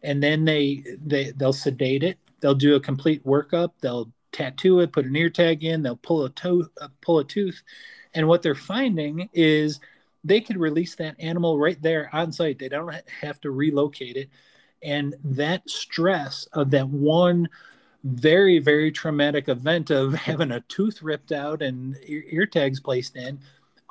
and 0.03 0.21
then 0.23 0.45
they 0.45 0.83
they 1.07 1.31
they'll 1.37 1.53
sedate 1.53 2.03
it 2.03 2.19
they'll 2.41 2.55
do 2.55 2.75
a 2.75 2.81
complete 2.81 3.25
workup 3.25 3.71
they'll 3.81 4.11
tattoo 4.35 4.81
it 4.81 4.93
put 4.93 5.07
an 5.07 5.17
ear 5.17 5.31
tag 5.31 5.65
in 5.65 5.83
they'll 5.83 5.97
pull 5.97 6.25
a 6.25 6.31
toe 6.31 6.65
uh, 6.81 6.89
pull 7.01 7.19
a 7.21 7.25
tooth 7.25 7.63
and 8.15 8.29
what 8.29 8.43
they're 8.43 8.55
finding 8.55 9.29
is 9.33 9.81
they 10.25 10.41
could 10.41 10.57
release 10.57 10.95
that 10.97 11.17
animal 11.19 11.59
right 11.59 11.81
there 11.83 12.09
on 12.13 12.33
site. 12.33 12.59
They 12.59 12.69
don't 12.69 12.95
have 13.21 13.41
to 13.43 13.51
relocate 13.51 14.17
it. 14.17 14.31
And 14.83 15.15
that 15.23 15.69
stress 15.69 16.49
of 16.53 16.71
that 16.71 16.89
one 16.89 17.49
very, 18.05 18.59
very 18.59 18.91
traumatic 18.91 19.49
event 19.49 19.91
of 19.91 20.15
having 20.15 20.53
a 20.53 20.61
tooth 20.63 21.03
ripped 21.03 21.33
out 21.33 21.63
and 21.63 21.97
ear, 22.07 22.47
tags 22.47 22.81
placed 22.81 23.17
in, 23.17 23.39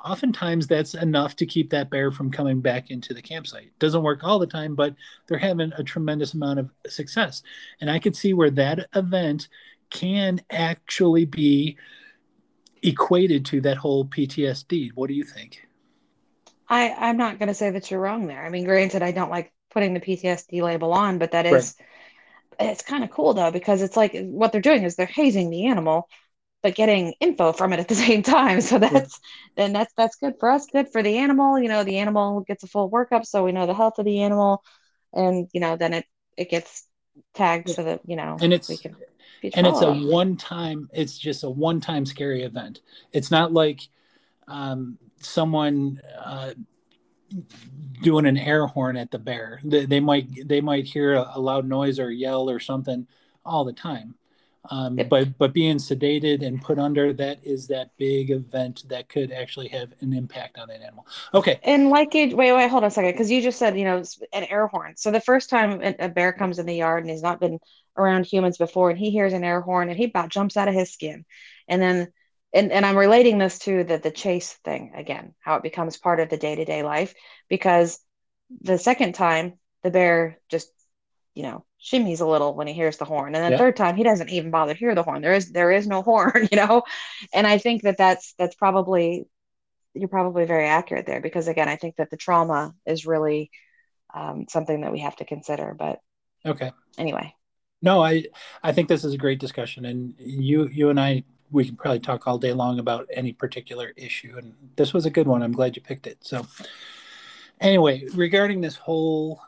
oftentimes 0.04 0.66
that's 0.66 0.94
enough 0.94 1.34
to 1.36 1.46
keep 1.46 1.70
that 1.70 1.90
bear 1.90 2.10
from 2.10 2.30
coming 2.30 2.60
back 2.60 2.90
into 2.90 3.14
the 3.14 3.22
campsite. 3.22 3.70
Doesn't 3.78 4.02
work 4.02 4.22
all 4.22 4.38
the 4.38 4.46
time, 4.46 4.74
but 4.74 4.94
they're 5.26 5.38
having 5.38 5.72
a 5.76 5.82
tremendous 5.82 6.34
amount 6.34 6.58
of 6.58 6.70
success. 6.86 7.42
And 7.80 7.90
I 7.90 7.98
could 7.98 8.14
see 8.14 8.34
where 8.34 8.50
that 8.50 8.88
event 8.94 9.48
can 9.94 10.40
actually 10.50 11.24
be 11.24 11.78
equated 12.82 13.46
to 13.46 13.62
that 13.62 13.78
whole 13.78 14.04
PTSD. 14.04 14.90
What 14.94 15.08
do 15.08 15.14
you 15.14 15.24
think? 15.24 15.66
I 16.68 16.90
I'm 16.90 17.16
not 17.16 17.38
going 17.38 17.48
to 17.48 17.54
say 17.54 17.70
that 17.70 17.90
you're 17.90 18.00
wrong 18.00 18.26
there. 18.26 18.44
I 18.44 18.50
mean, 18.50 18.64
granted, 18.64 19.02
I 19.02 19.12
don't 19.12 19.30
like 19.30 19.52
putting 19.70 19.94
the 19.94 20.00
PTSD 20.00 20.62
label 20.62 20.92
on, 20.92 21.18
but 21.18 21.32
that 21.32 21.46
is 21.46 21.74
right. 22.60 22.70
it's 22.70 22.82
kind 22.82 23.04
of 23.04 23.10
cool 23.10 23.34
though 23.34 23.50
because 23.50 23.82
it's 23.82 23.96
like 23.96 24.14
what 24.26 24.52
they're 24.52 24.60
doing 24.60 24.84
is 24.84 24.96
they're 24.96 25.06
hazing 25.06 25.50
the 25.50 25.66
animal, 25.66 26.08
but 26.62 26.74
getting 26.74 27.14
info 27.20 27.52
from 27.52 27.72
it 27.72 27.80
at 27.80 27.88
the 27.88 27.94
same 28.06 28.22
time. 28.22 28.60
So 28.60 28.78
that's 28.78 29.20
then 29.56 29.72
that's 29.72 29.92
that's 29.96 30.16
good 30.16 30.34
for 30.40 30.50
us, 30.50 30.66
good 30.66 30.90
for 30.92 31.02
the 31.02 31.18
animal. 31.18 31.58
You 31.60 31.68
know, 31.68 31.84
the 31.84 31.98
animal 31.98 32.42
gets 32.42 32.64
a 32.64 32.68
full 32.68 32.90
workup, 32.90 33.26
so 33.26 33.44
we 33.44 33.52
know 33.52 33.66
the 33.66 33.74
health 33.74 33.98
of 33.98 34.06
the 34.06 34.22
animal, 34.22 34.62
and 35.12 35.48
you 35.52 35.60
know, 35.60 35.76
then 35.76 35.94
it 35.94 36.06
it 36.36 36.50
gets 36.50 36.86
tagged 37.34 37.70
so 37.70 37.82
that 37.82 38.00
you 38.06 38.16
know 38.16 38.36
and 38.40 38.52
it's 38.52 38.68
and 38.70 39.66
it's 39.66 39.82
a 39.82 39.92
one 39.92 40.36
time 40.36 40.88
it's 40.92 41.18
just 41.18 41.44
a 41.44 41.50
one 41.50 41.80
time 41.80 42.06
scary 42.06 42.42
event 42.42 42.80
it's 43.12 43.30
not 43.30 43.52
like 43.52 43.80
um 44.48 44.98
someone 45.24 46.00
uh, 46.22 46.52
doing 48.02 48.26
an 48.26 48.36
air 48.36 48.66
horn 48.66 48.96
at 48.96 49.10
the 49.10 49.18
bear. 49.18 49.60
They, 49.64 49.86
they 49.86 50.00
might 50.00 50.48
they 50.48 50.60
might 50.60 50.84
hear 50.84 51.14
a, 51.14 51.32
a, 51.34 51.40
loud 51.40 51.66
noise 51.66 51.98
or 51.98 52.10
yell 52.10 52.48
or 52.50 52.60
something 52.60 53.06
all 53.44 53.64
the 53.64 53.72
time. 53.72 54.14
Um, 54.70 54.98
yep. 54.98 55.08
But 55.08 55.38
but 55.38 55.52
being 55.52 55.76
sedated 55.76 56.44
and 56.44 56.60
put 56.60 56.78
under 56.78 57.12
that 57.14 57.38
is 57.42 57.66
that 57.68 57.90
big 57.98 58.30
event 58.30 58.84
that 58.88 59.08
could 59.08 59.30
actually 59.30 59.68
have 59.68 59.92
an 60.00 60.12
impact 60.12 60.58
on 60.58 60.68
that 60.68 60.80
animal. 60.80 61.06
Okay. 61.34 61.60
And 61.62 61.90
like 61.90 62.14
it, 62.14 62.36
wait 62.36 62.52
wait 62.52 62.70
hold 62.70 62.84
on 62.84 62.88
a 62.88 62.90
second 62.90 63.12
because 63.12 63.30
you 63.30 63.42
just 63.42 63.58
said 63.58 63.78
you 63.78 63.84
know 63.84 64.02
an 64.32 64.44
air 64.44 64.66
horn. 64.66 64.96
So 64.96 65.10
the 65.10 65.20
first 65.20 65.50
time 65.50 65.94
a 65.98 66.08
bear 66.08 66.32
comes 66.32 66.58
in 66.58 66.66
the 66.66 66.74
yard 66.74 67.02
and 67.02 67.10
he's 67.10 67.22
not 67.22 67.40
been 67.40 67.58
around 67.96 68.26
humans 68.26 68.56
before 68.56 68.90
and 68.90 68.98
he 68.98 69.10
hears 69.10 69.32
an 69.32 69.44
air 69.44 69.60
horn 69.60 69.88
and 69.88 69.98
he 69.98 70.04
about 70.04 70.30
jumps 70.30 70.56
out 70.56 70.68
of 70.68 70.74
his 70.74 70.92
skin, 70.92 71.24
and 71.68 71.82
then 71.82 72.12
and, 72.54 72.70
and 72.70 72.86
I'm 72.86 72.96
relating 72.96 73.38
this 73.38 73.58
to 73.60 73.84
the 73.84 73.98
the 73.98 74.10
chase 74.10 74.52
thing 74.64 74.92
again, 74.94 75.34
how 75.40 75.56
it 75.56 75.62
becomes 75.62 75.98
part 75.98 76.20
of 76.20 76.30
the 76.30 76.36
day 76.36 76.54
to 76.54 76.64
day 76.64 76.82
life. 76.82 77.14
Because 77.48 77.98
the 78.60 78.78
second 78.78 79.14
time 79.14 79.58
the 79.82 79.90
bear 79.90 80.40
just, 80.48 80.70
you 81.34 81.42
know, 81.42 81.64
shimmies 81.84 82.20
a 82.20 82.26
little 82.26 82.54
when 82.54 82.66
he 82.66 82.72
hears 82.72 82.96
the 82.96 83.04
horn, 83.04 83.34
and 83.34 83.44
then 83.44 83.52
the 83.52 83.58
third 83.58 83.76
time 83.76 83.94
he 83.94 84.02
doesn't 84.02 84.30
even 84.30 84.50
bother 84.50 84.72
to 84.72 84.78
hear 84.78 84.94
the 84.94 85.02
horn. 85.02 85.20
There 85.20 85.34
is 85.34 85.52
there 85.52 85.70
is 85.70 85.86
no 85.86 86.02
horn, 86.10 86.48
you 86.50 86.56
know. 86.56 86.82
And 87.32 87.46
I 87.46 87.58
think 87.58 87.82
that 87.82 87.98
that's 87.98 88.34
that's 88.38 88.54
probably 88.54 89.26
you're 89.94 90.08
probably 90.08 90.46
very 90.46 90.66
accurate 90.66 91.06
there 91.06 91.20
because 91.20 91.46
again, 91.46 91.68
I 91.68 91.76
think 91.76 91.96
that 91.96 92.10
the 92.10 92.16
trauma 92.16 92.74
is 92.86 93.06
really 93.06 93.50
um, 94.12 94.46
something 94.48 94.80
that 94.80 94.92
we 94.92 95.00
have 95.00 95.16
to 95.16 95.24
consider. 95.24 95.74
But 95.78 96.00
okay, 96.46 96.72
anyway. 96.96 97.34
No, 97.82 98.02
I 98.02 98.24
I 98.62 98.72
think 98.72 98.88
this 98.88 99.04
is 99.04 99.12
a 99.12 99.18
great 99.18 99.38
discussion, 99.38 99.84
and 99.84 100.14
you 100.18 100.68
you 100.68 100.88
and 100.88 100.98
I 100.98 101.24
we 101.50 101.64
can 101.64 101.76
probably 101.76 102.00
talk 102.00 102.26
all 102.26 102.38
day 102.38 102.52
long 102.52 102.78
about 102.78 103.06
any 103.12 103.32
particular 103.32 103.92
issue. 103.96 104.34
And 104.36 104.54
this 104.76 104.92
was 104.92 105.06
a 105.06 105.10
good 105.10 105.28
one. 105.28 105.42
I'm 105.42 105.52
glad 105.52 105.76
you 105.76 105.82
picked 105.82 106.06
it. 106.06 106.18
So, 106.22 106.46
anyway, 107.60 108.06
regarding 108.14 108.60
this 108.60 108.74
whole 108.74 109.40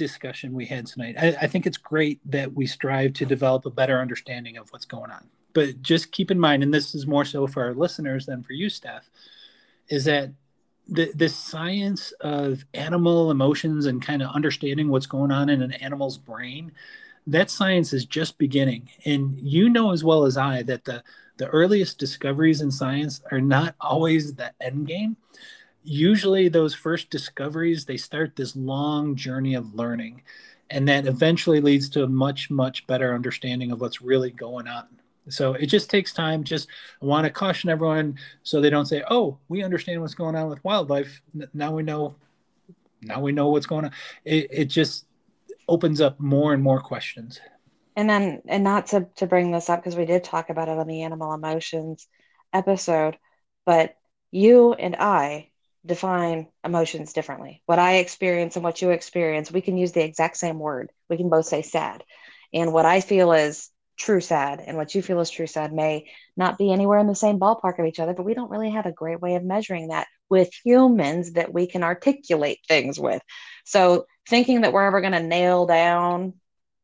discussion 0.00 0.52
we 0.52 0.66
had 0.66 0.86
tonight, 0.86 1.16
I, 1.18 1.28
I 1.42 1.46
think 1.46 1.66
it's 1.66 1.76
great 1.76 2.18
that 2.30 2.52
we 2.52 2.66
strive 2.66 3.12
to 3.14 3.26
develop 3.26 3.66
a 3.66 3.70
better 3.70 4.00
understanding 4.00 4.56
of 4.56 4.68
what's 4.70 4.84
going 4.84 5.10
on. 5.10 5.28
But 5.52 5.82
just 5.82 6.12
keep 6.12 6.30
in 6.30 6.40
mind, 6.40 6.62
and 6.62 6.72
this 6.72 6.94
is 6.94 7.06
more 7.06 7.24
so 7.24 7.46
for 7.46 7.64
our 7.64 7.74
listeners 7.74 8.26
than 8.26 8.42
for 8.42 8.52
you, 8.52 8.68
Steph, 8.68 9.08
is 9.88 10.04
that 10.04 10.30
the, 10.88 11.12
the 11.14 11.28
science 11.28 12.12
of 12.20 12.64
animal 12.74 13.30
emotions 13.30 13.86
and 13.86 14.02
kind 14.02 14.22
of 14.22 14.34
understanding 14.34 14.88
what's 14.88 15.06
going 15.06 15.30
on 15.30 15.48
in 15.48 15.62
an 15.62 15.72
animal's 15.72 16.18
brain 16.18 16.72
that 17.26 17.50
science 17.50 17.92
is 17.92 18.04
just 18.06 18.38
beginning. 18.38 18.88
And 19.04 19.38
you 19.38 19.68
know 19.68 19.92
as 19.92 20.02
well 20.02 20.24
as 20.24 20.36
i 20.36 20.62
that 20.64 20.84
the 20.84 21.02
the 21.36 21.48
earliest 21.48 21.98
discoveries 21.98 22.60
in 22.60 22.70
science 22.70 23.22
are 23.32 23.40
not 23.40 23.74
always 23.80 24.34
the 24.34 24.52
end 24.60 24.86
game 24.86 25.16
usually 25.82 26.48
those 26.48 26.74
first 26.74 27.10
discoveries 27.10 27.84
they 27.84 27.96
start 27.96 28.36
this 28.36 28.54
long 28.54 29.16
journey 29.16 29.54
of 29.54 29.74
learning 29.74 30.22
and 30.70 30.88
that 30.88 31.06
eventually 31.06 31.60
leads 31.60 31.88
to 31.90 32.04
a 32.04 32.08
much 32.08 32.50
much 32.50 32.86
better 32.86 33.14
understanding 33.14 33.72
of 33.72 33.80
what's 33.80 34.00
really 34.00 34.30
going 34.30 34.68
on. 34.68 34.86
So 35.28 35.54
it 35.54 35.66
just 35.66 35.90
takes 35.90 36.12
time. 36.12 36.44
Just 36.44 36.68
i 37.02 37.04
want 37.04 37.24
to 37.24 37.30
caution 37.30 37.70
everyone 37.70 38.18
so 38.42 38.60
they 38.60 38.70
don't 38.70 38.86
say 38.86 39.02
oh 39.10 39.38
we 39.48 39.62
understand 39.62 40.00
what's 40.00 40.14
going 40.14 40.36
on 40.36 40.48
with 40.48 40.64
wildlife. 40.64 41.20
Now 41.54 41.72
we 41.72 41.82
know 41.82 42.14
now 43.02 43.20
we 43.20 43.32
know 43.32 43.48
what's 43.48 43.66
going 43.66 43.86
on. 43.86 43.92
It, 44.24 44.48
it 44.50 44.64
just 44.66 45.06
opens 45.68 46.00
up 46.00 46.20
more 46.20 46.52
and 46.52 46.62
more 46.62 46.80
questions. 46.80 47.40
And 47.96 48.08
then 48.08 48.42
and 48.46 48.64
not 48.64 48.86
to 48.88 49.08
to 49.16 49.26
bring 49.26 49.50
this 49.50 49.68
up 49.68 49.80
because 49.80 49.96
we 49.96 50.04
did 50.04 50.24
talk 50.24 50.50
about 50.50 50.68
it 50.68 50.78
on 50.78 50.86
the 50.86 51.02
animal 51.02 51.34
emotions 51.34 52.06
episode 52.52 53.16
but 53.64 53.96
you 54.32 54.72
and 54.72 54.96
i 54.96 55.49
define 55.84 56.48
emotions 56.64 57.12
differently. 57.12 57.62
What 57.66 57.78
i 57.78 57.96
experience 57.96 58.56
and 58.56 58.64
what 58.64 58.82
you 58.82 58.90
experience 58.90 59.50
we 59.50 59.60
can 59.60 59.76
use 59.76 59.92
the 59.92 60.04
exact 60.04 60.36
same 60.36 60.58
word. 60.58 60.90
We 61.08 61.16
can 61.16 61.28
both 61.30 61.46
say 61.46 61.62
sad. 61.62 62.04
And 62.52 62.72
what 62.72 62.86
i 62.86 63.00
feel 63.00 63.32
is 63.32 63.70
true 63.98 64.20
sad 64.20 64.60
and 64.66 64.76
what 64.76 64.94
you 64.94 65.02
feel 65.02 65.20
is 65.20 65.30
true 65.30 65.46
sad 65.46 65.72
may 65.74 66.10
not 66.36 66.56
be 66.56 66.72
anywhere 66.72 66.98
in 66.98 67.06
the 67.06 67.14
same 67.14 67.38
ballpark 67.38 67.78
of 67.78 67.84
each 67.84 68.00
other 68.00 68.14
but 68.14 68.24
we 68.24 68.32
don't 68.32 68.50
really 68.50 68.70
have 68.70 68.86
a 68.86 68.92
great 68.92 69.20
way 69.20 69.34
of 69.34 69.44
measuring 69.44 69.88
that 69.88 70.06
with 70.30 70.48
humans 70.64 71.32
that 71.32 71.52
we 71.52 71.66
can 71.66 71.82
articulate 71.82 72.60
things 72.66 72.98
with. 72.98 73.20
So 73.64 74.06
thinking 74.28 74.62
that 74.62 74.72
we're 74.72 74.86
ever 74.86 75.00
going 75.00 75.12
to 75.12 75.22
nail 75.22 75.66
down 75.66 76.34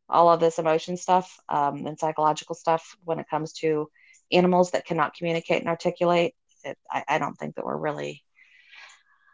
all 0.09 0.29
of 0.29 0.41
this 0.41 0.59
emotion 0.59 0.97
stuff 0.97 1.39
um, 1.49 1.87
and 1.87 1.99
psychological 1.99 2.55
stuff 2.55 2.97
when 3.05 3.19
it 3.19 3.31
comes 3.31 3.53
to 3.53 3.89
animals 4.31 4.73
that 4.73 4.85
cannot 4.85 5.15
communicate 5.15 5.61
and 5.61 5.69
articulate. 5.69 6.35
It, 6.65 6.77
I, 6.91 7.05
I 7.09 7.19
don't 7.19 7.35
think 7.35 7.55
that 7.55 7.65
we're 7.65 7.77
really, 7.77 8.23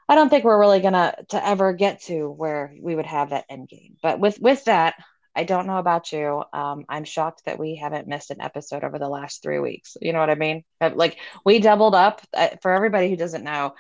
I 0.09 0.15
don't 0.15 0.29
think 0.29 0.45
we're 0.45 0.59
really 0.59 0.81
gonna 0.81 1.15
to 1.31 1.47
ever 1.47 1.73
get 1.73 2.03
to 2.03 2.31
where 2.31 2.75
we 2.81 2.95
would 2.95 3.07
have 3.07 3.31
that 3.31 3.47
end 3.49 3.69
game. 3.69 3.97
But 4.03 4.21
with 4.21 4.41
with 4.41 4.65
that, 4.65 4.95
I 5.35 5.45
don't 5.45 5.67
know 5.67 5.79
about 5.79 6.13
you. 6.13 6.43
Um, 6.53 6.85
I'm 6.89 7.05
shocked 7.05 7.43
that 7.47 7.59
we 7.59 7.77
haven't 7.77 8.09
missed 8.09 8.31
an 8.31 8.41
episode 8.41 8.85
over 8.85 8.99
the 8.99 9.09
last 9.09 9.43
three 9.43 9.59
weeks. 9.61 9.97
You 10.01 10.13
know 10.13 10.21
what 10.21 10.31
I 10.31 10.35
mean? 10.35 10.65
Like 10.81 11.19
we 11.45 11.59
doubled 11.59 11.95
up. 11.95 12.21
Uh, 12.35 12.49
for 12.61 12.73
everybody 12.73 13.09
who 13.09 13.17
doesn't 13.17 13.45
know, 13.45 13.75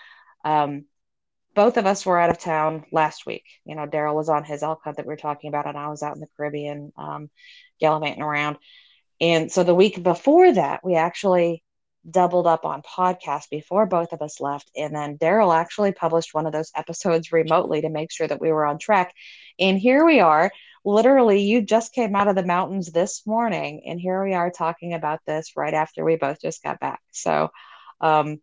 um, 0.44 0.86
both 1.54 1.76
of 1.76 1.86
us 1.86 2.06
were 2.06 2.18
out 2.18 2.30
of 2.30 2.38
town 2.38 2.84
last 2.92 3.26
week. 3.26 3.44
You 3.64 3.74
know, 3.74 3.86
Daryl 3.86 4.14
was 4.14 4.28
on 4.28 4.44
his 4.44 4.62
elk 4.62 4.80
hunt 4.84 4.96
that 4.96 5.06
we 5.06 5.12
were 5.12 5.16
talking 5.16 5.48
about, 5.48 5.66
and 5.66 5.76
I 5.76 5.88
was 5.88 6.02
out 6.02 6.14
in 6.14 6.20
the 6.20 6.28
Caribbean 6.36 6.92
um, 6.96 7.30
gallivanting 7.80 8.22
around. 8.22 8.56
And 9.20 9.52
so 9.52 9.62
the 9.62 9.74
week 9.74 10.02
before 10.02 10.52
that, 10.52 10.84
we 10.84 10.96
actually 10.96 11.62
doubled 12.08 12.46
up 12.46 12.64
on 12.64 12.82
podcast 12.82 13.50
before 13.50 13.86
both 13.86 14.12
of 14.12 14.22
us 14.22 14.40
left. 14.40 14.70
And 14.76 14.94
then 14.94 15.18
Daryl 15.18 15.54
actually 15.54 15.92
published 15.92 16.34
one 16.34 16.46
of 16.46 16.52
those 16.52 16.72
episodes 16.74 17.32
remotely 17.32 17.82
to 17.82 17.88
make 17.88 18.10
sure 18.10 18.26
that 18.26 18.40
we 18.40 18.52
were 18.52 18.64
on 18.64 18.78
track. 18.78 19.14
And 19.58 19.78
here 19.78 20.04
we 20.04 20.20
are. 20.20 20.50
Literally, 20.84 21.42
you 21.42 21.62
just 21.62 21.94
came 21.94 22.16
out 22.16 22.26
of 22.26 22.34
the 22.34 22.44
mountains 22.44 22.90
this 22.90 23.24
morning, 23.24 23.82
and 23.86 24.00
here 24.00 24.24
we 24.24 24.34
are 24.34 24.50
talking 24.50 24.94
about 24.94 25.20
this 25.26 25.52
right 25.56 25.74
after 25.74 26.04
we 26.04 26.16
both 26.16 26.40
just 26.40 26.60
got 26.60 26.80
back. 26.80 27.00
So, 27.12 27.50
um, 28.00 28.40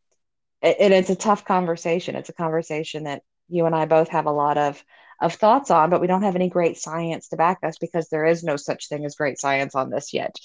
and 0.61 0.93
it's 0.93 1.09
a 1.09 1.15
tough 1.15 1.43
conversation. 1.43 2.15
It's 2.15 2.29
a 2.29 2.33
conversation 2.33 3.03
that 3.03 3.23
you 3.49 3.65
and 3.65 3.75
I 3.75 3.85
both 3.85 4.07
have 4.09 4.25
a 4.25 4.31
lot 4.31 4.57
of 4.57 4.81
of 5.21 5.33
thoughts 5.33 5.69
on, 5.69 5.89
but 5.89 5.99
we 5.99 6.07
don't 6.07 6.23
have 6.23 6.35
any 6.37 6.49
great 6.49 6.77
science 6.77 7.27
to 7.27 7.35
back 7.35 7.59
us 7.63 7.77
because 7.77 8.07
there 8.07 8.25
is 8.25 8.41
no 8.43 8.55
such 8.55 8.87
thing 8.87 9.03
as 9.03 9.15
great 9.15 9.37
science 9.37 9.75
on 9.75 9.89
this 9.89 10.13
yet. 10.13 10.37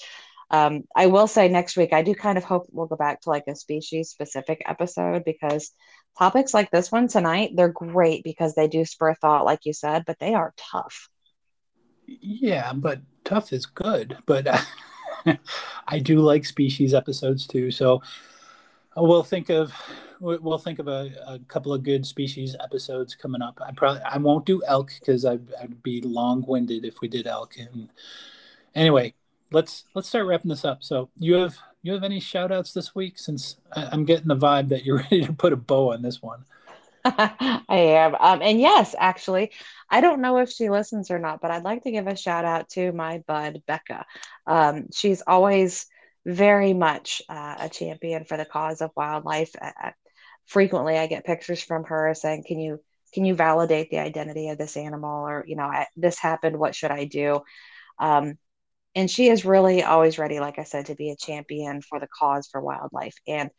Um, 0.51 0.83
I 0.95 1.07
will 1.07 1.27
say 1.27 1.47
next 1.47 1.75
week, 1.75 1.93
I 1.93 2.03
do 2.03 2.13
kind 2.13 2.37
of 2.37 2.43
hope 2.43 2.67
we'll 2.71 2.85
go 2.85 2.95
back 2.95 3.21
to 3.21 3.29
like 3.29 3.45
a 3.47 3.55
species 3.55 4.09
specific 4.09 4.61
episode 4.65 5.23
because 5.25 5.71
topics 6.17 6.53
like 6.53 6.71
this 6.71 6.91
one 6.91 7.07
tonight, 7.07 7.51
they're 7.55 7.69
great 7.69 8.23
because 8.23 8.53
they 8.55 8.67
do 8.67 8.85
spur 8.85 9.15
thought, 9.15 9.45
like 9.45 9.65
you 9.65 9.73
said, 9.73 10.03
but 10.05 10.19
they 10.19 10.33
are 10.33 10.53
tough. 10.57 11.09
Yeah, 12.05 12.73
but 12.73 13.01
tough 13.23 13.51
is 13.51 13.65
good. 13.65 14.17
But 14.25 14.47
I 15.87 15.99
do 15.99 16.19
like 16.19 16.45
species 16.45 16.93
episodes 16.93 17.47
too. 17.47 17.71
So 17.71 18.01
we'll 18.95 19.23
think 19.23 19.49
of 19.49 19.73
we'll 20.21 20.57
think 20.57 20.79
of 20.79 20.87
a, 20.87 21.11
a, 21.27 21.39
couple 21.39 21.73
of 21.73 21.83
good 21.83 22.05
species 22.05 22.55
episodes 22.63 23.15
coming 23.15 23.41
up. 23.41 23.59
I 23.65 23.71
probably 23.73 24.01
I 24.01 24.17
won't 24.17 24.45
do 24.45 24.63
elk 24.65 24.91
because 24.99 25.25
I'd, 25.25 25.53
I'd 25.61 25.83
be 25.83 26.01
long 26.01 26.45
winded 26.47 26.85
if 26.85 27.01
we 27.01 27.07
did 27.07 27.27
elk. 27.27 27.57
And 27.57 27.89
anyway, 28.73 29.13
let's 29.55 29.85
let's 29.95 30.09
start 30.09 30.27
wrapping 30.27 30.49
this 30.49 30.65
up. 30.65 30.83
So 30.83 31.09
you 31.17 31.35
have 31.35 31.57
you 31.81 31.93
have 31.93 32.03
any 32.03 32.19
shout 32.19 32.51
outs 32.51 32.73
this 32.73 32.93
week 32.93 33.17
since 33.17 33.55
I'm 33.73 34.03
getting 34.03 34.27
the 34.27 34.35
vibe 34.35 34.67
that 34.69 34.83
you're 34.83 34.97
ready 35.11 35.25
to 35.25 35.33
put 35.33 35.53
a 35.53 35.55
bow 35.55 35.93
on 35.93 36.01
this 36.01 36.21
one. 36.21 36.43
I 37.05 37.63
am. 37.69 38.15
Um, 38.15 38.41
and 38.41 38.59
yes, 38.59 38.95
actually, 38.97 39.51
I 39.89 40.01
don't 40.01 40.21
know 40.21 40.39
if 40.39 40.49
she 40.49 40.69
listens 40.69 41.09
or 41.09 41.19
not, 41.19 41.39
but 41.39 41.51
I'd 41.51 41.63
like 41.63 41.83
to 41.83 41.91
give 41.91 42.07
a 42.07 42.17
shout 42.17 42.43
out 42.43 42.67
to 42.69 42.91
my 42.91 43.23
bud, 43.27 43.61
Becca. 43.65 44.05
Um, 44.45 44.87
she's 44.91 45.21
always 45.25 45.85
very 46.25 46.73
much 46.73 47.21
uh, 47.29 47.55
a 47.59 47.69
champion 47.69 48.25
for 48.25 48.35
the 48.35 48.45
cause 48.45 48.81
of 48.81 48.91
wildlife. 48.95 49.55
Frequently, 50.47 50.97
I 50.97 51.07
get 51.07 51.25
pictures 51.25 51.63
from 51.63 51.85
her 51.85 52.13
saying, 52.13 52.43
"Can 52.45 52.59
you 52.59 52.81
can 53.13 53.23
you 53.23 53.35
validate 53.35 53.89
the 53.89 53.99
identity 53.99 54.49
of 54.49 54.57
this 54.57 54.75
animal?" 54.75 55.25
Or 55.25 55.45
you 55.47 55.55
know, 55.55 55.63
I, 55.63 55.87
this 55.95 56.19
happened. 56.19 56.57
What 56.57 56.75
should 56.75 56.91
I 56.91 57.05
do? 57.05 57.41
Um, 57.99 58.37
and 58.95 59.11
she 59.11 59.27
is 59.29 59.45
really 59.45 59.83
always 59.83 60.17
ready, 60.17 60.39
like 60.39 60.57
I 60.57 60.63
said, 60.63 60.87
to 60.87 60.95
be 60.95 61.11
a 61.11 61.15
champion 61.15 61.81
for 61.81 61.99
the 61.99 62.07
cause 62.07 62.47
for 62.47 62.61
wildlife. 62.61 63.15
And 63.27 63.51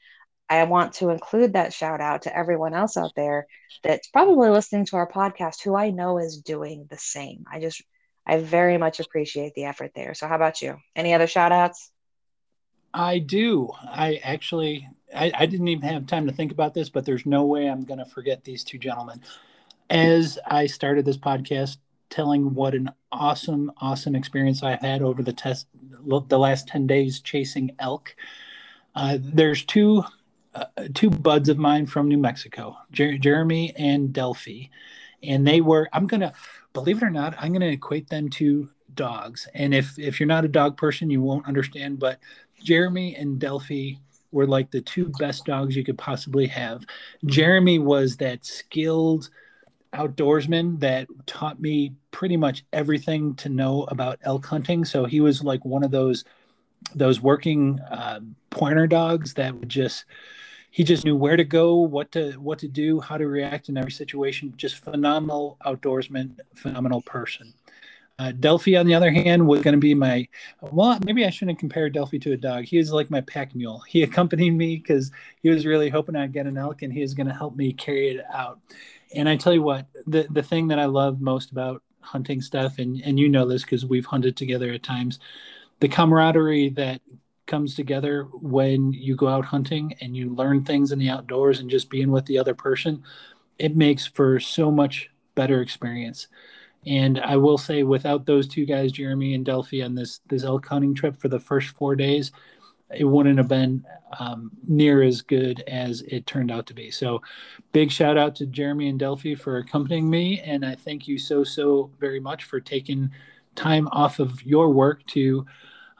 I 0.48 0.64
want 0.64 0.94
to 0.94 1.10
include 1.10 1.52
that 1.52 1.74
shout 1.74 2.00
out 2.00 2.22
to 2.22 2.36
everyone 2.36 2.72
else 2.72 2.96
out 2.96 3.12
there 3.16 3.46
that's 3.82 4.08
probably 4.08 4.48
listening 4.48 4.86
to 4.86 4.96
our 4.96 5.10
podcast 5.10 5.62
who 5.62 5.74
I 5.74 5.90
know 5.90 6.18
is 6.18 6.38
doing 6.38 6.86
the 6.88 6.98
same. 6.98 7.44
I 7.52 7.60
just, 7.60 7.82
I 8.26 8.38
very 8.38 8.78
much 8.78 8.98
appreciate 9.00 9.54
the 9.54 9.64
effort 9.64 9.92
there. 9.94 10.14
So, 10.14 10.26
how 10.26 10.36
about 10.36 10.62
you? 10.62 10.76
Any 10.94 11.14
other 11.14 11.26
shout 11.26 11.52
outs? 11.52 11.90
I 12.94 13.18
do. 13.18 13.70
I 13.84 14.20
actually, 14.22 14.88
I, 15.14 15.30
I, 15.34 15.46
didn't 15.46 15.68
even 15.68 15.86
have 15.86 16.06
time 16.06 16.26
to 16.28 16.32
think 16.32 16.50
about 16.50 16.72
this, 16.72 16.88
but 16.88 17.04
there's 17.04 17.26
no 17.26 17.44
way 17.44 17.68
I'm 17.68 17.84
going 17.84 17.98
to 17.98 18.06
forget 18.06 18.42
these 18.42 18.64
two 18.64 18.78
gentlemen. 18.78 19.20
As 19.90 20.38
I 20.46 20.66
started 20.66 21.04
this 21.04 21.18
podcast, 21.18 21.76
telling 22.10 22.54
what 22.54 22.74
an 22.74 22.90
awesome, 23.12 23.72
awesome 23.78 24.14
experience 24.14 24.62
I've 24.62 24.80
had 24.80 25.02
over 25.02 25.22
the 25.22 25.32
test, 25.32 25.66
the 26.28 26.38
last 26.38 26.68
10 26.68 26.86
days 26.86 27.20
chasing 27.20 27.74
elk. 27.78 28.14
Uh, 28.94 29.18
there's 29.20 29.64
two, 29.64 30.04
uh, 30.54 30.64
two 30.94 31.10
buds 31.10 31.48
of 31.48 31.58
mine 31.58 31.86
from 31.86 32.08
New 32.08 32.18
Mexico, 32.18 32.76
Jer- 32.92 33.18
Jeremy 33.18 33.74
and 33.76 34.12
Delphi. 34.12 34.64
And 35.22 35.46
they 35.46 35.60
were, 35.60 35.88
I'm 35.92 36.08
to, 36.08 36.32
believe 36.72 36.98
it 36.98 37.06
or 37.06 37.10
not, 37.10 37.34
I'm 37.38 37.52
to 37.54 37.66
equate 37.66 38.08
them 38.08 38.28
to 38.30 38.68
dogs. 38.94 39.48
And 39.54 39.74
if, 39.74 39.98
if 39.98 40.20
you're 40.20 40.26
not 40.26 40.44
a 40.44 40.48
dog 40.48 40.76
person, 40.76 41.10
you 41.10 41.20
won't 41.20 41.46
understand, 41.46 41.98
but 41.98 42.18
Jeremy 42.62 43.16
and 43.16 43.38
Delphi 43.38 43.94
were 44.32 44.46
like 44.46 44.70
the 44.70 44.80
two 44.80 45.10
best 45.18 45.44
dogs 45.44 45.76
you 45.76 45.84
could 45.84 45.98
possibly 45.98 46.46
have. 46.46 46.84
Jeremy 47.24 47.78
was 47.78 48.16
that 48.18 48.44
skilled 48.44 49.30
outdoorsman 49.96 50.80
that 50.80 51.08
taught 51.26 51.60
me 51.60 51.94
pretty 52.10 52.36
much 52.36 52.64
everything 52.72 53.34
to 53.36 53.48
know 53.48 53.84
about 53.84 54.18
elk 54.22 54.46
hunting. 54.46 54.84
So 54.84 55.04
he 55.04 55.20
was 55.20 55.42
like 55.42 55.64
one 55.64 55.84
of 55.84 55.90
those 55.90 56.24
those 56.94 57.20
working 57.20 57.80
uh, 57.90 58.20
pointer 58.50 58.86
dogs 58.86 59.34
that 59.34 59.54
would 59.54 59.68
just 59.68 60.04
he 60.70 60.84
just 60.84 61.06
knew 61.06 61.16
where 61.16 61.36
to 61.36 61.44
go, 61.44 61.76
what 61.76 62.12
to 62.12 62.32
what 62.32 62.58
to 62.58 62.68
do, 62.68 63.00
how 63.00 63.16
to 63.16 63.26
react 63.26 63.68
in 63.68 63.78
every 63.78 63.90
situation. 63.90 64.52
Just 64.56 64.76
phenomenal 64.76 65.56
outdoorsman, 65.64 66.36
phenomenal 66.54 67.00
person. 67.02 67.54
Uh, 68.18 68.32
Delphi, 68.32 68.76
on 68.76 68.86
the 68.86 68.94
other 68.94 69.10
hand, 69.10 69.46
was 69.46 69.60
going 69.60 69.74
to 69.74 69.80
be 69.80 69.94
my 69.94 70.26
well. 70.60 70.98
Maybe 71.04 71.24
I 71.26 71.30
shouldn't 71.30 71.58
compare 71.58 71.90
Delphi 71.90 72.18
to 72.18 72.32
a 72.32 72.36
dog. 72.36 72.64
He 72.64 72.78
was 72.78 72.92
like 72.92 73.10
my 73.10 73.20
pack 73.22 73.54
mule. 73.54 73.82
He 73.86 74.02
accompanied 74.02 74.52
me 74.52 74.76
because 74.76 75.10
he 75.42 75.50
was 75.50 75.66
really 75.66 75.90
hoping 75.90 76.16
I'd 76.16 76.32
get 76.32 76.46
an 76.46 76.56
elk, 76.56 76.82
and 76.82 76.92
he 76.92 77.02
was 77.02 77.14
going 77.14 77.26
to 77.26 77.34
help 77.34 77.56
me 77.56 77.72
carry 77.72 78.08
it 78.10 78.24
out. 78.32 78.58
And 79.14 79.28
I 79.28 79.36
tell 79.36 79.52
you 79.54 79.62
what, 79.62 79.86
the 80.06 80.26
the 80.30 80.42
thing 80.42 80.68
that 80.68 80.78
I 80.78 80.86
love 80.86 81.20
most 81.20 81.50
about 81.52 81.82
hunting 82.00 82.40
stuff, 82.40 82.78
and 82.78 83.00
and 83.02 83.18
you 83.18 83.28
know 83.28 83.46
this 83.46 83.62
because 83.62 83.84
we've 83.84 84.06
hunted 84.06 84.36
together 84.36 84.72
at 84.72 84.82
times, 84.82 85.18
the 85.80 85.88
camaraderie 85.88 86.70
that 86.70 87.00
comes 87.46 87.74
together 87.74 88.24
when 88.32 88.92
you 88.92 89.14
go 89.14 89.28
out 89.28 89.44
hunting 89.44 89.94
and 90.00 90.16
you 90.16 90.34
learn 90.34 90.64
things 90.64 90.90
in 90.92 90.98
the 90.98 91.08
outdoors 91.08 91.60
and 91.60 91.70
just 91.70 91.88
being 91.88 92.10
with 92.10 92.26
the 92.26 92.38
other 92.38 92.54
person, 92.54 93.02
it 93.58 93.76
makes 93.76 94.04
for 94.04 94.40
so 94.40 94.70
much 94.70 95.08
better 95.36 95.60
experience. 95.62 96.26
And 96.86 97.20
I 97.20 97.36
will 97.36 97.58
say, 97.58 97.82
without 97.82 98.26
those 98.26 98.46
two 98.46 98.64
guys, 98.64 98.92
Jeremy 98.92 99.34
and 99.34 99.44
Delphi, 99.44 99.82
on 99.82 99.94
this 99.94 100.20
this 100.28 100.44
elk 100.44 100.66
hunting 100.66 100.94
trip 100.94 101.16
for 101.16 101.28
the 101.28 101.40
first 101.40 101.70
four 101.70 101.96
days, 101.96 102.32
it 102.94 103.04
wouldn't 103.04 103.38
have 103.38 103.48
been 103.48 103.84
um, 104.18 104.50
near 104.66 105.02
as 105.02 105.22
good 105.22 105.62
as 105.66 106.02
it 106.02 106.26
turned 106.26 106.50
out 106.50 106.66
to 106.66 106.74
be. 106.74 106.90
So, 106.90 107.22
big 107.72 107.90
shout 107.90 108.16
out 108.16 108.34
to 108.36 108.46
Jeremy 108.46 108.88
and 108.88 108.98
Delphi 108.98 109.34
for 109.34 109.58
accompanying 109.58 110.08
me, 110.08 110.40
and 110.40 110.64
I 110.64 110.74
thank 110.74 111.08
you 111.08 111.18
so 111.18 111.42
so 111.42 111.90
very 111.98 112.20
much 112.20 112.44
for 112.44 112.60
taking 112.60 113.10
time 113.54 113.88
off 113.88 114.18
of 114.18 114.42
your 114.44 114.70
work 114.70 115.04
to 115.06 115.46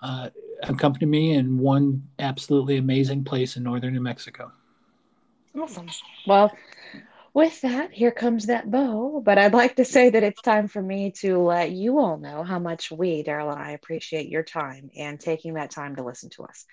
uh, 0.02 0.30
accompany 0.62 1.06
me 1.06 1.32
in 1.32 1.58
one 1.58 2.06
absolutely 2.18 2.76
amazing 2.76 3.24
place 3.24 3.56
in 3.56 3.62
northern 3.62 3.94
New 3.94 4.00
Mexico. 4.00 4.52
Awesome. 5.58 5.88
Well, 6.26 6.52
with 7.36 7.60
that, 7.60 7.92
here 7.92 8.12
comes 8.12 8.46
that 8.46 8.70
bow. 8.70 9.20
But 9.22 9.36
I'd 9.36 9.52
like 9.52 9.76
to 9.76 9.84
say 9.84 10.08
that 10.08 10.22
it's 10.22 10.40
time 10.40 10.68
for 10.68 10.80
me 10.80 11.10
to 11.18 11.38
let 11.38 11.70
you 11.70 11.98
all 11.98 12.16
know 12.16 12.42
how 12.42 12.58
much 12.58 12.90
we, 12.90 13.22
Daryl 13.22 13.52
and 13.52 13.62
I, 13.62 13.72
appreciate 13.72 14.30
your 14.30 14.42
time 14.42 14.88
and 14.96 15.20
taking 15.20 15.52
that 15.54 15.70
time 15.70 15.96
to 15.96 16.02
listen 16.02 16.30
to 16.30 16.44
us. 16.44 16.64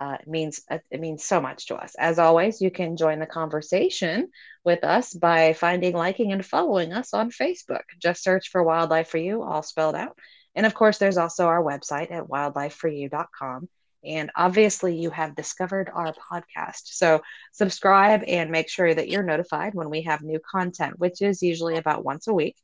Uh, 0.00 0.16
it 0.20 0.26
means 0.26 0.60
uh, 0.68 0.78
it 0.90 0.98
means 0.98 1.22
so 1.22 1.40
much 1.40 1.66
to 1.66 1.76
us. 1.76 1.94
As 1.96 2.18
always, 2.18 2.60
you 2.60 2.72
can 2.72 2.96
join 2.96 3.20
the 3.20 3.26
conversation 3.26 4.30
with 4.64 4.82
us 4.82 5.14
by 5.14 5.52
finding, 5.52 5.94
liking, 5.94 6.32
and 6.32 6.44
following 6.44 6.92
us 6.92 7.14
on 7.14 7.30
Facebook. 7.30 7.84
Just 8.02 8.24
search 8.24 8.48
for 8.48 8.64
Wildlife 8.64 9.10
for 9.10 9.18
You, 9.18 9.44
all 9.44 9.62
spelled 9.62 9.94
out. 9.94 10.18
And 10.56 10.66
of 10.66 10.74
course, 10.74 10.98
there's 10.98 11.16
also 11.16 11.46
our 11.46 11.62
website 11.62 12.10
at 12.10 12.24
wildlifeforyou.com. 12.24 13.68
And 14.04 14.30
obviously, 14.36 14.96
you 14.96 15.10
have 15.10 15.34
discovered 15.34 15.90
our 15.92 16.14
podcast. 16.30 16.82
So, 16.84 17.20
subscribe 17.52 18.22
and 18.26 18.50
make 18.50 18.68
sure 18.68 18.92
that 18.92 19.08
you're 19.08 19.22
notified 19.22 19.74
when 19.74 19.90
we 19.90 20.02
have 20.02 20.22
new 20.22 20.40
content, 20.50 20.98
which 20.98 21.20
is 21.22 21.42
usually 21.42 21.76
about 21.76 22.04
once 22.04 22.28
a 22.28 22.34
week. 22.34 22.56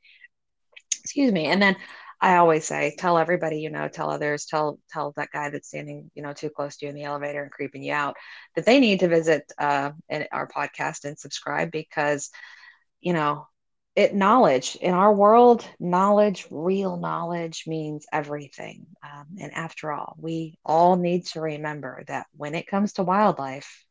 Excuse 1.01 1.33
me. 1.33 1.47
And 1.47 1.61
then 1.61 1.77
I 2.21 2.37
always 2.37 2.65
say, 2.65 2.95
tell 2.99 3.19
everybody 3.19 3.59
you 3.61 3.71
know, 3.71 3.89
tell 3.89 4.11
others, 4.11 4.47
tell 4.47 4.79
tell 4.91 5.13
that 5.17 5.31
guy 5.33 5.51
that's 5.51 5.69
standing, 5.69 6.11
you 6.15 6.23
know, 6.23 6.33
too 6.33 6.49
close 6.51 6.77
to 6.77 6.87
you 6.87 6.91
in 6.91 6.97
the 6.97 7.05
elevator 7.05 7.43
and 7.43 7.53
creeping 7.53 7.83
you 7.83 7.93
out 7.93 8.17
that 8.57 8.65
they 8.65 8.81
need 8.81 9.01
to 9.01 9.09
visit 9.09 9.51
uh, 9.59 9.91
our 10.33 10.49
podcast 10.49 11.05
and 11.05 11.19
subscribe 11.19 11.71
because, 11.71 12.31
you 13.01 13.13
know, 13.13 13.47
it 13.97 14.15
knowledge. 14.15 14.77
In 14.81 14.93
our 14.93 15.13
world 15.15 15.67
knowledge 15.79 16.47
real 16.51 16.97
knowledge 16.97 17.65
means 17.67 18.07
everything. 18.13 18.87
Um, 19.03 19.27
and 19.41 19.55
after 19.55 19.93
all 19.93 20.17
we 20.21 20.59
all 20.65 20.97
need 20.97 21.27
to 21.27 21.41
remember 21.41 22.05
that 22.09 22.27
when 22.37 22.55
it 22.55 22.67
comes 22.67 22.95
to 22.95 23.03
wildlife 23.03 23.85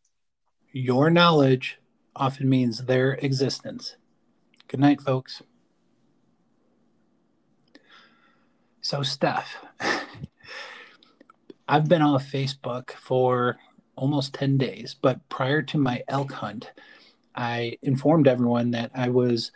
your 0.73 1.11
knowledge 1.11 1.77
often 2.15 2.49
means 2.49 2.85
their 2.85 3.13
existence. 3.13 3.95
Good 4.67 4.79
night 4.79 4.99
folks. 5.01 5.43
So, 8.81 9.03
Steph, 9.03 9.55
I've 11.67 11.87
been 11.87 12.01
off 12.01 12.25
Facebook 12.25 12.91
for 12.91 13.57
almost 13.95 14.33
10 14.33 14.57
days, 14.57 14.95
but 14.99 15.29
prior 15.29 15.61
to 15.61 15.77
my 15.77 16.03
elk 16.07 16.31
hunt, 16.31 16.71
I 17.35 17.77
informed 17.83 18.27
everyone 18.27 18.71
that 18.71 18.89
I 18.95 19.09
was 19.09 19.51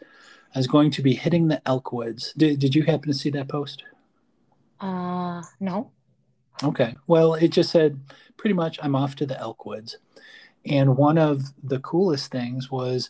I 0.56 0.60
was 0.60 0.68
going 0.68 0.92
to 0.92 1.02
be 1.02 1.14
hitting 1.14 1.48
the 1.48 1.62
elk 1.68 1.92
woods. 1.92 2.34
Did, 2.38 2.60
did 2.60 2.76
you 2.76 2.84
happen 2.84 3.12
to 3.12 3.18
see 3.18 3.30
that 3.32 3.50
post? 3.50 3.84
Uh, 4.80 5.44
no. 5.60 5.92
Okay. 6.64 6.96
Well, 7.08 7.36
it 7.36 7.50
just 7.50 7.72
said 7.72 8.00
pretty 8.38 8.54
much 8.54 8.80
I'm 8.82 8.96
off 8.96 9.16
to 9.18 9.26
the 9.26 9.40
elk 9.40 9.66
woods. 9.66 9.98
And 10.66 10.98
one 10.98 11.18
of 11.18 11.44
the 11.64 11.80
coolest 11.80 12.32
things 12.32 12.72
was 12.72 13.10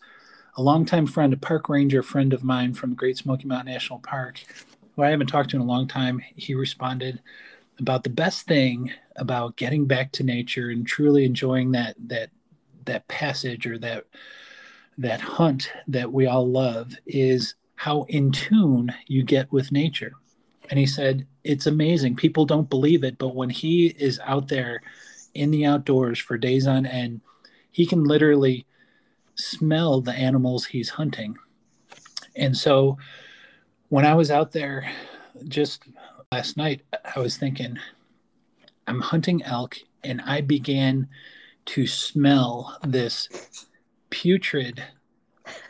a 0.58 0.62
longtime 0.62 1.08
friend, 1.08 1.34
a 1.34 1.38
park 1.38 1.70
ranger 1.70 2.04
friend 2.04 2.34
of 2.34 2.44
mine 2.44 2.74
from 2.74 2.96
Great 2.96 3.18
Smoky 3.18 3.48
Mountain 3.48 3.72
National 3.72 4.00
Park, 4.00 4.42
who 4.96 5.04
I 5.04 5.10
haven't 5.10 5.28
talked 5.28 5.52
to 5.52 5.56
in 5.56 5.62
a 5.62 5.66
long 5.66 5.88
time. 5.88 6.22
He 6.36 6.56
responded 6.56 7.22
about 7.80 8.04
the 8.04 8.10
best 8.10 8.48
thing 8.48 8.92
about 9.16 9.56
getting 9.56 9.86
back 9.86 10.12
to 10.14 10.24
nature 10.24 10.70
and 10.70 10.86
truly 10.86 11.26
enjoying 11.26 11.72
that 11.72 11.96
that 12.08 12.30
that 12.86 13.08
passage 13.08 13.68
or 13.68 13.78
that 13.78 14.06
that 14.98 15.22
hunt 15.22 15.72
that 15.88 16.12
we 16.12 16.26
all 16.26 16.50
love 16.50 16.94
is 17.06 17.56
how 17.76 18.04
in 18.04 18.32
tune 18.32 18.94
you 19.08 19.24
get 19.24 19.52
with 19.52 19.72
nature. 19.72 20.14
And 20.70 20.80
he 20.80 20.86
said, 20.86 21.28
It's 21.44 21.68
amazing. 21.68 22.16
People 22.16 22.46
don't 22.46 22.70
believe 22.70 23.04
it, 23.04 23.18
but 23.18 23.36
when 23.36 23.50
he 23.50 23.88
is 23.88 24.20
out 24.24 24.48
there 24.48 24.82
in 25.34 25.52
the 25.52 25.66
outdoors 25.66 26.20
for 26.20 26.38
days 26.38 26.68
on 26.68 26.86
end, 26.86 27.22
he 27.72 27.86
can 27.86 28.04
literally 28.04 28.66
smell 29.36 30.02
the 30.02 30.14
animals 30.14 30.66
he's 30.66 30.90
hunting. 30.90 31.38
And 32.36 32.58
so 32.58 32.98
when 33.90 34.06
I 34.06 34.16
was 34.16 34.32
out 34.32 34.52
there 34.52 34.90
just 35.48 35.84
last 36.32 36.58
night, 36.58 36.82
I 37.16 37.20
was 37.20 37.38
thinking, 37.38 37.78
I'm 38.88 39.02
hunting 39.02 39.44
elk, 39.44 39.78
and 40.04 40.22
I 40.22 40.42
began 40.42 41.08
to 41.68 41.86
smell 41.86 42.78
this 42.84 43.30
putrid, 44.10 44.84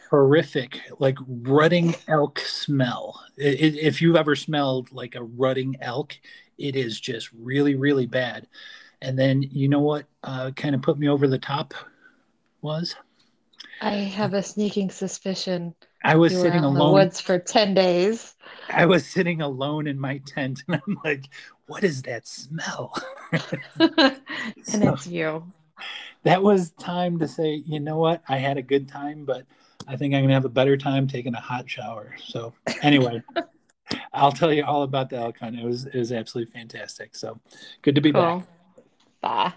horrific, 0.09 0.79
like 0.99 1.17
rutting 1.27 1.95
elk 2.07 2.39
smell. 2.39 3.21
It, 3.37 3.59
it, 3.59 3.75
if 3.79 4.01
you've 4.01 4.15
ever 4.15 4.35
smelled 4.35 4.91
like 4.91 5.15
a 5.15 5.23
rutting 5.23 5.75
elk, 5.81 6.17
it 6.57 6.75
is 6.75 6.99
just 6.99 7.29
really, 7.33 7.75
really 7.75 8.05
bad. 8.05 8.47
And 9.01 9.17
then 9.17 9.43
you 9.43 9.69
know 9.69 9.81
what 9.81 10.05
uh, 10.23 10.51
kind 10.55 10.73
of 10.73 10.81
put 10.81 10.97
me 10.97 11.07
over 11.07 11.27
the 11.27 11.37
top 11.37 11.73
was? 12.61 12.95
I 13.81 13.91
have 13.91 14.33
a 14.33 14.41
sneaking 14.41 14.89
suspicion. 14.89 15.75
I 16.03 16.15
was 16.15 16.33
sitting 16.33 16.63
alone 16.63 16.71
in 16.71 16.79
the 16.79 16.91
woods 16.91 17.21
for 17.21 17.37
10 17.37 17.73
days. 17.73 18.35
I 18.69 18.85
was 18.85 19.05
sitting 19.05 19.41
alone 19.41 19.87
in 19.87 19.99
my 19.99 20.19
tent 20.25 20.63
and 20.67 20.81
I'm 20.87 20.99
like, 21.03 21.29
what 21.67 21.83
is 21.83 22.01
that 22.03 22.27
smell? 22.27 22.95
and 23.79 24.19
so, 24.63 24.93
it's 24.93 25.07
you. 25.07 25.43
That 26.23 26.43
was 26.43 26.71
time 26.71 27.19
to 27.19 27.27
say, 27.27 27.63
you 27.65 27.79
know 27.79 27.97
what? 27.97 28.21
I 28.27 28.37
had 28.37 28.57
a 28.57 28.61
good 28.61 28.87
time, 28.87 29.25
but 29.25 29.45
I 29.87 29.95
think 29.95 30.13
I'm 30.13 30.21
going 30.21 30.29
to 30.29 30.33
have 30.33 30.45
a 30.45 30.49
better 30.49 30.75
time 30.77 31.07
taking 31.07 31.33
a 31.35 31.39
hot 31.39 31.69
shower. 31.69 32.15
So, 32.25 32.53
anyway, 32.81 33.21
I'll 34.13 34.31
tell 34.31 34.51
you 34.51 34.63
all 34.63 34.83
about 34.83 35.09
the 35.09 35.17
elk 35.17 35.39
hunt. 35.39 35.57
It 35.57 35.65
was, 35.65 35.85
it 35.85 35.95
was 35.95 36.11
absolutely 36.11 36.51
fantastic. 36.51 37.15
So, 37.15 37.39
good 37.81 37.95
to 37.95 38.01
be 38.01 38.11
cool. 38.11 38.21
back. 38.21 38.47
Bye. 39.21 39.53